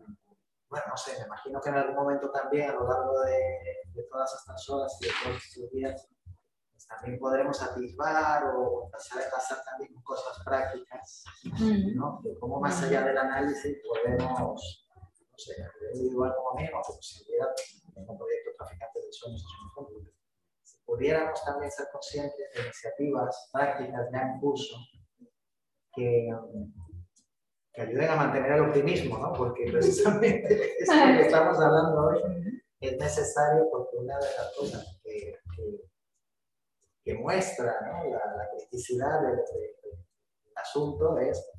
[0.72, 3.38] bueno, no sé, me imagino que en algún momento también a lo largo de,
[3.92, 6.08] de todas estas horas y de todos estos días
[6.72, 11.24] pues también podremos atisbar o empezar a pasar también cosas prácticas,
[11.94, 12.20] ¿no?
[12.24, 17.02] De cómo más allá del análisis podemos, no sé, a nivel individual como mínimo, como
[17.02, 17.48] si hubiera
[17.94, 19.44] un proyecto traficante de sueños,
[20.62, 24.76] si pudiéramos también ser conscientes de iniciativas prácticas ya en curso
[25.94, 26.28] que,
[27.72, 29.32] que ayuden a mantener el optimismo, ¿no?
[29.32, 35.38] Porque precisamente esto que estamos hablando hoy es necesario porque una de las cosas que,
[37.04, 38.10] que, muestra ¿no?
[38.10, 39.38] la, la, criticidad del,
[40.56, 41.50] asunto es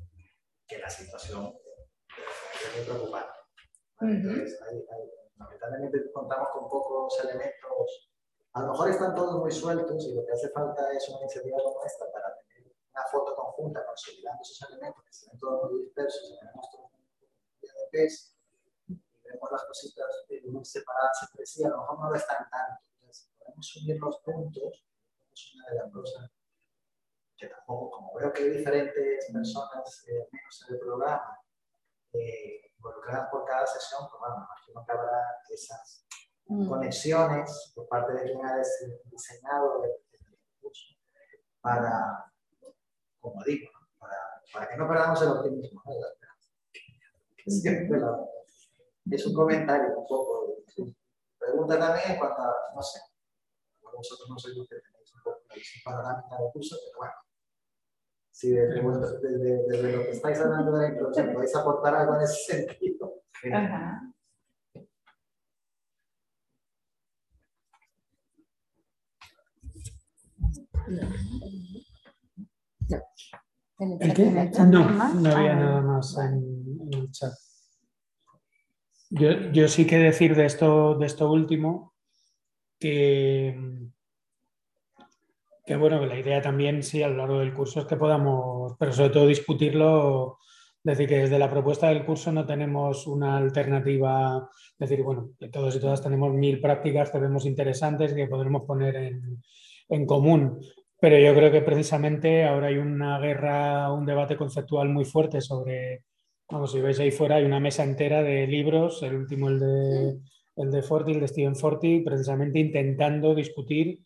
[0.66, 1.52] que la situación
[2.16, 3.38] es muy preocupante.
[4.00, 4.58] Entonces,
[5.36, 8.10] lamentablemente contamos con pocos elementos,
[8.52, 11.58] a lo mejor están todos muy sueltos y lo que hace falta es una iniciativa
[11.62, 12.53] como esta para tener
[12.94, 17.04] una foto conjunta consolidando esos elementos que se ven todos muy dispersos, tenemos todo un
[17.60, 18.34] de peso
[19.34, 20.06] vemos las cositas
[20.62, 22.82] separadas entre sí, a lo mejor no lo están tanto.
[23.00, 24.86] Entonces, podemos unir los puntos,
[25.32, 26.30] es una de las cosas
[27.36, 31.38] que tampoco, como veo que hay diferentes personas, eh, menos en el programa,
[32.12, 36.06] eh, involucradas por cada sesión, pues bueno, imagino que habrá esas
[36.46, 36.68] mm.
[36.68, 38.56] conexiones por parte de quien ha
[39.10, 39.90] diseñado el,
[40.60, 40.94] curso
[41.60, 42.32] para,
[43.24, 44.14] como digo, para,
[44.52, 45.92] para, que no perdamos el optimismo, ¿no?
[45.98, 46.50] la esperanza.
[47.46, 48.18] Siempre la,
[49.10, 50.62] es un comentario un poco.
[51.38, 53.00] Pregunta también en cuanto a, no sé,
[53.80, 57.14] vosotros no sois los que tenéis un poco la visión panorámica del curso, pero bueno,
[58.30, 58.82] si desde,
[59.22, 63.22] desde, desde, lo que estáis hablando de la introducción podéis aportar algo en ese sentido.
[63.52, 64.14] Ajá.
[72.88, 74.70] ¿El?
[74.70, 77.32] No, no había nada más en, en el chat.
[79.10, 81.94] Yo, sí que decir de esto, de esto último
[82.80, 83.56] que,
[85.64, 88.92] que, bueno, la idea también, sí, a lo largo del curso es que podamos, pero
[88.92, 90.38] sobre todo discutirlo,
[90.82, 95.76] decir que desde la propuesta del curso no tenemos una alternativa, decir, bueno, que todos
[95.76, 99.42] y todas tenemos mil prácticas que vemos interesantes que podremos poner en,
[99.90, 100.60] en común.
[101.04, 106.02] Pero yo creo que precisamente ahora hay una guerra, un debate conceptual muy fuerte sobre
[106.50, 110.18] Vamos, si veis ahí fuera hay una mesa entera de libros, el último el de,
[110.56, 113.98] el de Forti, el de Stephen Forti, precisamente intentando discutir,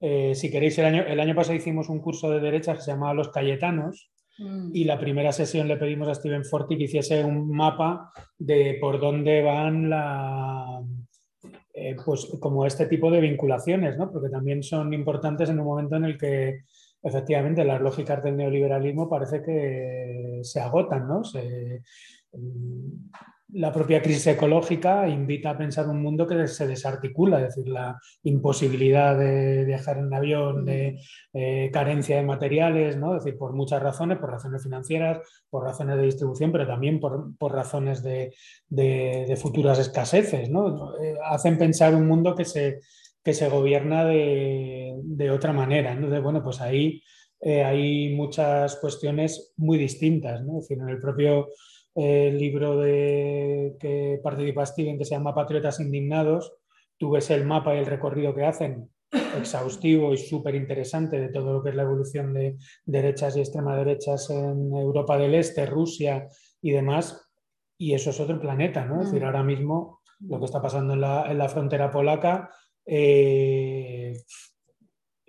[0.00, 2.92] eh, si queréis, el año, el año pasado hicimos un curso de derecha que se
[2.92, 4.70] llamaba Los Cayetanos, mm.
[4.74, 9.00] y la primera sesión le pedimos a Stephen Forti que hiciese un mapa de por
[9.00, 10.84] dónde van la,
[11.76, 14.10] eh, pues como este tipo de vinculaciones, ¿no?
[14.10, 16.60] porque también son importantes en un momento en el que
[17.02, 21.22] efectivamente las lógicas del neoliberalismo parece que se agotan, ¿no?
[22.32, 23.10] Mm,
[23.54, 28.00] la propia crisis ecológica invita a pensar un mundo que se desarticula, es decir, la
[28.24, 30.98] imposibilidad de viajar en avión, de
[31.32, 33.16] eh, carencia de materiales, ¿no?
[33.16, 37.36] es decir, por muchas razones, por razones financieras, por razones de distribución, pero también por,
[37.38, 38.34] por razones de,
[38.68, 40.50] de, futuras escaseces.
[40.50, 40.96] ¿no?
[41.00, 42.80] Eh, hacen pensar un mundo que se,
[43.22, 45.92] que se gobierna de, de otra manera.
[45.92, 47.02] Entonces, bueno, pues ahí
[47.40, 50.42] eh, hay muchas cuestiones muy distintas.
[50.42, 50.58] ¿no?
[50.58, 51.50] Es decir, en el propio
[51.94, 56.52] eh, libro de, que participa Steven, que se llama Patriotas Indignados,
[56.96, 58.90] tú ves el mapa y el recorrido que hacen
[59.38, 63.76] exhaustivo y súper interesante de todo lo que es la evolución de derechas y extrema
[63.76, 66.28] derechas en Europa del Este, Rusia
[66.60, 67.30] y demás.
[67.78, 69.00] Y eso es otro planeta, ¿no?
[69.00, 69.26] Es decir, mm.
[69.26, 72.50] ahora mismo lo que está pasando en la, frontera polaca
[72.86, 74.16] eh,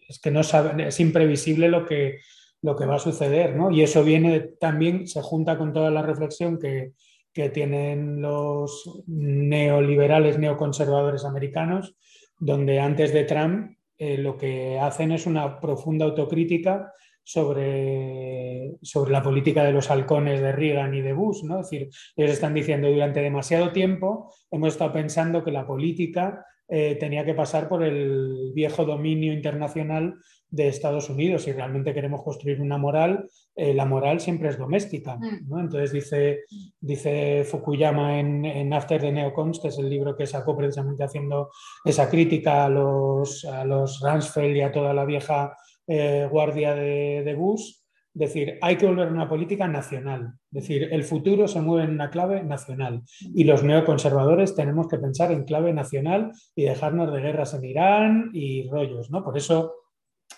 [0.07, 2.19] es que no sabe, es imprevisible lo que,
[2.65, 3.69] lo que va a suceder, ¿no?
[3.69, 6.93] Y eso viene también, se junta con toda la reflexión que,
[7.31, 11.95] que tienen los neoliberales, neoconservadores americanos,
[12.39, 16.91] donde antes de Trump eh, lo que hacen es una profunda autocrítica
[17.23, 21.43] sobre, sobre la política de los halcones de Reagan y de Bush.
[21.43, 21.59] ¿no?
[21.59, 26.95] Es decir, ellos están diciendo durante demasiado tiempo hemos estado pensando que la política eh,
[26.95, 30.15] tenía que pasar por el viejo dominio internacional
[30.55, 31.43] de Estados Unidos.
[31.43, 35.17] Si realmente queremos construir una moral, eh, la moral siempre es doméstica.
[35.17, 35.59] Mm.
[35.59, 36.39] Entonces dice,
[36.79, 41.49] dice Fukuyama en, After the Neocons, que es el libro que sacó precisamente haciendo
[41.83, 47.23] esa crítica a los, a los Rumsfeld y a toda la vieja eh, guardia de,
[47.23, 47.73] de Bush,
[48.13, 50.35] decir, hay que volver a una política nacional.
[50.53, 54.97] Es decir, el futuro se mueve en una clave nacional y los neoconservadores tenemos que
[54.97, 59.21] pensar en clave nacional y dejarnos de guerras en Irán y rollos, ¿no?
[59.21, 59.73] Por eso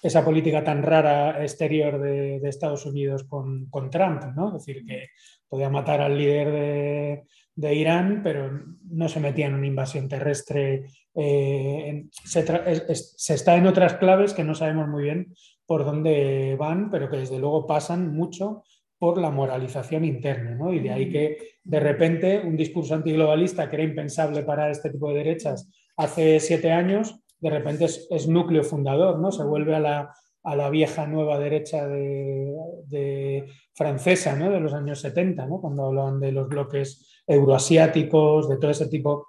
[0.01, 4.47] esa política tan rara exterior de, Estados Unidos con, Trump, ¿no?
[4.55, 5.07] Es decir, que
[5.47, 7.23] podía matar al líder
[7.55, 8.51] de, Irán, pero
[8.89, 10.85] no se metía en una invasión terrestre.
[11.15, 15.33] Eh, se está en otras claves que no sabemos muy bien
[15.65, 18.63] por dónde van, pero que desde luego pasan mucho
[18.99, 20.73] por la moralización interna, ¿no?
[20.73, 25.09] Y de ahí que de repente un discurso antiglobalista que era impensable para este tipo
[25.09, 29.31] de derechas hace siete años, de repente es, núcleo fundador, ¿no?
[29.31, 30.13] Se vuelve a la,
[30.43, 34.49] a la vieja nueva derecha de, francesa, ¿no?
[34.49, 35.61] De los años 70, ¿no?
[35.61, 39.27] Cuando hablaban de los bloques euroasiáticos, de todo ese tipo.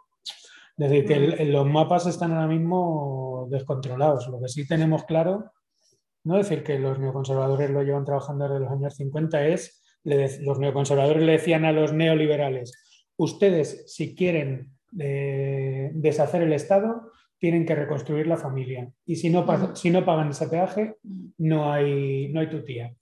[0.76, 4.28] Es decir, que los mapas están ahora mismo descontrolados.
[4.28, 5.50] Lo que sí tenemos claro
[6.28, 11.22] no decir que los neoconservadores lo llevan trabajando desde los años 50 es, los neoconservadores
[11.22, 12.72] le decían a los neoliberales,
[13.16, 18.90] ustedes si quieren eh, deshacer el Estado, tienen que reconstruir la familia.
[19.06, 20.96] Y si no, si no pagan ese peaje,
[21.38, 22.92] no hay, no hay tutía.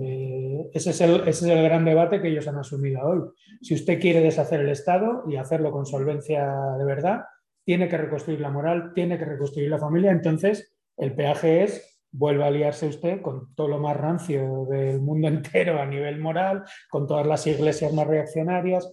[0.00, 3.20] Eh, ese, es el, ese, es el, gran debate que ellos han asumido hoy.
[3.62, 7.24] Si usted quiere deshacer el Estado y hacerlo con solvencia de verdad,
[7.64, 10.10] tiene que reconstruir la moral, tiene que reconstruir la familia.
[10.10, 15.28] Entonces, el peaje es vuelve a aliarse usted con todo lo más rancio del mundo
[15.28, 18.90] entero a nivel moral, con todas las iglesias más reaccionarias.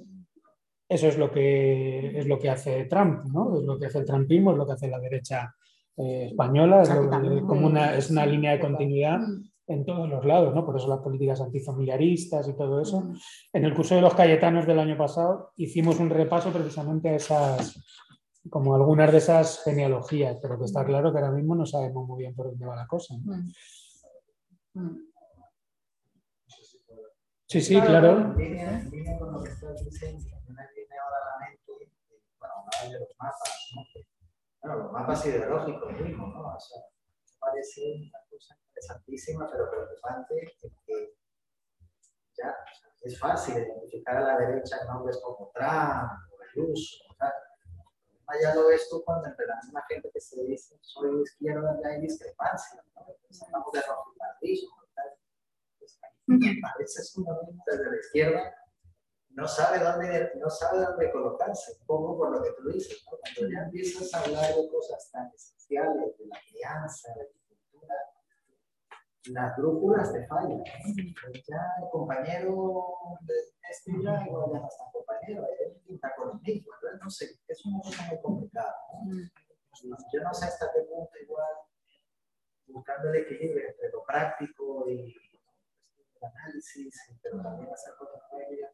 [0.91, 3.57] Eso es lo que, es lo que hace Trump, ¿no?
[3.57, 5.55] es lo que hace el trumpismo, es lo que hace la derecha
[5.95, 9.21] eh, española, es, como una, es una línea de continuidad
[9.67, 10.65] en todos los lados, ¿no?
[10.65, 13.09] por eso las políticas antifamiliaristas y todo eso.
[13.53, 17.81] En el curso de los Cayetanos del año pasado hicimos un repaso precisamente a esas,
[18.49, 22.23] como algunas de esas genealogías, pero que está claro que ahora mismo no sabemos muy
[22.23, 23.15] bien por dónde va la cosa.
[24.73, 25.10] Mm.
[27.51, 28.33] Sí, sí, claro.
[28.35, 31.91] Viene con lo que estás diciendo, me viene ahora la mente,
[32.39, 32.53] bueno,
[32.89, 33.81] de los mapas, ¿no?
[34.61, 36.55] Bueno, los mapas ideológicos mismo, ¿no?
[36.55, 36.81] O sea,
[37.41, 40.53] parece una cosa interesantísima, pero preocupante,
[40.85, 41.13] que
[42.37, 42.55] ya
[43.01, 47.03] es fácil identificar a la derecha en nombres como Trump o Ayuso,
[48.41, 51.77] ya lo ves tú cuando entre la misma gente que se dice soy de izquierda
[51.83, 53.01] ya hay discrepancia, ¿no?
[53.01, 53.81] hablamos de
[54.39, 54.61] pues,
[56.27, 58.55] a veces uno desde la izquierda
[59.33, 63.51] no sabe dónde, no sabe dónde colocarse, un poco por lo que tú dices, cuando
[63.51, 67.95] ya empiezas a hablar de cosas tan esenciales, de la crianza, de la cultura,
[69.27, 70.63] las brújulas te fallan.
[71.47, 73.33] Ya el compañero de
[73.69, 75.47] este ya igual ya no está compañero,
[75.85, 76.71] pinta con el mismo,
[77.01, 78.75] no sé, es una cosa muy complicada.
[80.13, 81.53] Yo no sé hasta qué punto igual
[82.67, 85.13] buscando el equilibrio entre lo práctico y
[86.23, 88.71] análisis, pero también hacer cosas previas,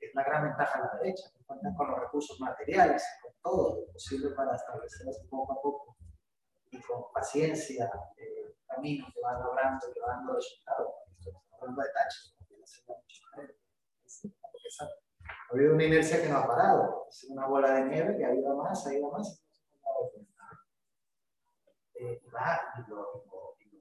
[0.00, 3.80] es la gran ventaja de la derecha, que cuentan con los recursos materiales, con todo
[3.80, 5.96] lo posible para establecerse poco a poco
[6.70, 7.90] y con paciencia.
[8.16, 10.94] Eh, camino que va logrando, va dando resultados.
[11.52, 12.36] Hablando de tachos,
[15.50, 17.06] ha habido una inercia que no ha parado.
[17.08, 19.44] Es una bola de nieve que ha ido más, ha ido más.
[21.94, 23.24] Eh, y va, y lo,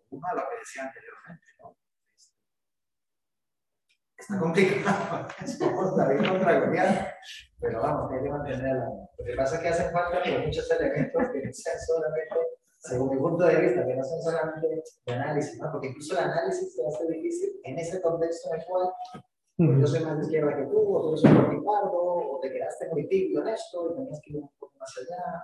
[0.09, 1.77] uno a lo que decía anteriormente, ¿no?
[4.19, 7.07] Está complicado, somos David contra Goliat,
[7.59, 8.89] pero vamos, hay que mantenerla.
[9.17, 12.35] Lo que pasa es que hacen falta muchos elementos que no sean solamente
[12.79, 14.67] según mi punto de vista, que no son solamente
[15.05, 15.71] de análisis, ¿no?
[15.71, 18.89] porque incluso el análisis se hace difícil en ese contexto en el cual
[19.57, 22.87] yo soy más de izquierda que tú, o tú eres un partipardo, o te quedaste
[22.91, 25.43] muy tibio en esto y tenías que ir un poco más allá.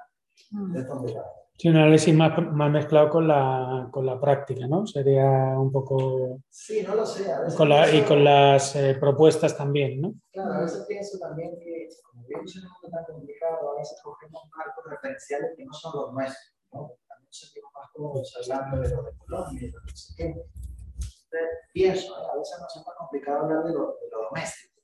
[0.52, 0.78] Mm.
[0.78, 1.26] Es complicado.
[1.57, 4.86] Sí, un análisis más, más mezclado con la, con la, práctica, ¿no?
[4.86, 6.41] Sería un poco...
[6.49, 7.32] Sí, no lo sé.
[7.56, 10.16] con la, y con las eh, propuestas también, ¿no?
[10.34, 13.98] Claro, a veces pienso también que, como vivimos en un mundo tan complicado, a veces
[14.03, 16.91] cogemos marcos referenciales que no son los nuestros, ¿no?
[17.07, 20.26] También sentimos más cómodos hablando de lo de Colombia y de lo que sé qué.
[20.26, 22.28] Entonces, pienso, ¿eh?
[22.34, 24.76] a veces nos es más complicado hablar de lo, de lo doméstico.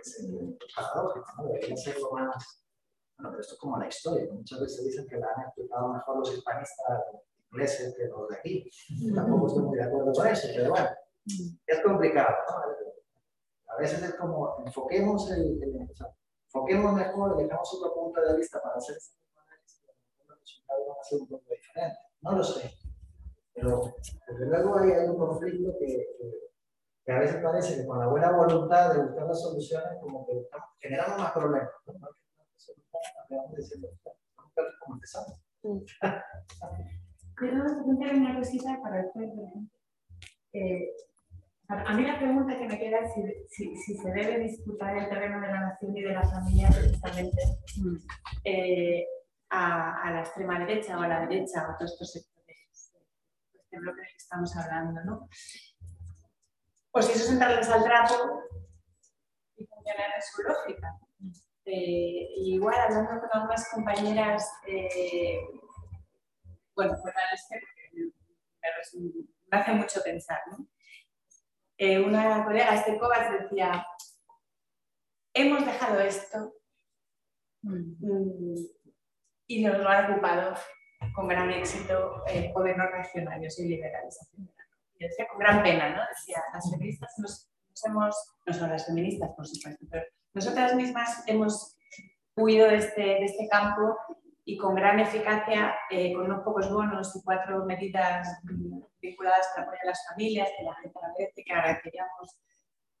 [0.00, 1.48] Es paradójico, ¿no?
[1.48, 2.67] Debería ser lo más
[3.18, 4.32] bueno, pero esto es como la historia.
[4.32, 7.04] Muchas veces dicen que la han explicado mejor los hispanistas
[7.50, 8.70] ingleses que los de aquí.
[9.12, 10.88] Tampoco estoy muy de acuerdo con eso, pero bueno,
[11.66, 12.36] es complicado.
[12.48, 13.74] ¿no?
[13.74, 16.14] A veces es como enfoquemos el, el o sea,
[16.46, 19.84] enfoquemos mejor, dejamos otro punto de vista para hacer ese análisis
[20.28, 21.98] los resultados van a ser un poco diferentes.
[22.20, 22.72] No lo sé.
[23.52, 23.94] Pero
[24.28, 26.52] desde luego hay, hay un conflicto que, que,
[27.04, 30.48] que, a veces parece que con la buena voluntad de buscar las soluciones, como que
[30.78, 31.70] generamos más problemas.
[31.86, 32.08] ¿no?
[37.36, 39.30] Quiero preguntar una cosita para después,
[41.68, 43.12] a mí la pregunta que me queda es
[43.50, 47.42] si, se debe disputar el terreno de la nación y de la familia precisamente
[49.50, 52.92] a, a, la extrema derecha o a la derecha o a todos estos sectores,
[53.54, 55.28] este bloque que estamos hablando, ¿no?
[56.90, 58.14] O si eso es entrarles al trapo
[59.56, 60.98] y funcionar en su lógica.
[61.70, 65.38] Eh, igual hablando con algunas compañeras, eh,
[66.74, 67.60] bueno, fuera de este,
[69.50, 70.66] me, hace mucho pensar, ¿no?
[71.76, 73.86] Eh, una colega, este Cobas, decía,
[75.34, 76.54] hemos dejado esto
[77.60, 78.54] mm,
[79.46, 80.54] y nos lo ha ocupado
[81.14, 84.18] con gran éxito eh, gobiernos regionales y liberales.
[84.94, 86.00] Y decía con gran pena, ¿no?
[86.08, 90.04] Decía, las feministas nos, nos hemos, no son las feministas, por supuesto, pero
[90.34, 91.76] nosotras mismas hemos
[92.36, 93.96] huido de este, de este campo
[94.44, 98.40] y con gran eficacia, eh, con unos pocos bonos y cuatro medidas
[99.00, 102.38] vinculadas para apoyar a las familias, que la gente agradece, que agradeceríamos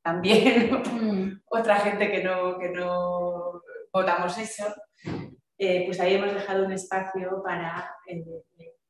[0.02, 1.42] también mm.
[1.50, 4.66] otra gente que no, que no votamos eso,
[5.56, 8.24] eh, pues ahí hemos dejado un espacio para eh,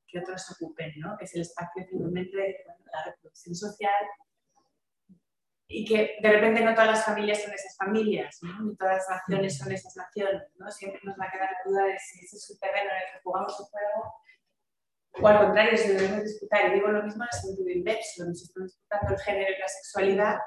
[0.06, 1.16] que otros ocupen, ¿no?
[1.16, 2.56] que es el espacio simplemente de
[2.93, 4.05] la reproducción social
[5.70, 8.65] y que de repente no todas las familias son esas familias, ¿no?
[8.65, 10.43] ni todas las naciones son esas naciones.
[10.57, 10.70] ¿no?
[10.70, 13.12] Siempre nos va a quedar la duda de si ese es un terreno en el
[13.12, 14.15] que jugamos un juego
[15.20, 16.69] o al contrario, si debemos disputar.
[16.70, 19.69] Y digo lo mismo en el sentido inverso, nos estamos disputando el género y la
[19.69, 20.39] sexualidad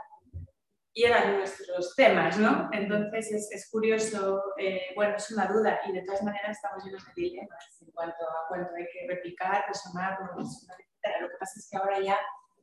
[0.93, 2.69] y eran nuestros temas, ¿no?
[2.73, 7.05] Entonces es, es curioso, eh, bueno, es una duda y de todas maneras estamos llenos
[7.05, 11.77] de dilemas en cuanto a cuánto hay que replicar, resumar, Lo que pasa es que
[11.77, 12.17] ahora ya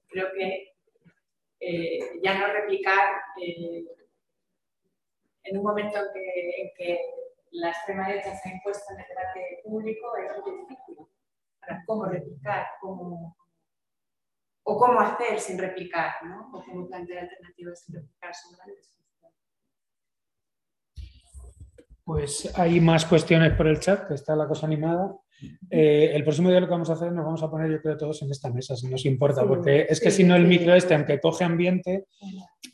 [0.08, 0.77] creo que
[1.60, 3.84] eh, ya no replicar eh,
[5.44, 7.00] en un momento en que, que,
[7.50, 10.98] la extrema derecha se ha impuesto en el debate público es muy difícil.
[11.58, 13.36] Para cómo replicar, cómo,
[14.64, 16.50] o cómo hacer sin replicar, ¿no?
[16.52, 18.98] o cómo plantear alternativas sin replicar son grandes
[22.04, 25.16] Pues hay más cuestiones por el chat, está la cosa animada.
[25.70, 27.96] Eh, el próximo día lo que vamos a hacer nos vamos a poner yo creo
[27.96, 30.94] todos en esta mesa, si nos importa, porque es que si no el micro este,
[30.94, 32.06] aunque coge ambiente,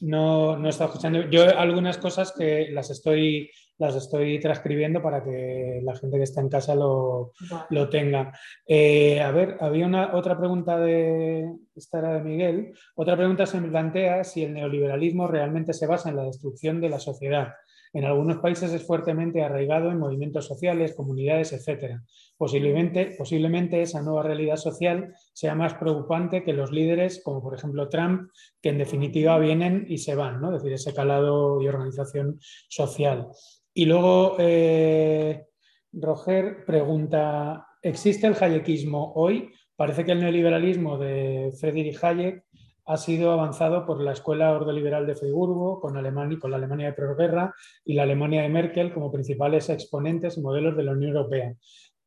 [0.01, 1.29] no, no está escuchando.
[1.31, 6.41] Yo algunas cosas que las estoy, las estoy transcribiendo para que la gente que está
[6.41, 7.33] en casa lo,
[7.71, 8.33] lo tenga.
[8.67, 13.61] Eh, a ver, había una otra pregunta de, esta era de Miguel, otra pregunta se
[13.61, 17.49] me plantea si el neoliberalismo realmente se basa en la destrucción de la sociedad
[17.95, 22.01] en algunos países es fuertemente arraigado en movimientos sociales, comunidades, etc.
[22.37, 27.89] Posiblemente, posiblemente esa nueva realidad social sea más preocupante que los líderes, como por ejemplo
[27.89, 28.31] Trump,
[28.61, 30.49] que en definitiva vienen y se van, ¿no?
[30.49, 33.29] es decir, ese calado y organización social.
[33.73, 35.47] Y luego, eh,
[35.93, 39.53] Roger pregunta, ¿existe el hayekismo hoy?
[39.77, 42.45] Parece que el neoliberalismo de Friedrich Hayek
[42.87, 46.93] ha sido avanzado por la Escuela Ordoliberal de Friburgo, con, Alemania, con la Alemania de
[46.93, 47.55] posguerra
[47.85, 51.55] y la Alemania de Merkel como principales exponentes y modelos de la Unión Europea.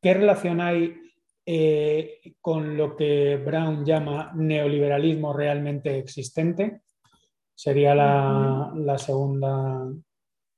[0.00, 0.94] ¿Qué relación hay
[1.44, 6.82] eh, con lo que Brown llama neoliberalismo realmente existente?
[7.54, 9.84] Sería la, la, segunda.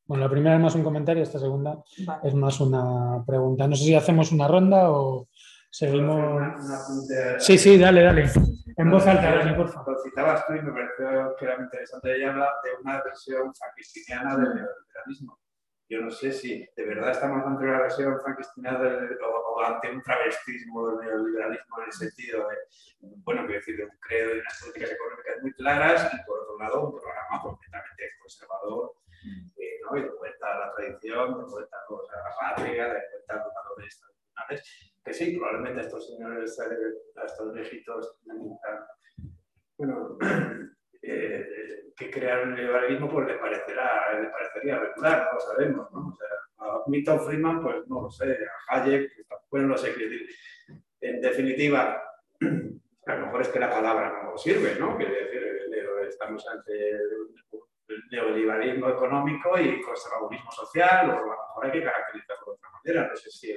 [0.05, 2.29] Bueno, la primera es más un comentario, esta segunda vale.
[2.29, 3.67] es más una pregunta.
[3.67, 5.29] No sé si hacemos una ronda o
[5.71, 6.17] seguimos.
[6.17, 8.31] Una, una sí, sí, dale, dale.
[8.77, 9.95] En voz alta, Dani, por favor.
[9.95, 12.17] Lo citabas tú y me pareció que era interesante.
[12.17, 15.39] Ella habla de una versión franquistiniana del neoliberalismo.
[15.89, 19.91] Yo no sé si de verdad estamos ante una versión franquistina del, o, o, ante
[19.91, 22.57] un travestismo del neoliberalismo en el sentido de,
[23.01, 26.59] bueno, quiero decir, de un credo y unas políticas económicas muy claras y por otro
[26.59, 28.95] lado un programa completamente conservador
[29.59, 29.97] eh, ¿no?
[29.99, 33.53] y de vuelta a la tradición, de vuelta a la patria, de vuelta a los
[33.53, 34.01] valores
[35.05, 36.59] que sí, probablemente estos señores,
[37.25, 38.19] estos viejitos,
[39.77, 40.19] bueno,
[41.03, 46.09] eh, que crearon el liberalismo, pues les, parecerá, les parecería regular, no lo sabemos, ¿no?
[46.09, 48.39] O sea, a Milton Friedman, pues no lo sé,
[48.69, 50.29] a Hayek, pues, bueno, no sé qué decir.
[51.01, 52.03] En definitiva,
[53.07, 54.97] a lo mejor es que la palabra no sirve, ¿no?
[54.97, 55.41] Quiere decir,
[56.11, 57.35] estamos ante el
[58.11, 63.09] neoliberalismo económico y conservadurismo social, o a lo mejor hay que caracterizarlo de otra manera.
[63.09, 63.57] No sé si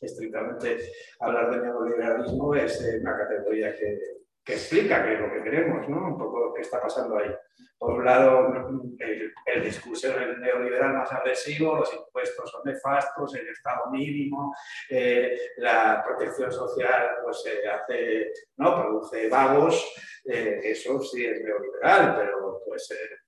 [0.00, 3.98] estrictamente hablar de neoliberalismo es una categoría que,
[4.44, 6.08] que explica qué es lo que queremos, ¿no?
[6.08, 7.30] Un poco qué está pasando ahí.
[7.78, 8.52] Por un lado,
[8.98, 14.54] el, discurso del neoliberal más agresivo, los impuestos son nefastos, el Estado mínimo,
[14.88, 18.80] eh, la protección social pues, se hace, ¿no?
[18.80, 19.92] produce vagos,
[20.24, 23.23] eh, eso sí es neoliberal, pero pues eh,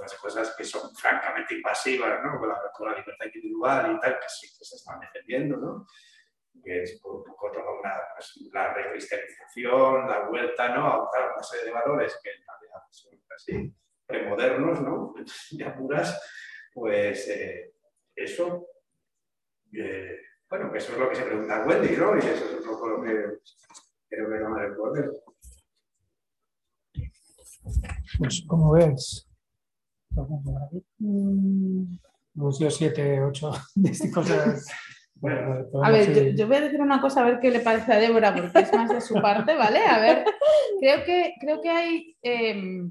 [0.00, 2.38] otras cosas que son francamente invasivas, ¿no?
[2.38, 5.86] Con la, libertad individual y tal, que sí que se están defendiendo, ¿no?
[6.62, 7.64] que es un poco toda
[8.14, 10.86] pues, la recristianización, la vuelta ¿no?
[10.86, 13.74] a una serie de valores que en realidad son así
[14.06, 15.14] premodernos, ¿no?
[15.52, 16.20] ya puras,
[16.74, 17.74] pues eh,
[18.14, 18.66] eso,
[19.72, 20.18] eh,
[20.48, 22.16] bueno, eso es lo que se pregunta Wendy, ¿no?
[22.16, 23.38] Y eso es un poco lo que
[24.08, 25.10] creo que no me poder.
[28.18, 29.29] Pues como ves,
[32.34, 34.66] museo 7, 8 de cosas
[35.22, 38.34] a ver, yo, voy a decir una cosa a ver qué le parece a Débora,
[38.34, 39.80] porque es más de su parte, ¿vale?
[39.80, 40.24] A ver,
[40.80, 42.16] creo que, creo que hay...
[42.22, 42.90] Em,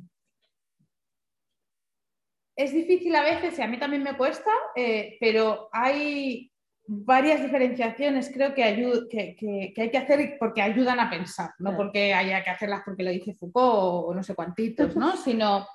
[2.55, 6.51] es difícil a veces y a mí también me cuesta, eh, pero hay
[6.85, 12.43] varias diferenciaciones creo que, que, hay que hacer porque ayudan a pensar, no porque haya
[12.43, 15.15] que hacerlas porque lo dice Foucault o no sé cuántitos, ¿no?
[15.23, 15.65] Sino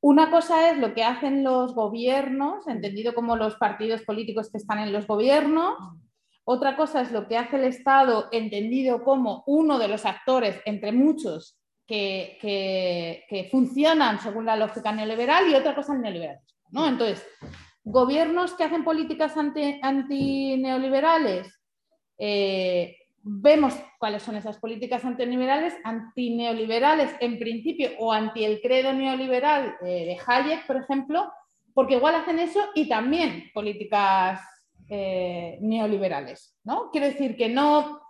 [0.00, 4.78] una cosa es lo que hacen los gobiernos, entendido como los partidos políticos que están
[4.78, 5.74] en los gobiernos.
[6.44, 10.92] Otra cosa es lo que hace el Estado, entendido como uno de los actores, entre
[10.92, 16.86] muchos, que, funcionan según la lógica neoliberal, y otra cosa el neoliberalismo.
[16.86, 17.26] Entonces,
[17.82, 21.58] gobiernos que hacen políticas antineoliberales
[22.18, 29.74] eh, vemos cuáles son esas políticas antineoliberales, antineoliberales en principio o anti el credo neoliberal
[29.82, 31.30] eh, de Hayek, por ejemplo,
[31.74, 34.40] porque igual hacen eso y también políticas
[34.88, 36.56] eh, neoliberales.
[36.64, 36.90] ¿no?
[36.90, 38.00] Quiero decir que no,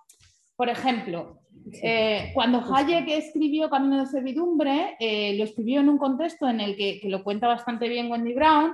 [0.57, 1.41] por ejemplo,
[1.83, 4.97] eh, cuando Hayek escribió Camino de Servidumbre,
[5.37, 8.73] lo escribió en un contexto en el que, que lo cuenta bastante bien Wendy Brown,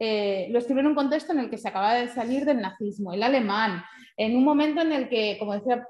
[0.00, 3.22] lo escribió en un contexto en el que se acaba de salir del nazismo, el
[3.22, 3.82] alemán,
[4.20, 5.86] en un momento en el que, como decía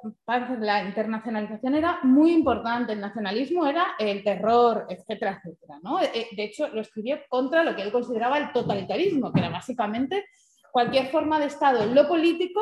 [0.60, 5.80] la internacionalización era muy importante, el nacionalismo era el terror, etcétera, etcétera.
[5.82, 5.98] ¿no?
[6.02, 10.26] Eh, de hecho, lo escribió contra lo que él consideraba el totalitarismo, que era básicamente
[10.70, 12.60] cualquier forma de Estado lo político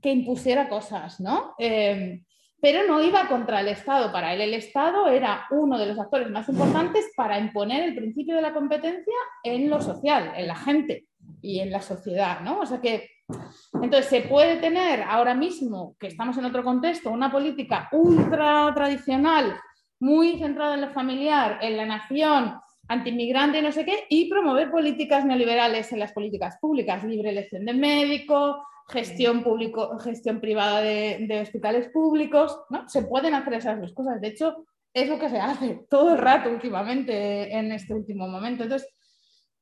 [0.00, 1.54] que impusiera cosas, ¿no?
[1.58, 2.24] Em,
[2.58, 4.10] pero no iba contra el Estado.
[4.10, 8.36] Para él el Estado era uno de los actores más importantes para imponer el principio
[8.36, 11.04] de la competencia en lo social, en la gente
[11.42, 12.60] y en la sociedad, ¿no?
[12.60, 13.08] O sea que
[13.82, 19.56] entonces, se puede tener ahora mismo, que estamos en otro contexto, una política ultra tradicional,
[20.00, 22.54] muy centrada en lo familiar, en la nación,
[22.88, 27.64] antiinmigrante y no sé qué, y promover políticas neoliberales en las políticas públicas, libre elección
[27.64, 32.86] de médico, gestión, público, gestión privada de, de hospitales públicos, ¿no?
[32.88, 34.20] Se pueden hacer esas dos cosas.
[34.20, 38.64] De hecho, es lo que se hace todo el rato últimamente en este último momento.
[38.64, 38.86] Entonces,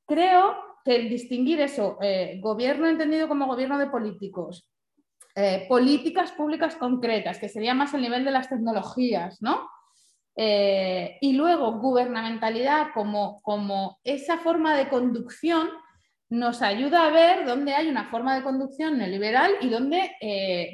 [0.04, 4.68] creo que el distinguir eso, eh, gobierno entendido como gobierno de políticos,
[5.34, 9.68] eh, políticas públicas concretas, que sería más el nivel de las tecnologías, ¿no?
[10.34, 15.68] Eh, y luego gubernamentalidad como, como esa forma de conducción
[16.30, 20.12] nos ayuda a ver dónde hay una forma de conducción neoliberal y dónde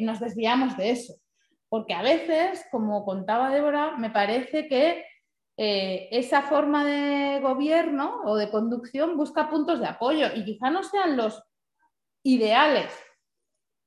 [0.00, 1.14] nos desviamos de eso.
[1.68, 5.04] Porque a veces, como contaba Débora, me parece que
[5.60, 10.84] eh, esa forma de gobierno o de conducción busca puntos de apoyo y quizá no
[10.84, 11.42] sean los
[12.22, 12.92] ideales,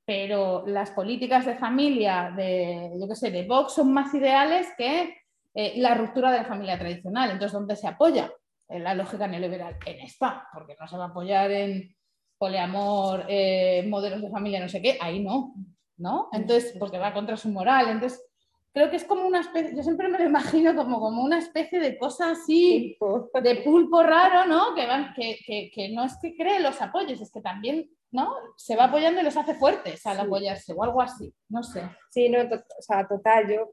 [0.06, 5.16] pero las políticas de familia de, yo qué sé, de Vox son más ideales que
[5.54, 7.32] eh, la ruptura de la familia tradicional.
[7.32, 8.30] Entonces, ¿dónde se apoya?
[8.68, 11.96] En la lógica neoliberal, en esta, porque no se va a apoyar en
[12.38, 15.54] poliamor, eh, modelos de familia, no sé qué, ahí no,
[15.98, 16.28] ¿no?
[16.34, 17.88] Entonces, porque va contra su moral.
[17.88, 18.31] Entonces,
[18.74, 21.80] creo que es como una especie, yo siempre me lo imagino como, como una especie
[21.80, 22.98] de cosa así,
[23.44, 24.74] de pulpo raro, ¿no?
[24.76, 28.34] Que, van, que, que, que, no es que cree los apoyos, es que también, ¿no?
[28.58, 31.84] Se va apoyando y los hace fuertes al apoyarse o algo así, no sé.
[32.10, 33.72] Sí, no, o sea, total, yo...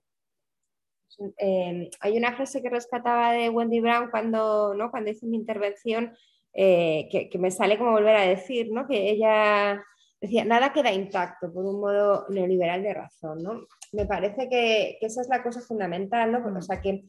[1.38, 4.90] Eh, hay una frase que rescataba de Wendy Brown cuando, ¿no?
[4.90, 6.14] cuando hice mi intervención,
[6.54, 8.86] eh, que, que, me sale como volver a decir, ¿no?
[8.86, 9.82] Que ella
[10.20, 13.66] decía, nada queda intacto por un modo neoliberal de razón, ¿no?
[13.93, 16.59] Me parece que, esa es la cosa fundamental, ¿no?
[16.59, 17.05] o sea, que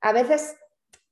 [0.00, 0.56] a veces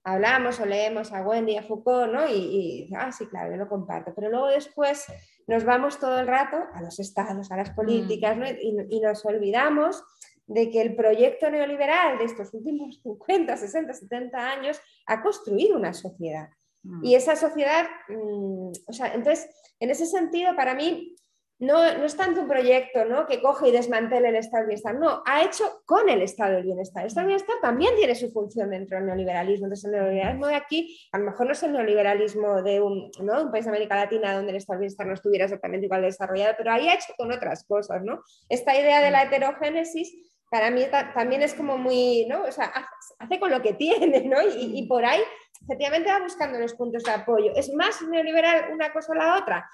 [0.05, 2.29] hablamos o leemos a Wendy y a Foucault, ¿no?
[2.29, 5.07] Y, y, ah, sí, claro, yo lo comparto, pero luego después
[5.47, 8.47] nos vamos todo el rato a los estados, a las políticas, ¿no?
[8.47, 10.05] y, nos olvidamos
[10.47, 15.93] de que el proyecto neoliberal de estos últimos 50, 60, 70 años ha construido una
[15.93, 16.49] sociedad.
[16.83, 17.05] Mm.
[17.05, 19.49] Y esa sociedad, mm, o sea, entonces,
[19.81, 21.17] en ese sentido, para mí,
[21.61, 23.27] no, es tanto un proyecto ¿no?
[23.27, 26.65] que coge y desmantele el estado del bienestar, no, ha hecho con el estado del
[26.65, 27.03] bienestar.
[27.03, 29.67] El estado del bienestar también tiene su función dentro del neoliberalismo.
[29.67, 33.51] Entonces, el neoliberalismo de aquí, a lo mejor no es el neoliberalismo de un, un
[33.51, 36.71] país de América Latina donde el estado del bienestar no estuviera exactamente igual desarrollado, pero
[36.71, 38.05] ahí ha hecho con otras cosas.
[38.05, 38.23] ¿no?
[38.49, 40.15] Esta idea de la heterogénesis
[40.51, 42.45] para mí también es como muy, ¿no?
[42.45, 42.73] O sea,
[43.19, 44.41] hace, con lo que tiene, ¿no?
[44.43, 45.21] Y, y, por ahí,
[45.63, 47.53] efectivamente, va buscando los puntos de apoyo.
[47.55, 49.69] ¿Es más neoliberal una cosa o la otra?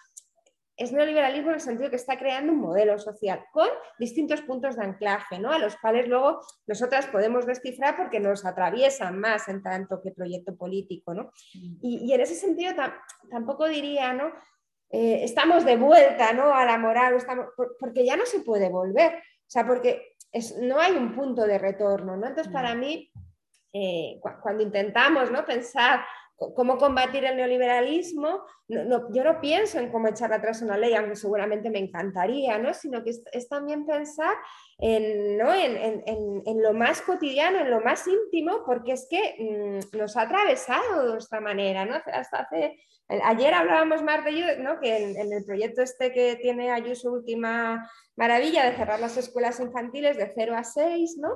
[0.76, 3.68] Es neoliberalismo en el sentido que está creando un modelo social con
[3.98, 5.52] distintos puntos de anclaje, ¿no?
[5.52, 10.56] a los cuales luego nosotras podemos descifrar porque nos atraviesan más en tanto que proyecto
[10.56, 11.14] político.
[11.14, 11.30] ¿no?
[11.52, 12.74] Y, en ese sentido
[13.30, 14.32] tampoco diría, ¿no?
[14.90, 16.54] Eh, estamos de vuelta ¿no?
[16.54, 17.46] a la moral, estamos,
[17.78, 20.14] porque ya no se puede volver, o sea, porque
[20.60, 22.16] no hay un punto de retorno.
[22.16, 22.26] ¿no?
[22.26, 23.10] Entonces, para mí,
[23.72, 25.44] eh, cuando intentamos ¿no?
[25.44, 26.04] pensar
[26.36, 31.70] cómo combatir el neoliberalismo, yo no pienso en cómo echar atrás una ley, aunque seguramente
[31.70, 32.72] me encantaría, ¿no?
[32.74, 34.34] sino que es, también pensar
[34.78, 41.06] en, lo más cotidiano, en lo más íntimo, porque es que mm, nos ha atravesado
[41.06, 41.84] de nuestra manera.
[41.84, 41.94] ¿no?
[41.94, 42.78] Hasta hace,
[43.08, 44.80] ayer hablábamos más de ello, ¿no?
[44.80, 50.16] que en, el proyecto este que tiene Ayuso última maravilla de cerrar las escuelas infantiles
[50.16, 51.30] de 0 a 6, ¿no?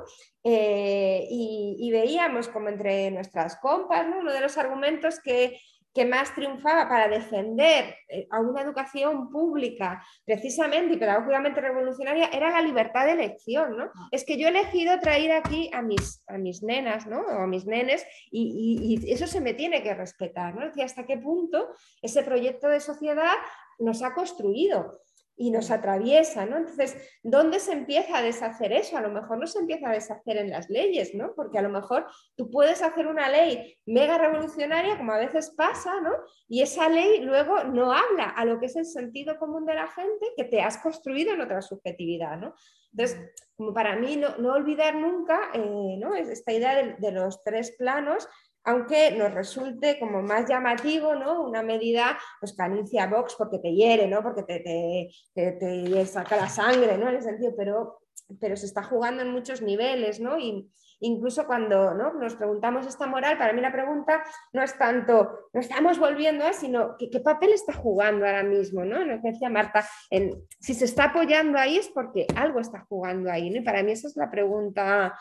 [0.45, 4.21] Eh, y, veíamos como entre nuestras compas, ¿no?
[4.21, 5.59] uno de los argumentos que,
[5.99, 12.53] que más triunfaba para defender eh, a una educación pública precisamente y pedagógicamente revolucionaria era
[12.53, 13.77] la libertad de elección.
[13.77, 13.91] ¿no?
[13.93, 14.09] Ah.
[14.13, 17.23] Es que yo he elegido traer aquí a mis, a mis nenas ¿no?
[17.23, 20.55] o a mis nenes y, y, eso se me tiene que respetar.
[20.55, 20.67] ¿no?
[20.67, 21.69] Decía, hasta qué punto
[22.01, 23.35] ese proyecto de sociedad
[23.81, 25.01] nos ha construido
[25.39, 26.57] y nos atraviesa, ¿no?
[26.57, 28.97] Entonces, ¿dónde se empieza a deshacer eso?
[28.97, 31.33] A lo mejor no se empieza a deshacer en las leyes, ¿no?
[31.35, 32.07] Porque a lo mejor
[32.37, 36.11] tú puedes hacer una ley mega revolucionaria, como a veces pasa, ¿no?
[36.49, 39.87] Y esa ley luego no habla a lo que es el sentido común de la
[39.87, 42.55] gente que te has construido en otra subjetividad, ¿no?
[42.93, 46.15] Entonces, como para mí no, no olvidar nunca, eh, ¿no?
[46.17, 48.29] Esta idea de, de los tres planos
[48.65, 51.43] aunque nos resulte como más llamativo, ¿no?
[51.43, 54.23] Una medida, pues que anuncia Vox porque te hiere, ¿no?
[54.23, 57.09] Porque te, te, saca la sangre, ¿no?
[57.09, 58.01] En ese sentido, pero,
[58.41, 60.39] pero se está jugando en muchos niveles, ¿no?
[60.39, 60.71] Y,
[61.01, 62.13] incluso cuando ¿no?
[62.15, 64.23] nos preguntamos esta moral, para mí la pregunta
[64.53, 68.85] no es tanto, no estamos volviendo a, sino ¿qué, qué papel está jugando ahora mismo,
[68.85, 69.05] ¿no?
[69.05, 73.31] Lo que decía Marta, en, si se está apoyando ahí es porque algo está jugando
[73.31, 73.59] ahí, ¿no?
[73.59, 75.15] Y para mí esa es la pregunta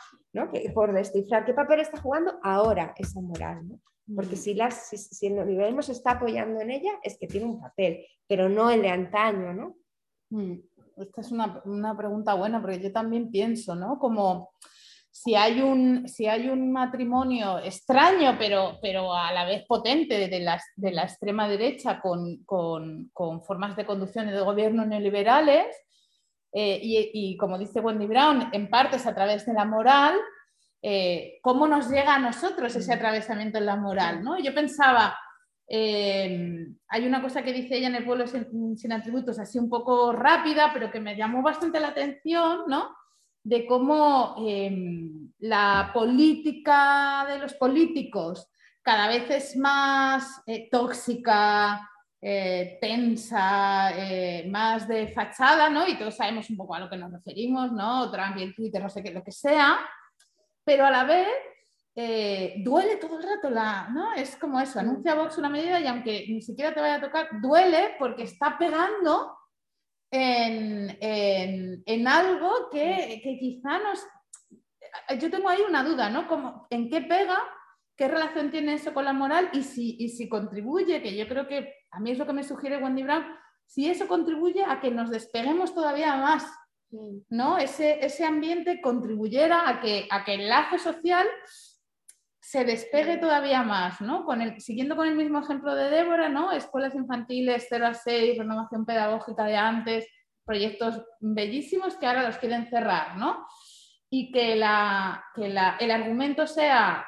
[0.74, 3.80] por descifrar qué papel está jugando ahora esa moral.
[4.16, 4.40] Porque mm.
[4.40, 8.06] si, las, si, el nivel se está apoyando en ella, es que tiene un papel,
[8.28, 9.54] pero no el de antaño.
[9.54, 9.76] ¿no?
[10.30, 10.60] Mm.
[10.98, 14.00] Esta es una, pregunta buena, porque yo también pienso, ¿no?
[14.00, 14.52] Como
[15.12, 20.40] si hay un, si hay un matrimonio extraño, pero, pero a la vez potente de
[20.40, 25.76] la, de la extrema derecha con, con, formas de conducción y de gobierno neoliberales,
[26.54, 30.16] eh, y, como dice Wendy Brown, en parte es a través de la moral,
[30.82, 32.98] eh, ¿cómo nos llega a nosotros ese mm.
[32.98, 34.24] atravesamiento en la moral?
[34.24, 34.40] ¿no?
[34.40, 35.18] Yo pensaba,
[35.70, 40.14] eh, hay una cosa que dice ella en el pueblo sin, atributos, así un poco
[40.14, 42.96] rápida, pero que me llamó bastante la atención, ¿no?
[43.48, 44.36] De cómo
[45.40, 48.50] la política de los políticos
[48.82, 51.88] cada vez es más tóxica,
[52.20, 55.88] eh, tensa, eh, más de fachada, ¿no?
[55.88, 58.10] Y todos sabemos un poco a lo que nos referimos, ¿no?
[58.10, 59.78] Trump Twitter, no sé qué, lo que sea,
[60.64, 61.28] pero a la vez
[61.96, 64.14] eh, duele todo el rato, la, ¿no?
[64.14, 67.30] Es como eso, anuncia Vox una medida y aunque ni siquiera te vaya a tocar,
[67.40, 69.37] duele porque está pegando
[70.12, 70.98] en,
[71.86, 74.06] en, algo que, que, quizá nos...
[75.20, 76.28] Yo tengo ahí una duda, ¿no?
[76.28, 77.38] Como, ¿En qué pega?
[77.96, 79.50] ¿Qué relación tiene eso con la moral?
[79.54, 82.44] Y si, y si contribuye, que yo creo que a mí es lo que me
[82.44, 83.26] sugiere Wendy Brown,
[83.66, 86.46] si eso contribuye a que nos despeguemos todavía más,
[87.30, 87.58] ¿no?
[87.58, 91.28] Ese, ese ambiente contribuyera a que, a que el lazo social
[92.48, 94.24] se despegue todavía más, ¿no?
[94.24, 96.54] Con el, siguiendo con el mismo ejemplo de Débora, ¿no?
[96.54, 100.08] Escuelas infantiles 0 a 6, renovación pedagógica de antes,
[100.46, 103.46] proyectos bellísimos que ahora los quieren cerrar, ¿no?
[104.10, 107.06] Y que, la, que la, el argumento sea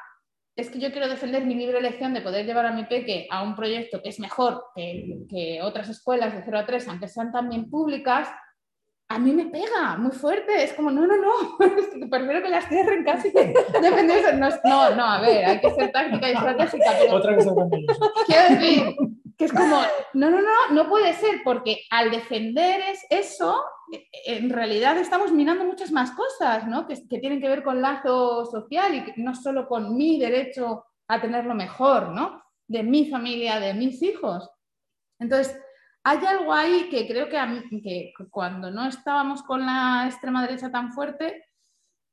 [0.57, 3.41] es que yo quiero defender mi libre elección de poder llevar a mi peque a
[3.41, 7.31] un proyecto que es mejor que, que otras escuelas de 0 a 3, aunque sean
[7.31, 8.27] también públicas,
[9.11, 10.63] a mí me pega muy fuerte.
[10.63, 14.33] Es como, no, no, no, es que prefiero que las cierren casi que defender eso.
[14.37, 16.91] No, no, no, a ver, hay que ser táctica y estratégica.
[16.99, 17.85] Pero Otra cosa también.
[18.27, 18.95] quiero decir
[19.35, 19.81] que es como,
[20.13, 23.63] no, no, no, no puede ser, porque al defender es eso,
[24.25, 26.85] en realidad estamos minando muchas más cosas, ¿no?
[26.85, 30.83] Que, que tienen que ver con lazo social y que no solo con mi derecho
[31.07, 32.43] a tenerlo mejor, ¿no?
[32.67, 34.49] De mi familia, de mis hijos.
[35.19, 35.57] Entonces,
[36.03, 40.41] hay algo ahí que creo que, a mí- que cuando no estábamos con la extrema
[40.41, 41.45] derecha tan fuerte,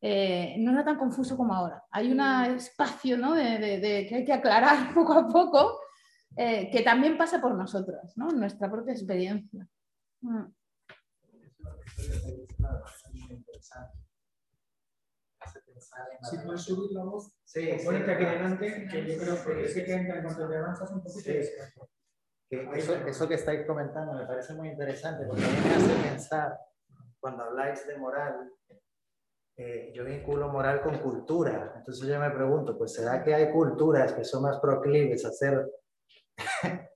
[0.02, 1.82] eh, no era tan confuso como ahora.
[1.90, 3.34] Hay un espacio ¿no?
[3.34, 5.80] de, de- de que hay que aclarar poco a poco,
[6.36, 8.28] eh, que también pasa por nosotras, ¿no?
[8.30, 9.66] nuestra propia experiencia.
[10.20, 10.44] Mm.
[16.30, 18.38] Si puedes subir la voz, Sí, sí, ponerte aquí claro.
[18.38, 21.30] delante, que yo creo que sí que entra en cuanto te avanzas un poquito.
[22.48, 26.08] Que eso, eso que estáis comentando me parece muy interesante porque a mí me hace
[26.08, 26.58] pensar,
[27.18, 28.52] cuando habláis de moral,
[29.56, 31.74] eh, yo vinculo moral con cultura.
[31.76, 35.70] Entonces yo me pregunto, pues ¿será que hay culturas que son más proclives a ser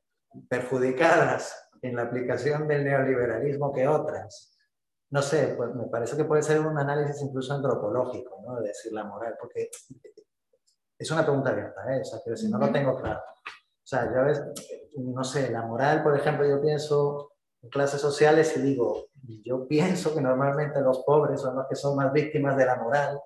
[0.49, 4.59] perjudicadas en la aplicación del neoliberalismo que otras?
[5.09, 8.61] No sé, pues me parece que puede ser un análisis incluso antropológico, ¿no?
[8.61, 9.71] De decir la moral, porque
[10.99, 12.01] es una pregunta abierta, ¿eh?
[12.03, 13.21] O sea, quiero decir, no lo tengo claro.
[13.83, 14.43] O sea, ya ves,
[14.97, 17.33] no sé, la moral, por ejemplo, yo pienso
[17.63, 19.07] en clases sociales y digo,
[19.45, 23.21] yo pienso que normalmente los pobres son los que son más víctimas de la moral,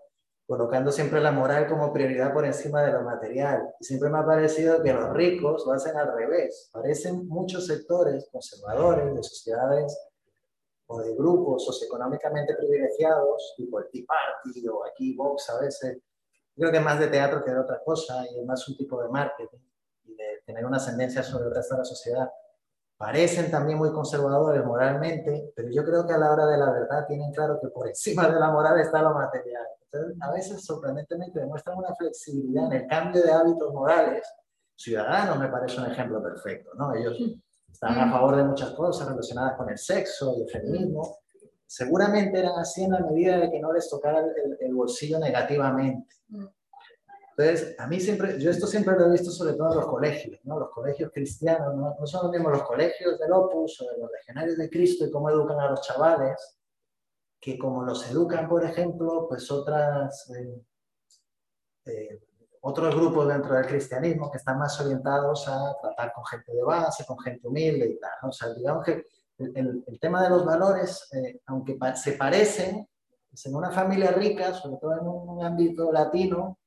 [0.46, 3.74] colocando siempre la moral como prioridad por encima de lo material.
[3.80, 6.68] Y siempre me ha parecido que los ricos lo hacen al revés.
[6.72, 9.96] Parecen muchos sectores conservadores de sociedades
[10.86, 15.98] o de grupos socioeconómicamente privilegiados, tipo el Tea Party o aquí Vox a veces,
[16.54, 19.02] creo que es más de teatro que de otra cosa y es más un tipo
[19.02, 19.60] de marketing
[20.44, 22.30] tener una ascendencia sobre el resto de la sociedad.
[22.96, 27.06] Parecen también muy conservadores moralmente, pero yo creo que a la hora de la verdad
[27.06, 29.66] tienen claro que por encima de la moral está lo material.
[29.82, 34.26] Entonces, a veces sorprendentemente demuestran una flexibilidad en el cambio de hábitos morales.
[34.76, 36.94] Ciudadanos me parece un ejemplo perfecto, ¿no?
[36.94, 37.16] Ellos
[37.70, 41.18] están a favor de muchas cosas relacionadas con el sexo y el feminismo.
[41.66, 46.14] Seguramente eran así en la medida de que no les tocara el, el bolsillo negativamente.
[47.36, 50.38] Entonces, a mí siempre, yo esto siempre lo he visto sobre todo en los colegios,
[50.44, 50.58] ¿no?
[50.60, 51.96] Los colegios cristianos, ¿no?
[51.98, 55.10] No son los mismos los colegios del Opus o de los legionarios de Cristo y
[55.10, 56.58] cómo educan a los chavales,
[57.40, 60.62] que como los educan, por ejemplo, pues otras, eh,
[61.86, 62.20] eh,
[62.60, 67.04] otros grupos dentro del cristianismo que están más orientados a tratar con gente de base,
[67.04, 68.28] con gente humilde y tal, ¿no?
[68.30, 69.04] O sea, digamos que
[69.38, 72.88] el, el- tema de los valores, eh, aunque pa- se parecen,
[73.28, 76.58] pues en una familia rica, sobre todo en un ámbito latino,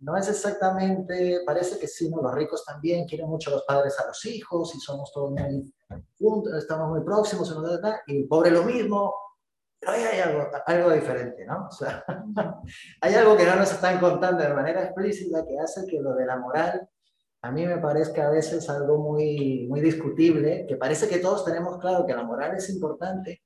[0.00, 4.06] no es exactamente, parece que sí, los ricos también quieren mucho a los padres a
[4.06, 5.72] los hijos y somos todos muy
[6.18, 7.54] juntos, estamos muy próximos,
[8.06, 9.14] y el pobre lo mismo,
[9.80, 11.66] pero ahí hay algo, algo diferente, ¿no?
[11.68, 12.04] O sea,
[13.00, 16.26] hay algo que no nos están contando de manera explícita que hace que lo de
[16.26, 16.88] la moral
[17.42, 21.78] a mí me parezca a veces algo muy, muy discutible, que parece que todos tenemos
[21.78, 23.42] claro que la moral es importante,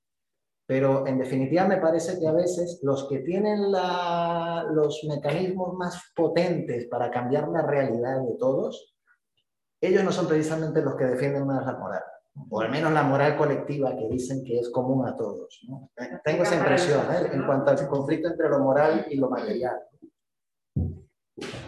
[0.70, 6.12] pero en definitiva me parece que a veces los que tienen la- los mecanismos más
[6.14, 8.94] potentes para cambiar la realidad de todos,
[9.80, 12.04] ellos no son precisamente los que defienden más la moral,
[12.48, 15.58] o al menos la moral colectiva que dicen que es común a todos.
[15.68, 15.90] ¿no?
[16.22, 17.30] Tengo esa impresión ¿eh?
[17.32, 19.76] en cuanto al conflicto entre lo moral y lo material.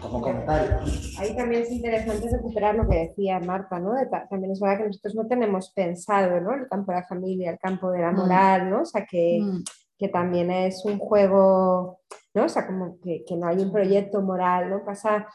[0.01, 0.81] Como comentario.
[1.19, 3.95] Ahí también es interesante recuperar lo que decía Marta, ¿no?
[3.95, 6.55] De ta- también es verdad que nosotros no tenemos pensado, ¿no?
[6.55, 8.17] El campo de la familia, el campo de la Mm.
[8.17, 8.83] moral, ¿no?
[8.83, 9.63] O sea, que, Mm.
[9.99, 12.01] que también es un juego,
[12.35, 12.45] ¿no?
[12.45, 14.85] O sea, como que, que no hay un proyecto moral, ¿no?
[14.85, 15.27] Pasa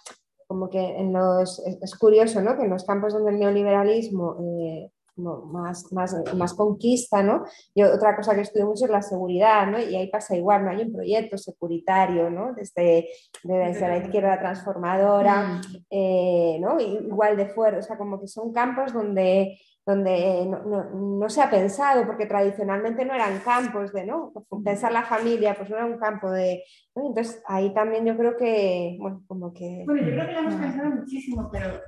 [0.48, 2.56] como que en los, es, es curioso, ¿no?
[2.58, 7.44] Que en los campos donde el neoliberalismo eh, como más, más, más conquista, ¿no?
[7.74, 9.80] Y otra cosa que estudio mucho es la seguridad, ¿no?
[9.80, 12.54] Y ahí pasa igual, no hay un proyecto securitario, ¿no?
[12.54, 13.10] Desde,
[13.44, 15.62] desde la izquierda transformadora, Mm.
[15.90, 16.80] eh, ¿no?
[16.80, 20.90] igual de fuera, o sea, como que son campos donde, donde no, no-
[21.20, 24.32] no se ha pensado, porque tradicionalmente no eran campos de, ¿no?
[24.64, 26.64] Pensar la familia, pues no era un campo de,
[26.96, 27.08] ¿no?
[27.08, 29.84] Entonces ahí también yo creo que, bueno, como que...
[29.86, 31.80] Bueno, yo creo que lo hemos pensado muchísimo, pero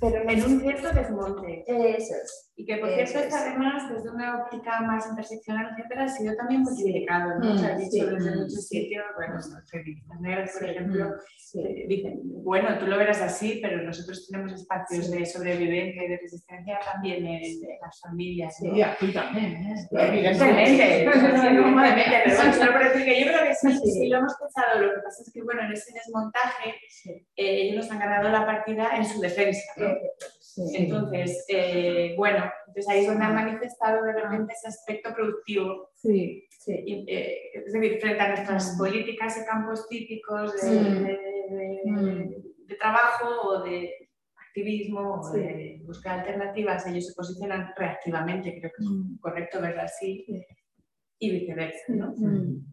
[0.00, 1.64] pero en un cierto desmonte.
[1.66, 2.52] Eso es.
[2.58, 3.34] Y que por cierto Eso es es.
[3.34, 7.54] además desde una óptica más interseccional, etcétera, ha sido también muy criticado, ¿no?
[7.54, 8.80] Mm, Se ha dicho sí, desde mm, muchos sí.
[8.80, 9.38] sitios, bueno,
[9.70, 11.60] feministas negras, por Sí, ejemplo, Sí.
[11.60, 16.16] eh, dicen, bueno, tú lo verás así, pero nosotros tenemos espacios de sobrevivencia y de
[16.16, 17.42] resistencia también en,
[17.82, 18.56] las familias.
[18.62, 18.74] ¿no?
[18.74, 18.82] Sí.
[18.82, 19.74] aquí también, ¿eh?
[19.92, 23.90] Evidentemente, Sí, evidentemente, pero bueno, solo por decir que yo creo que sí, Sí.
[23.92, 26.70] sí lo hemos pensado, lo que pasa es que bueno, en ese desmontaje
[27.10, 29.85] eh, ellos nos han ganado la partida en su defensa, ¿no?
[30.40, 30.62] Sí.
[30.76, 36.44] Entonces, eh, bueno, entonces ahí es donde han manifestado de repente ese aspecto productivo, Sí,
[36.50, 36.82] Sí.
[36.86, 38.78] y, eh, es decir, frente a nuestras Mm.
[38.78, 41.04] políticas y campos típicos de, Mm.
[41.04, 43.92] de- de- de trabajo o de
[44.48, 45.38] activismo o Sí.
[45.40, 49.18] de buscar alternativas, ellos se posicionan reactivamente, creo que es Mm.
[49.20, 50.24] correcto verlo así,
[51.18, 52.12] y viceversa, ¿no?
[52.16, 52.72] Mm.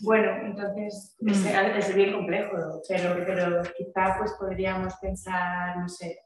[0.00, 1.28] Bueno, entonces Mm.
[1.30, 6.20] es, es bien complejo, pero, pero quizá pues podríamos pensar, no sé,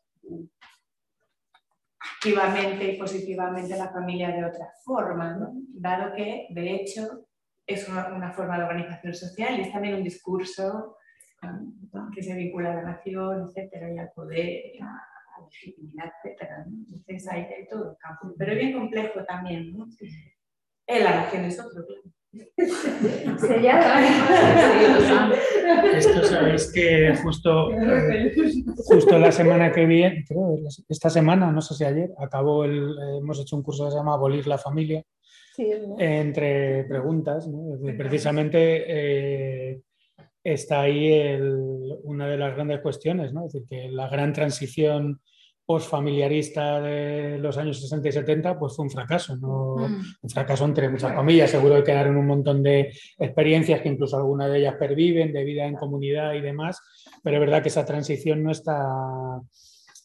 [2.17, 5.53] activamente y positivamente la familia de otra forma, ¿no?
[5.69, 7.27] dado que de hecho
[7.67, 10.97] es una, una forma de organización social y es también un discurso
[11.43, 15.47] um, que se vincula a la nación, etcétera, y al poder, y a, a la
[15.47, 16.65] legitimidad, etcétera.
[16.67, 16.77] ¿no?
[16.93, 19.77] Entonces hay, hay todo un campo, pero es bien complejo también.
[19.77, 19.87] ¿no?
[20.87, 22.03] En la nación es otro, claro.
[25.95, 28.33] Esto sabéis que justo, eh,
[28.77, 30.57] justo la semana que viene, creo,
[30.89, 33.97] esta semana, no sé si ayer, acabó el, eh, hemos hecho un curso que se
[33.99, 35.03] llama Abolir la familia,
[35.55, 35.97] Sí, verdad.
[35.99, 37.79] entre preguntas, ¿no?
[37.99, 39.81] Precisamente eh,
[40.43, 43.47] está ahí el- una de las grandes cuestiones, ¿no?
[43.47, 45.21] Es decir, que la gran transición
[45.65, 49.77] postfamiliarista de los años 60 y 70 pues fue un fracaso, ¿no?
[49.77, 50.03] Mm.
[50.23, 54.51] un fracaso entre muchas comillas, seguro que quedaron un montón de experiencias que incluso algunas
[54.51, 56.81] de ellas perviven, de vida en comunidad y demás,
[57.23, 58.85] pero es verdad que esa transición no está,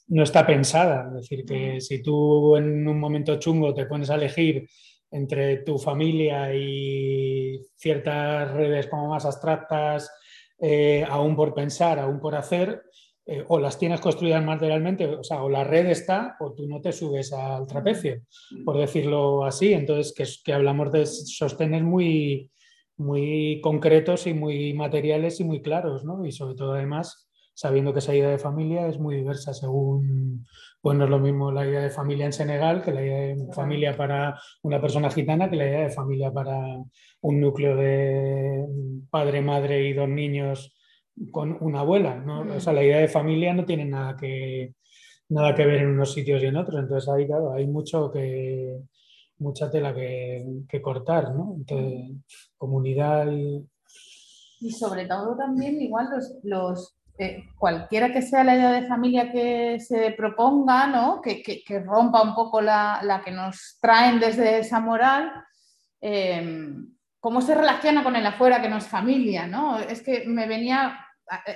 [0.07, 1.07] no está pensada.
[1.09, 4.67] Es decir, que si tú en un momento chungo te pones a elegir
[5.11, 10.11] entre tu familia y ciertas redes como más abstractas,
[10.59, 12.83] eh, aún por pensar, aún por hacer,
[13.29, 16.79] eh, o las tienes construidas materialmente, o sea, o la red está, o tú no
[16.79, 18.21] te subes al trapecio,
[18.63, 19.73] por decirlo así.
[19.73, 22.49] Entonces, que, hablamos de sostenes muy,
[22.95, 26.25] muy concretos y muy materiales y muy claros, ¿no?
[26.25, 30.45] Y sobre todo, además, sabiendo que esa idea de familia es muy diversa según,
[30.79, 33.51] pues no es lo mismo la idea de familia en Senegal que la idea de
[33.51, 36.57] familia para una persona gitana que la idea de familia para
[37.21, 38.63] un núcleo de
[39.09, 40.76] padre, madre y dos niños
[41.31, 42.15] con una abuela.
[42.15, 42.41] ¿no?
[42.55, 44.73] O sea, la idea de familia no tiene nada que,
[45.29, 46.79] nada que ver en unos sitios y en otros.
[46.79, 48.77] Entonces ahí, claro, hay mucho que,
[49.39, 51.53] mucha tela que, que cortar, ¿no?
[51.57, 52.11] Entre
[52.57, 53.63] comunidad y...
[54.59, 59.31] Y sobre todo también igual los, los eh, cualquiera que sea la idea de familia
[59.31, 61.21] que se proponga, ¿no?
[61.21, 65.31] que, que- que rompa un poco la, la que nos traen desde esa moral,
[66.01, 66.73] eh,
[67.19, 69.45] cómo se relaciona con el afuera que no es familia.
[69.45, 69.77] ¿no?
[69.79, 70.97] Es que me venía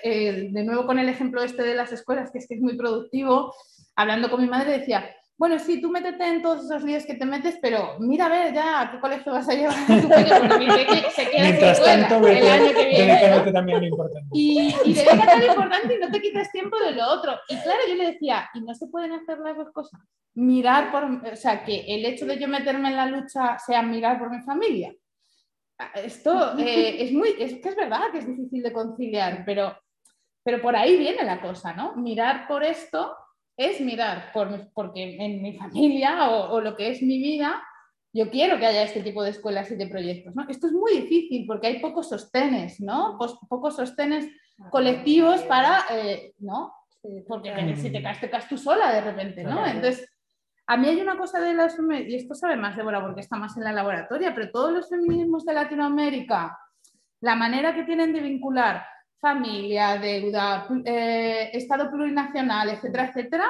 [0.04, 2.78] eh, de nuevo con el ejemplo este de las escuelas, que es que es muy
[2.78, 3.54] productivo,
[3.96, 5.04] hablando con mi madre decía,
[5.42, 8.54] bueno, sí, tú métete en todos esos días que te metes, pero mira a ver
[8.54, 11.38] ya a qué colegio vas a llevar a tu peque, porque mi peque se queda
[11.38, 13.08] en Mientras escuela tanto, el año que viene.
[13.08, 13.20] ¿no?
[13.20, 14.28] dedícate también lo importante.
[14.34, 17.40] Y, y dedícate a lo importante y no te quites tiempo de lo otro.
[17.50, 20.00] Y claro, yo le decía, ¿y no se pueden hacer las dos cosas?
[20.36, 24.20] Mirar por, o sea, que el hecho de yo meterme en la lucha sea mirar
[24.20, 24.94] por mi familia.
[25.96, 29.78] Esto eh, es muy, es que es verdad que es difícil de conciliar, pero,
[30.44, 31.96] pero por ahí viene la cosa, ¿no?
[31.96, 33.16] Mirar por esto
[33.58, 37.62] es mirar por, porque en mi familia o, o lo que es mi vida,
[38.14, 40.46] yo quiero que haya este tipo de escuelas y de proyectos, ¿no?
[40.50, 43.18] Esto es muy difícil porque hay pocos sostenes, ¿no?
[43.18, 44.28] Pos- pocos sostenes
[44.70, 46.74] colectivos para, eh, ¿no?
[47.28, 49.66] Porque si te caes, te caes tú sola de repente, ¿no?
[49.76, 50.11] Entonces,
[50.72, 51.76] a mí hay una cosa de las
[52.08, 55.44] y esto sabe más Débora porque está más en la laboratoria, pero todos los feminismos
[55.44, 56.58] de Latinoamérica,
[57.20, 58.82] la manera que tienen de vincular
[59.20, 63.48] familia, deuda, eh, Estado plurinacional, etcétera, etcétera,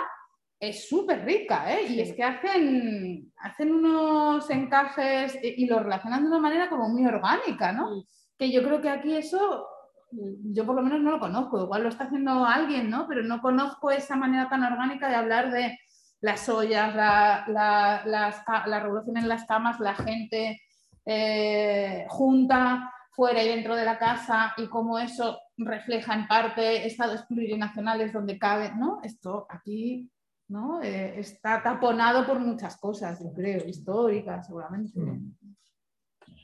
[0.59, 1.85] es súper rica, ¿eh?
[1.89, 6.89] Y es que hacen, hacen unos encajes y, y lo relacionan de una manera como
[6.89, 8.03] muy orgánica, ¿no?
[8.35, 9.67] Que yo creo que aquí eso,
[10.09, 13.07] yo por lo menos no lo conozco, igual lo está haciendo alguien, ¿no?
[13.07, 15.77] Pero no conozco esa manera tan orgánica de hablar de
[16.21, 20.61] las ollas, la, la- las la revolución en las camas, la gente
[21.05, 27.23] eh, junta fuera y dentro de la casa y cómo eso refleja en parte estados
[27.23, 28.99] plurinacionales donde cabe, ¿no?
[29.03, 30.09] Esto aquí
[30.51, 30.81] ¿no?
[30.83, 34.99] Eh, está taponado por muchas cosas, yo creo, históricas seguramente.
[34.99, 35.33] Mm.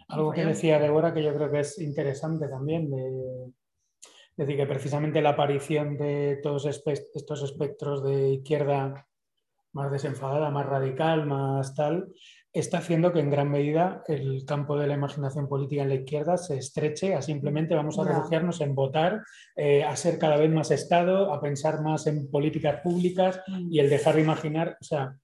[0.08, 3.52] Algo que decía Débora que yo creo que es interesante también de,
[4.02, 9.06] Es decir, que precisamente la aparición de todos estos espectros de izquierda
[9.78, 12.08] más desenfadada, más radical, más tal,
[12.52, 16.38] está haciendo que en gran medida el campo de la imaginación política en la izquierda
[16.38, 19.22] se estreche a simplemente vamos a refugiarnos en votar,
[19.56, 23.72] eh, a ser cada vez más Estado, a pensar más en políticas públicas mm.
[23.72, 25.16] y el dejar de imaginar, o sea,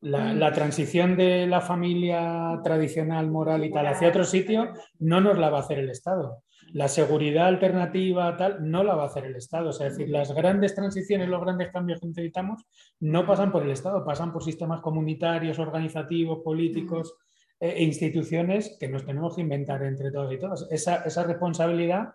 [0.00, 0.38] la, mm.
[0.38, 5.50] la, transición de la familia tradicional, moral y tal hacia otro sitio no nos la
[5.50, 6.44] va a hacer el Estado.
[6.72, 9.70] La seguridad alternativa, tal, no la va a hacer el Estado.
[9.70, 12.64] es decir, las grandes transiciones, los grandes cambios que necesitamos
[13.00, 17.14] no pasan por el Estado, pasan por sistemas comunitarios, organizativos, políticos
[17.60, 20.66] e instituciones que nos tenemos que inventar entre todos y todas.
[20.70, 22.10] Esa, esa, responsabilidad,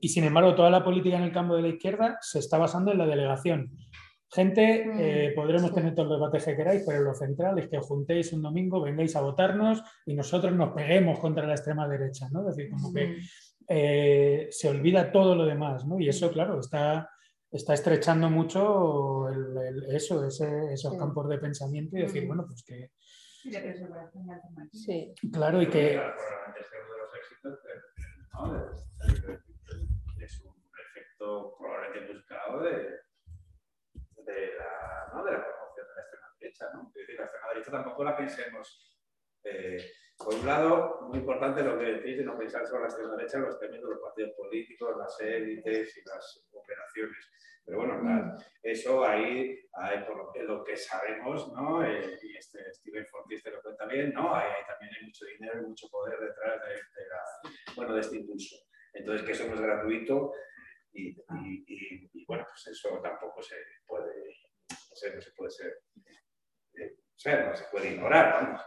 [0.00, 2.92] y sin embargo, toda la política en el campo de la izquierda se está basando
[2.92, 3.72] en la delegación.
[4.28, 7.86] Gente, eh, podremos tener todos los debates que queráis, pero lo central es que os
[7.86, 12.40] juntéis un domingo, vengáis a votarnos y nosotros nos peguemos contra la extrema derecha, ¿no?
[12.40, 13.18] Es decir, como que
[13.68, 15.98] eh, se olvida todo lo demás, ¿no?
[15.98, 17.10] Y eso, claro, está,
[17.50, 19.28] está estrechando mucho
[19.90, 22.90] eso, esos campos de pensamiento y decir, bueno, pues que...
[24.72, 25.14] Sí.
[25.32, 26.00] Claro, y que...
[30.20, 30.54] Es un
[30.90, 35.24] efecto probablemente buscado de, de, la, ¿no?
[35.24, 36.66] de la promoción de la extrema derecha.
[36.74, 36.88] ¿no?
[36.88, 38.95] Es decir, la extrema derecha tampoco la pensemos
[39.46, 39.78] eh,
[40.18, 43.36] por un lado, muy importante lo que decís de no pensar sobre la extrema derecha
[43.36, 47.30] en los términos de los partidos políticos, las élites y las operaciones.
[47.64, 48.38] Pero bueno, mm.
[48.62, 49.58] eso ahí,
[50.06, 51.84] por lo que, sabemos, ¿no?
[51.84, 54.34] Eh, y este Steven Fortis te lo cuenta bien, ¿no?
[54.34, 57.04] Ahí, también hay mucho dinero y mucho poder detrás de,
[57.74, 58.56] bueno, de este impulso.
[58.94, 60.32] Entonces, que eso no es gratuito
[60.92, 61.14] y,
[62.26, 63.56] bueno, pues eso tampoco se
[63.86, 64.14] puede,
[64.70, 65.78] no, sé, no se puede ser,
[66.74, 68.62] eh, no se puede ignorar, vamos.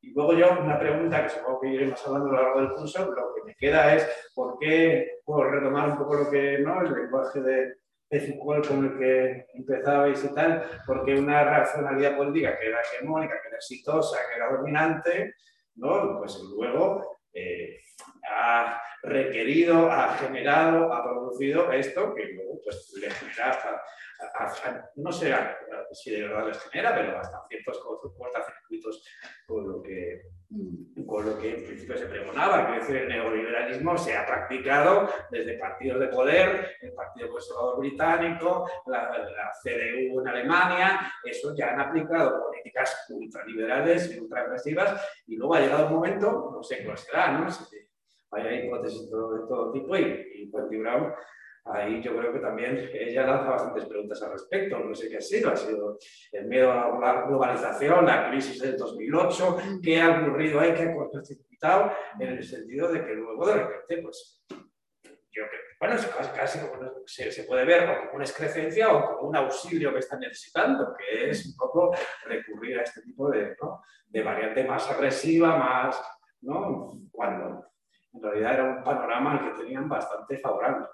[0.00, 3.10] Y luego yo, una pregunta que supongo que iremos hablando a lo largo del curso,
[3.10, 6.82] lo que me queda es por qué, puedo retomar un poco lo que, ¿no?
[6.82, 7.74] El lenguaje de,
[8.10, 13.40] de Foucault con el que empezabais y tal, porque una racionalidad política que era hegemónica,
[13.42, 15.34] que era exitosa, que era dominante,
[15.74, 16.18] ¿no?
[16.18, 17.80] Pues luego eh,
[18.30, 23.82] ha requerido, ha generado, ha producido esto que luego pues, le genera
[24.34, 25.34] hasta, no sé
[25.92, 27.80] si de verdad les genera, pero hasta ciertos
[29.46, 30.22] con lo que
[31.06, 35.58] con lo que en principio se pregonaba, que decir, el neoliberalismo se ha practicado desde
[35.58, 42.46] partidos de poder, el Partido Conservador Británico, la, CDU en Alemania, eso ya han aplicado
[42.46, 47.48] políticas ultraliberales y ultraagresivas, y luego ha llegado un momento, no sé cuál será, ¿no?
[48.30, 51.12] hay hipótesis de todo, tipo y, y Brown
[51.64, 54.78] ahí yo creo que también ella lanza bastantes preguntas al respecto.
[54.78, 55.98] No sé qué ha sido, ha sido
[56.32, 60.94] el miedo a la globalización, la crisis del 2008, qué ha ocurrido ahí, qué ha
[60.94, 64.44] cortocircuitado, en el sentido de que luego de repente, pues,
[65.30, 65.94] yo creo bueno,
[66.34, 70.18] casi como se, se, puede ver como una excrecencia o como un auxilio que están
[70.18, 71.94] necesitando, que es un poco
[72.26, 73.82] recurrir a este tipo de, ¿no?
[74.08, 76.02] de variante más agresiva, más,
[76.40, 76.98] ¿no?
[77.12, 77.64] Cuando
[78.12, 80.86] en realidad era un panorama que tenían bastante favorable.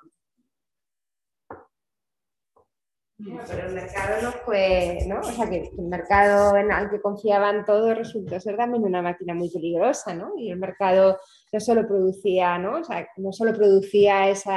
[3.17, 5.21] Pero el mercado no fue, ¿no?
[5.21, 9.35] O sea, que el mercado en el que confiaban todos resultó ser también una máquina
[9.35, 10.33] muy peligrosa, ¿no?
[10.37, 11.19] Y el mercado
[11.53, 12.81] no solo producía, ¿no?
[12.81, 14.51] O sea, no solo producía ese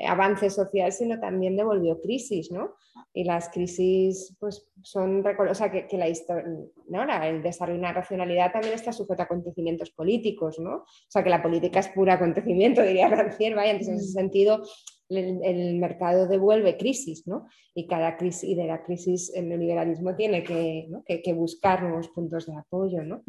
[0.00, 2.74] avance social, sino también devolvió crisis, ¿no?
[3.14, 6.44] Y las crisis, pues, son, o sea, que, la historia,
[6.88, 7.22] ¿no?
[7.22, 10.76] el desarrollo de una racionalidad también está sujeto a acontecimientos políticos, ¿no?
[10.76, 14.62] O sea, que la política es puro acontecimiento, diría Rancière, vaya, entonces en ese sentido
[15.08, 17.46] el, mercado devuelve crisis, ¿no?
[17.74, 20.88] Y cada crisis, y de la crisis el neoliberalismo tiene que,
[21.22, 23.22] que, buscar nuevos puntos de apoyo, ¿no?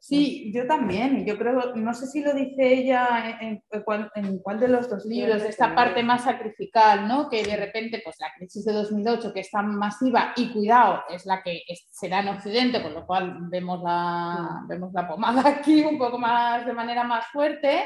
[0.00, 1.26] Sí, yo también.
[1.26, 4.10] Yo creo, no sé si lo dice ella en, cuál,
[4.58, 7.28] de los dos libros, esta parte más sacrificial, ¿no?
[7.28, 11.26] Que de repente, pues la crisis de 2008, que es tan masiva y cuidado, es
[11.26, 15.98] la que será en Occidente, con lo cual vemos la, vemos la pomada aquí un
[15.98, 17.82] poco más de manera más fuerte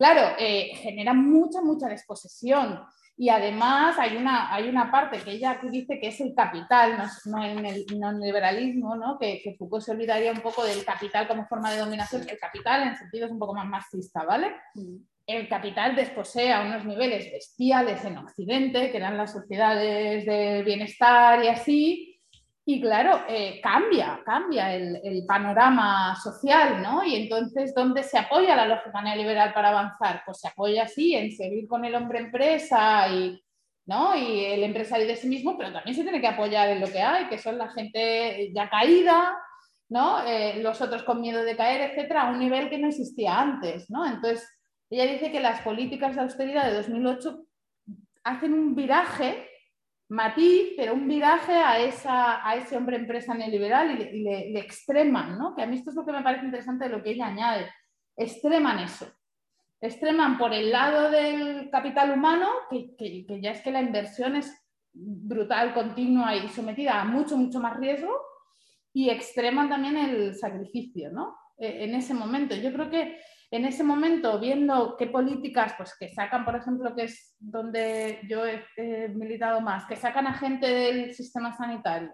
[0.00, 2.80] Claro, eh, genera mucha, mucha desposesión.
[3.18, 6.96] Y además hay una, hay una parte que ella aquí dice que es el capital,
[7.26, 9.18] no, en el neoliberalismo, ¿no?
[9.18, 12.26] Que, que, Foucault se olvidaría un poco del capital como forma de dominación.
[12.26, 14.54] El capital en sentido es un poco más marxista, ¿vale?
[14.74, 14.96] Mm.
[15.26, 21.44] El capital desposee a unos niveles bestiales en Occidente, que eran las sociedades de bienestar
[21.44, 22.09] y así,
[22.64, 27.04] y claro, eh, cambia, cambia el, panorama social, ¿no?
[27.04, 30.22] Y entonces, ¿dónde se apoya la lógica neoliberal para avanzar?
[30.24, 33.42] Pues se apoya así en seguir con el hombre empresa y,
[33.86, 34.14] ¿no?
[34.14, 37.00] y el empresario de sí mismo, pero también se tiene que apoyar en lo que
[37.00, 39.36] hay, que son la gente ya caída,
[39.88, 40.24] ¿no?
[40.24, 43.90] Eh, los otros con miedo de caer, etcétera, a un nivel que no existía antes,
[43.90, 44.06] ¿no?
[44.06, 44.48] Entonces,
[44.90, 47.44] ella dice que las políticas de austeridad de 2008
[48.22, 49.49] hacen un viraje,
[50.10, 55.54] matiz, pero un viraje a, esa, a ese hombre empresa neoliberal y, le, extreman, ¿no?
[55.54, 57.70] que a mí esto es lo que me parece interesante de lo que ella añade,
[58.16, 59.06] extreman eso.
[59.80, 64.52] Extreman por el lado del capital humano, que, que ya es que la inversión es
[64.92, 68.12] brutal, continua y sometida a mucho, mucho más riesgo,
[68.92, 71.36] y extreman también el sacrificio, ¿no?
[71.56, 72.56] E, en ese momento.
[72.56, 73.20] Yo creo que
[73.52, 78.44] en ese momento, viendo qué políticas, pues que sacan, por ejemplo, que es donde yo
[78.46, 82.12] he, militado más, que sacan a gente del sistema sanitario,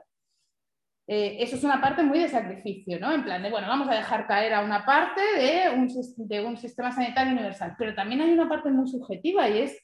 [1.09, 3.13] eh, eso es una parte muy de sacrificio, ¿no?
[3.13, 7.33] En plan de, bueno, vamos a dejar caer a una parte de un, sistema sanitario
[7.33, 9.81] universal, pero también hay una parte muy subjetiva y es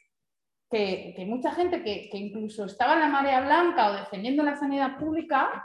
[0.70, 4.56] que, que mucha gente que, que, incluso estaba en la marea blanca o defendiendo la
[4.56, 5.64] sanidad pública,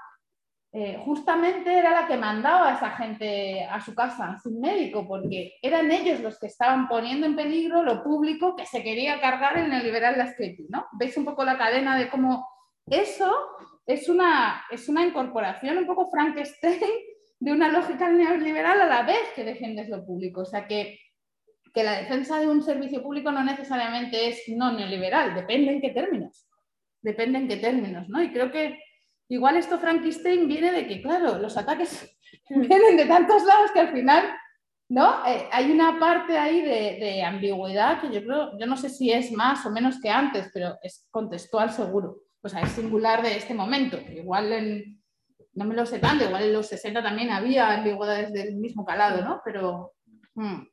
[0.80, 5.56] eh, justamente era la que mandaba a esa gente a su casa sin médico, porque
[5.60, 9.74] eran ellos los que estaban poniendo en peligro lo público que se quería cargar en
[9.74, 10.86] el liberal Lasclepi, ¿no?
[10.92, 12.48] ¿Veis un poco la cadena de cómo
[12.86, 13.34] eso
[13.88, 16.80] es una, es una incorporación un poco Frankenstein
[17.40, 20.42] de una lógica neoliberal a la vez que defiendes lo público?
[20.42, 21.00] O sea que,
[21.74, 25.90] que la defensa de un servicio público no necesariamente es no neoliberal, depende en qué
[25.90, 26.48] términos.
[27.02, 28.22] Depende en qué términos, ¿no?
[28.22, 28.78] Y creo que
[29.30, 32.18] Igual esto Frankenstein viene de que, claro, los ataques
[32.50, 34.24] vienen de tantos lados que al final,
[34.90, 35.26] ¿no?
[35.26, 39.32] Eh, hay una parte ahí de, ambigüedad que yo creo, yo no sé si es
[39.32, 42.24] más o menos que antes, pero es contextual seguro.
[42.42, 43.98] O sea, es singular de este momento.
[43.98, 45.02] Igual en,
[45.54, 49.24] no me lo sé tanto, igual en los 60 también había ambigüedades del mismo calado,
[49.24, 49.42] ¿no?
[49.44, 49.94] Pero...
[50.36, 50.68] Hmm.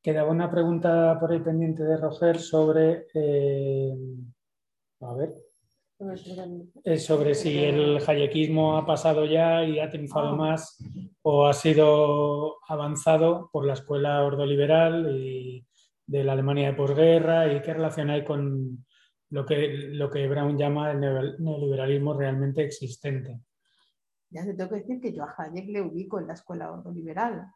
[0.00, 3.08] Quedaba una pregunta por ahí pendiente de Roger sobre...
[3.12, 3.92] Eh,
[5.00, 5.34] a ver,
[6.84, 10.36] es sobre si el hayekismo ha pasado ya y ha triunfado ah.
[10.36, 10.78] más
[11.22, 15.66] o ha sido avanzado por la escuela ordoliberal y
[16.06, 18.84] de la Alemania de posguerra y qué relación hay con
[19.30, 23.40] lo que, lo que Brown llama el neoliberalismo realmente existente.
[24.30, 27.46] Ya te tengo que decir que yo a Hayek le ubico en la escuela ordoliberal,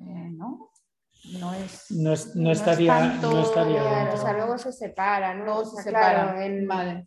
[0.00, 0.70] eh, ¿no?
[1.38, 5.64] No, es, no, estaría, no estaría o sea, luego se separa, ¿no?
[5.66, 6.34] se separa.
[6.66, 7.06] Vale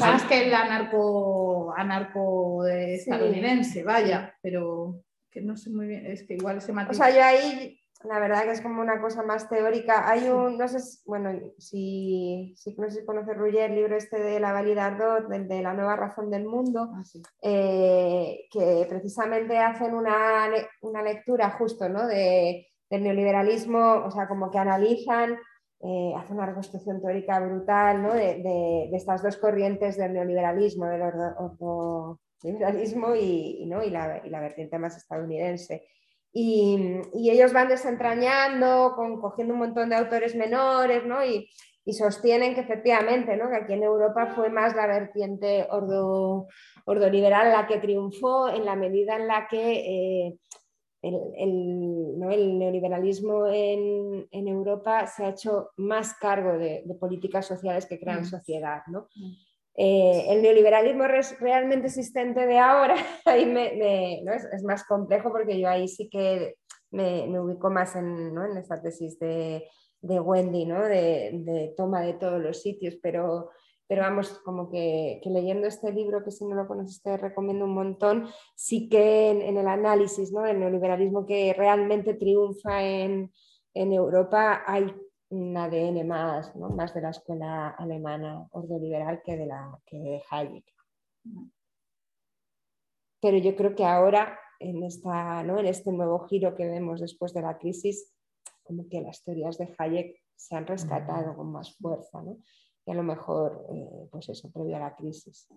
[0.00, 6.34] más que el anarco, anarco estadounidense, vaya, pero que no sé muy bien, es que
[6.34, 6.98] igual se matiz...
[6.98, 10.08] O sea, yo ahí, la verdad que es como una cosa más teórica.
[10.08, 14.18] Hay un, no sé, bueno, si, si no sé si conoce Ruggier, el libro este
[14.20, 17.02] de la Valida Ardot, de, de, la nueva razón del mundo, ah,
[17.42, 20.48] eh, que precisamente hacen una,
[20.82, 22.06] una lectura justo, ¿no?
[22.06, 25.36] De, del neoliberalismo, o sea, como que analizan
[25.80, 33.64] eh, hace una reconstrucción teórica brutal de, estas dos corrientes del neoliberalismo, del ordoliberalismo y,
[33.66, 33.84] ¿no?
[33.84, 35.86] y, la, vertiente más estadounidense.
[36.32, 37.00] Y,
[37.30, 41.04] ellos van desentrañando, con, cogiendo un montón de autores menores
[41.84, 46.48] y, sostienen que efectivamente que aquí en Europa fue más la vertiente ordo,
[46.84, 50.26] ordoliberal la que triunfó en la medida en la que...
[50.26, 50.38] Eh,
[51.08, 58.26] el, neoliberalismo en, Europa se ha hecho más cargo de, políticas sociales que crean mm.
[58.26, 58.82] sociedad.
[58.86, 59.32] Mm.
[59.80, 61.04] Eh, el neoliberalismo
[61.38, 63.44] realmente existente de ahora ahí
[64.52, 66.56] es, más complejo porque yo ahí sí que
[66.90, 69.62] me, ubico más en, en esta tesis de,
[70.02, 73.50] Wendy, de, toma de todos los sitios, pero
[73.88, 77.74] pero vamos, como que, leyendo este libro, que si no lo conoces te recomiendo un
[77.74, 80.42] montón, sí que en, el análisis ¿no?
[80.42, 83.32] del neoliberalismo que realmente triunfa en,
[83.74, 84.92] Europa hay
[85.30, 86.68] un ADN más, ¿no?
[86.70, 90.64] más de la escuela alemana ordoliberal que de, la, que de Hayek.
[93.20, 95.58] Pero yo creo que ahora, en, esta, ¿no?
[95.60, 98.12] en este nuevo giro que vemos después de la crisis,
[98.64, 102.20] como que las teorías de Hayek se han rescatado con más fuerza.
[102.20, 102.38] ¿no?
[102.90, 105.48] A lo mejor, eh, pues eso, previo a la crisis.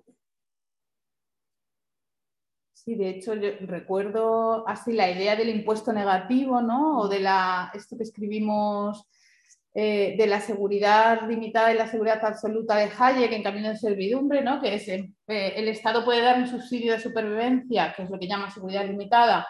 [2.73, 6.99] Sí, de hecho, yo recuerdo así la idea del impuesto negativo, ¿no?
[6.99, 9.07] O de la, esto que escribimos
[9.73, 14.41] eh, de la seguridad limitada y la seguridad absoluta de Hayek en Camino de Servidumbre,
[14.41, 14.59] ¿no?
[14.59, 18.27] Que es eh, el Estado puede dar un subsidio de supervivencia, que es lo que
[18.27, 19.47] llama seguridad limitada,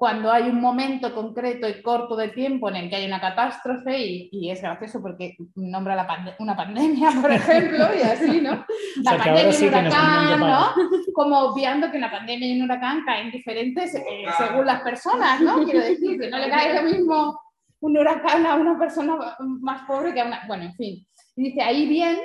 [0.00, 3.98] cuando hay un momento concreto y corto de tiempo en el que hay una catástrofe
[4.32, 8.64] y, es gracioso porque nombra la una pandemia, por ejemplo, y así, ¿no?
[9.02, 10.72] La pandemia y un huracán, ¿no?
[11.12, 15.62] Como obviando que la pandemia y un huracán caen diferentes eh, según las personas, ¿no?
[15.64, 17.38] Quiero decir, que no le cae lo mismo
[17.80, 20.46] un huracán a una persona más pobre que a una...
[20.46, 21.06] Bueno, en fin.
[21.36, 22.16] Y dice, ahí bien,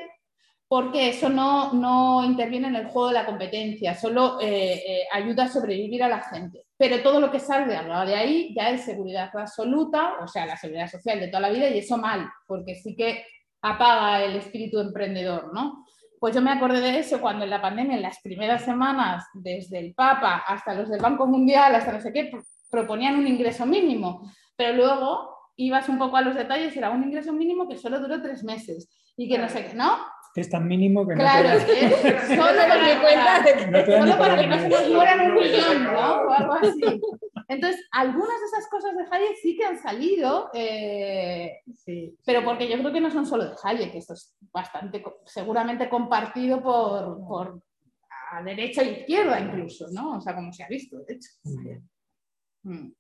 [0.70, 5.44] porque eso no, no, interviene en el juego de la competencia, solo eh, eh, ayuda
[5.44, 6.65] a sobrevivir a la gente.
[6.78, 10.90] Pero todo lo que salga de ahí ya es seguridad absoluta, o sea, la seguridad
[10.90, 13.26] social de toda la vida, y eso mal, porque sí que
[13.62, 15.86] apaga el espíritu emprendedor, ¿no?
[16.20, 19.80] Pues yo me acordé de eso cuando en la pandemia, en las primeras semanas, desde
[19.80, 22.32] el Papa hasta los del Banco Mundial, hasta no sé qué,
[22.70, 27.32] proponían un ingreso mínimo, pero luego ibas un poco a los detalles, era un ingreso
[27.32, 29.98] mínimo que solo duró tres meses y que no sé qué, ¿no?
[30.36, 33.84] Que es tan mínimo que no Claro, te- es solo me cuenta de que, No
[33.86, 36.16] te solo para para que no se nos mueran un millón, ¿no?
[36.24, 37.02] O algo así.
[37.48, 41.62] Entonces, algunas de esas cosas de Hayek sí que han salido, eh,
[42.26, 46.62] pero porque yo creo que no son solo de Hayek, esto es bastante, seguramente compartido
[46.62, 47.62] por, por
[48.32, 50.18] a derecha e izquierda incluso, ¿no?
[50.18, 51.30] O sea, como se ha visto, de hecho.
[52.64, 52.92] Mm.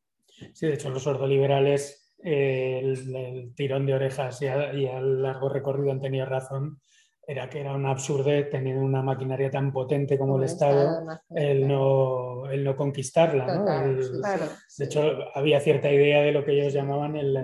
[0.53, 5.01] Sí, de hecho, los ordoliberales, eh, el, el tirón de orejas y a, y a
[5.01, 6.79] largo recorrido han tenido razón,
[7.27, 10.99] era que era una absurdez tener una maquinaria tan potente como el Estado,
[11.35, 13.45] el no, el no conquistarla.
[13.47, 13.59] ¿no?
[13.61, 14.45] Total, El- sí, Claro.
[14.77, 17.41] de hecho, había cierta idea de lo que ellos llamaban el, eh,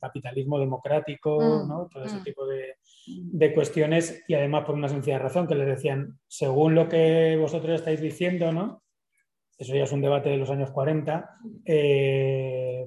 [0.00, 1.88] capitalismo democrático, Mm, ¿no?
[1.92, 2.22] todo ese mm.
[2.22, 2.76] tipo de,
[3.06, 7.74] de cuestiones, y además por una sencilla razón, que les decían, según lo que vosotros
[7.80, 8.82] estáis diciendo, ¿no?
[9.58, 11.30] eso ya es un debate de los años 40,
[11.64, 12.86] eh,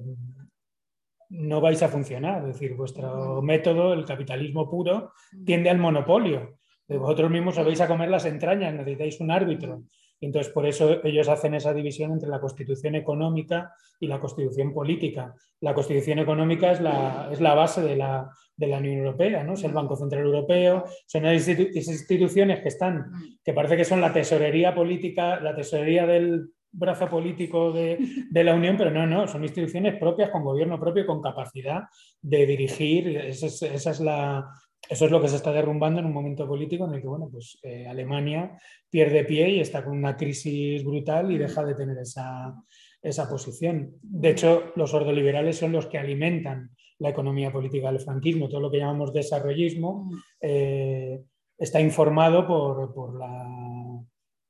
[1.32, 2.42] no vais a funcionar.
[2.42, 5.12] Es decir, vuestro método, el capitalismo puro,
[5.44, 6.58] tiende al monopolio.
[6.88, 9.82] Vosotros mismos os vais a comer las entrañas, necesitáis un árbitro.
[10.20, 15.34] Entonces, por eso ellos hacen esa división entre la constitución económica y la constitución política.
[15.60, 19.54] La constitución económica es la, es la base de la, de la Unión Europea, ¿no?
[19.54, 23.10] Es el Banco Central Europeo, son las institu- instituciones que están,
[23.42, 27.98] que parece que son la tesorería política, la tesorería del brazo político de,
[28.30, 31.82] de la Unión, pero no, no, son instituciones propias, con gobierno propio, con capacidad
[32.20, 33.16] de dirigir.
[33.16, 34.48] Esa es, esa es la,
[34.88, 37.28] eso es lo que se está derrumbando en un momento político en el que, bueno,
[37.30, 38.58] pues eh, Alemania
[38.90, 42.54] pierde pie y está con una crisis brutal y deja de tener esa,
[43.00, 43.94] esa posición.
[44.02, 48.48] De hecho, los ordoliberales son los que alimentan la economía política del franquismo.
[48.48, 51.22] Todo lo que llamamos desarrollismo eh,
[51.56, 53.46] está informado por, por, la,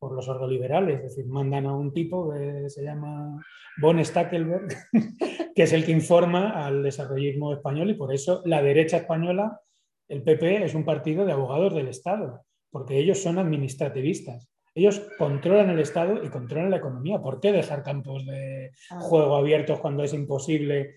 [0.02, 0.96] por los ordoliberales.
[0.96, 3.40] Es decir, mandan a un tipo que se llama
[3.80, 4.66] Von Stackelberg,
[5.54, 9.60] que es el que informa al desarrollismo español y por eso la derecha española,
[10.08, 14.48] el PP, es un partido de abogados del Estado, porque ellos son administrativistas.
[14.74, 17.22] Ellos controlan el Estado y controlan la economía.
[17.22, 18.72] ¿Por qué dejar campos de
[19.02, 20.96] juego abiertos cuando es imposible?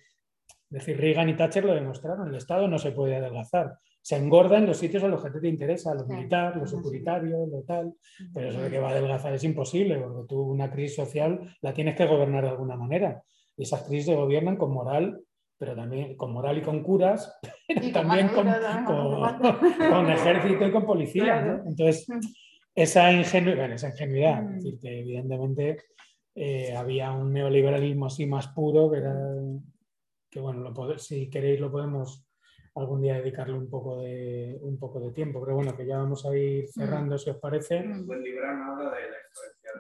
[0.72, 2.30] Es decir, Reagan y Thatcher lo demostraron.
[2.30, 3.77] El Estado no se puede adelgazar.
[4.06, 7.64] Se engorda en los sitios a los que te interesa, los militares, los securitarios, lo
[7.64, 7.91] tal.
[8.36, 11.73] Pero eso de que va a adelgazar es imposible, porque tú una crisis social la
[11.73, 13.23] tienes que gobernar de alguna manera.
[13.57, 15.22] Y esas crisis se gobiernan con moral,
[15.57, 17.36] pero también con moral y con curas,
[17.68, 21.41] pero Y también con, ejército y con policía.
[21.41, 21.64] ¿no?
[21.68, 22.06] Entonces,
[22.76, 24.48] esa, ingenu- bueno, esa ingenuidad, Mm.
[24.57, 25.77] es decir, que evidentemente
[26.36, 29.15] eh, había un neoliberalismo así más puro, que era,
[30.30, 32.24] que bueno, lo si queréis lo podemos
[32.76, 36.26] algún día dedicarle un poco de un poco de tiempo, pero bueno, que ya vamos
[36.26, 37.81] a ir cerrando, si os parece.
[37.81, 38.06] Mm.
[38.06, 39.72] Buen Libran habla de la influencia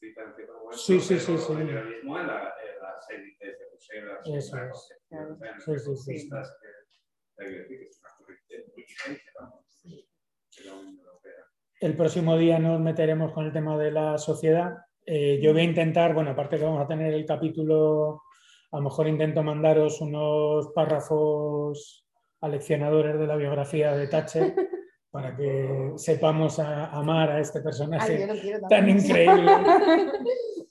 [0.00, 1.52] británica como esto, Sí, sí, sí, sí.
[1.52, 4.18] El liberalismo en, la, en las élites de Bruselas.
[4.24, 4.70] Eso es.
[4.70, 6.28] concepción europea, Sí, sí, sí, sí.
[6.28, 10.98] comunistas, que- hay que decir que es una corriente muy vigente, vamos, de la Unión
[10.98, 11.32] Europea.
[11.80, 14.76] El próximo día nos meteremos con el tema de la sociedad.
[15.06, 18.22] Eh, yo voy a intentar, bueno, aparte que vamos a tener el capítulo,
[18.70, 22.03] a lo mejor intento mandaros unos párrafos
[22.44, 24.54] aleccionadores de la biografía de Thatcher
[25.10, 29.50] para que sepamos a- amar a este personaje Ay, tan increíble.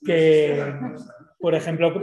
[0.06, 0.62] Que,
[1.40, 1.94] por ejemplo,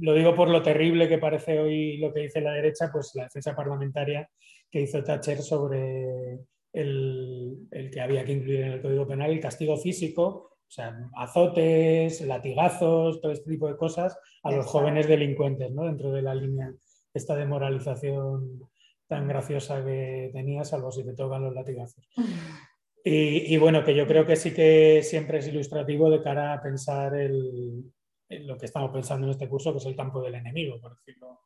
[0.00, 3.24] lo digo por lo terrible que parece hoy lo que dice la derecha, pues la
[3.24, 4.26] defensa parlamentaria
[4.70, 6.38] que hizo Thatcher sobre
[6.72, 10.96] el, el que había que incluir en el Código Penal el castigo físico, o sea,
[11.16, 15.84] azotes, latigazos, todo este tipo de cosas a los jóvenes delincuentes, ¿no?
[15.84, 16.72] Dentro de la línea
[17.12, 18.62] esta de moralización
[19.06, 22.08] tan graciosa que tenía, salvo si te tocan los latigazos.
[23.06, 26.62] Y, y bueno, que yo creo que sí que siempre es ilustrativo de cara a
[26.62, 27.84] pensar el,
[28.28, 31.40] lo que estamos pensando en este curso, que es el campo del enemigo, por decirlo,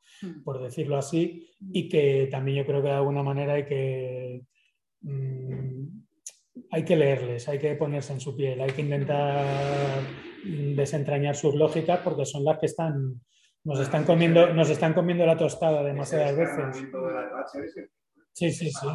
[0.44, 4.42] por decirlo así, y que también yo creo que de alguna manera hay que,
[5.00, 5.86] mm,
[6.70, 10.00] hay que leerles, hay que ponerse en su piel, hay que intentar
[10.44, 13.20] mm, desentrañar sus lógicas porque son las que están,
[13.68, 16.76] nos están comiendo, nos están comiendo la tostada demasiadas veces.
[18.32, 18.86] Sí, sí, sí.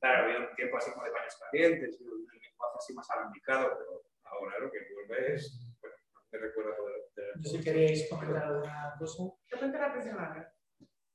[0.00, 3.68] Claro, había un tiempo así como de paños calientes, y un lenguaje así más alambicado,
[3.78, 6.70] pero ahora lo que vuelve es, bueno, no te recuerdo
[7.16, 9.22] de, de- Si queréis comentar alguna cosa.
[9.50, 9.88] Te cuento la
[10.34, 10.46] vez.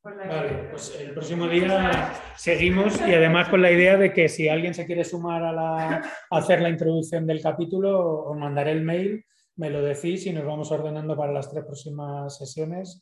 [0.05, 4.75] Vale, pues el próximo día seguimos y además con la idea de que si alguien
[4.75, 5.95] se quiere sumar a, la,
[6.29, 9.25] a hacer la introducción del capítulo, os mandaré el mail,
[9.55, 13.01] me lo decís y nos vamos ordenando para las tres próximas sesiones.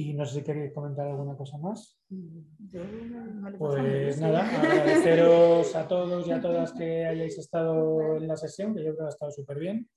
[0.00, 2.00] Y no sé si queréis comentar alguna cosa más.
[3.58, 8.82] Pues nada, agradeceros a todos y a todas que hayáis estado en la sesión, que
[8.82, 9.90] yo creo que ha estado súper bien.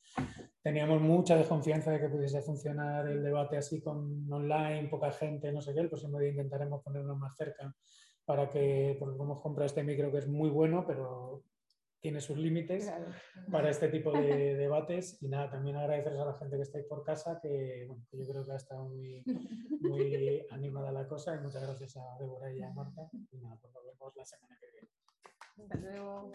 [0.61, 5.61] Teníamos mucha desconfianza de que pudiese funcionar el debate así con online, poca gente, no
[5.61, 5.79] sé qué.
[5.79, 7.73] El próximo día intentaremos ponernos más cerca
[8.25, 11.43] para que, porque hemos comprado este micro que es muy bueno, pero
[12.03, 12.91] tiene sus límites
[13.49, 15.17] para este tipo de debates.
[15.21, 18.27] Y nada, también agradeceros a la gente que estáis por casa, que, bueno, que yo
[18.27, 19.23] creo que ha estado muy,
[19.79, 21.33] muy animada la cosa.
[21.33, 23.09] Y muchas gracias a Débora y a Marta.
[23.31, 24.89] Y nada, pues nos vemos la semana que viene.
[25.57, 26.31] Hasta luego.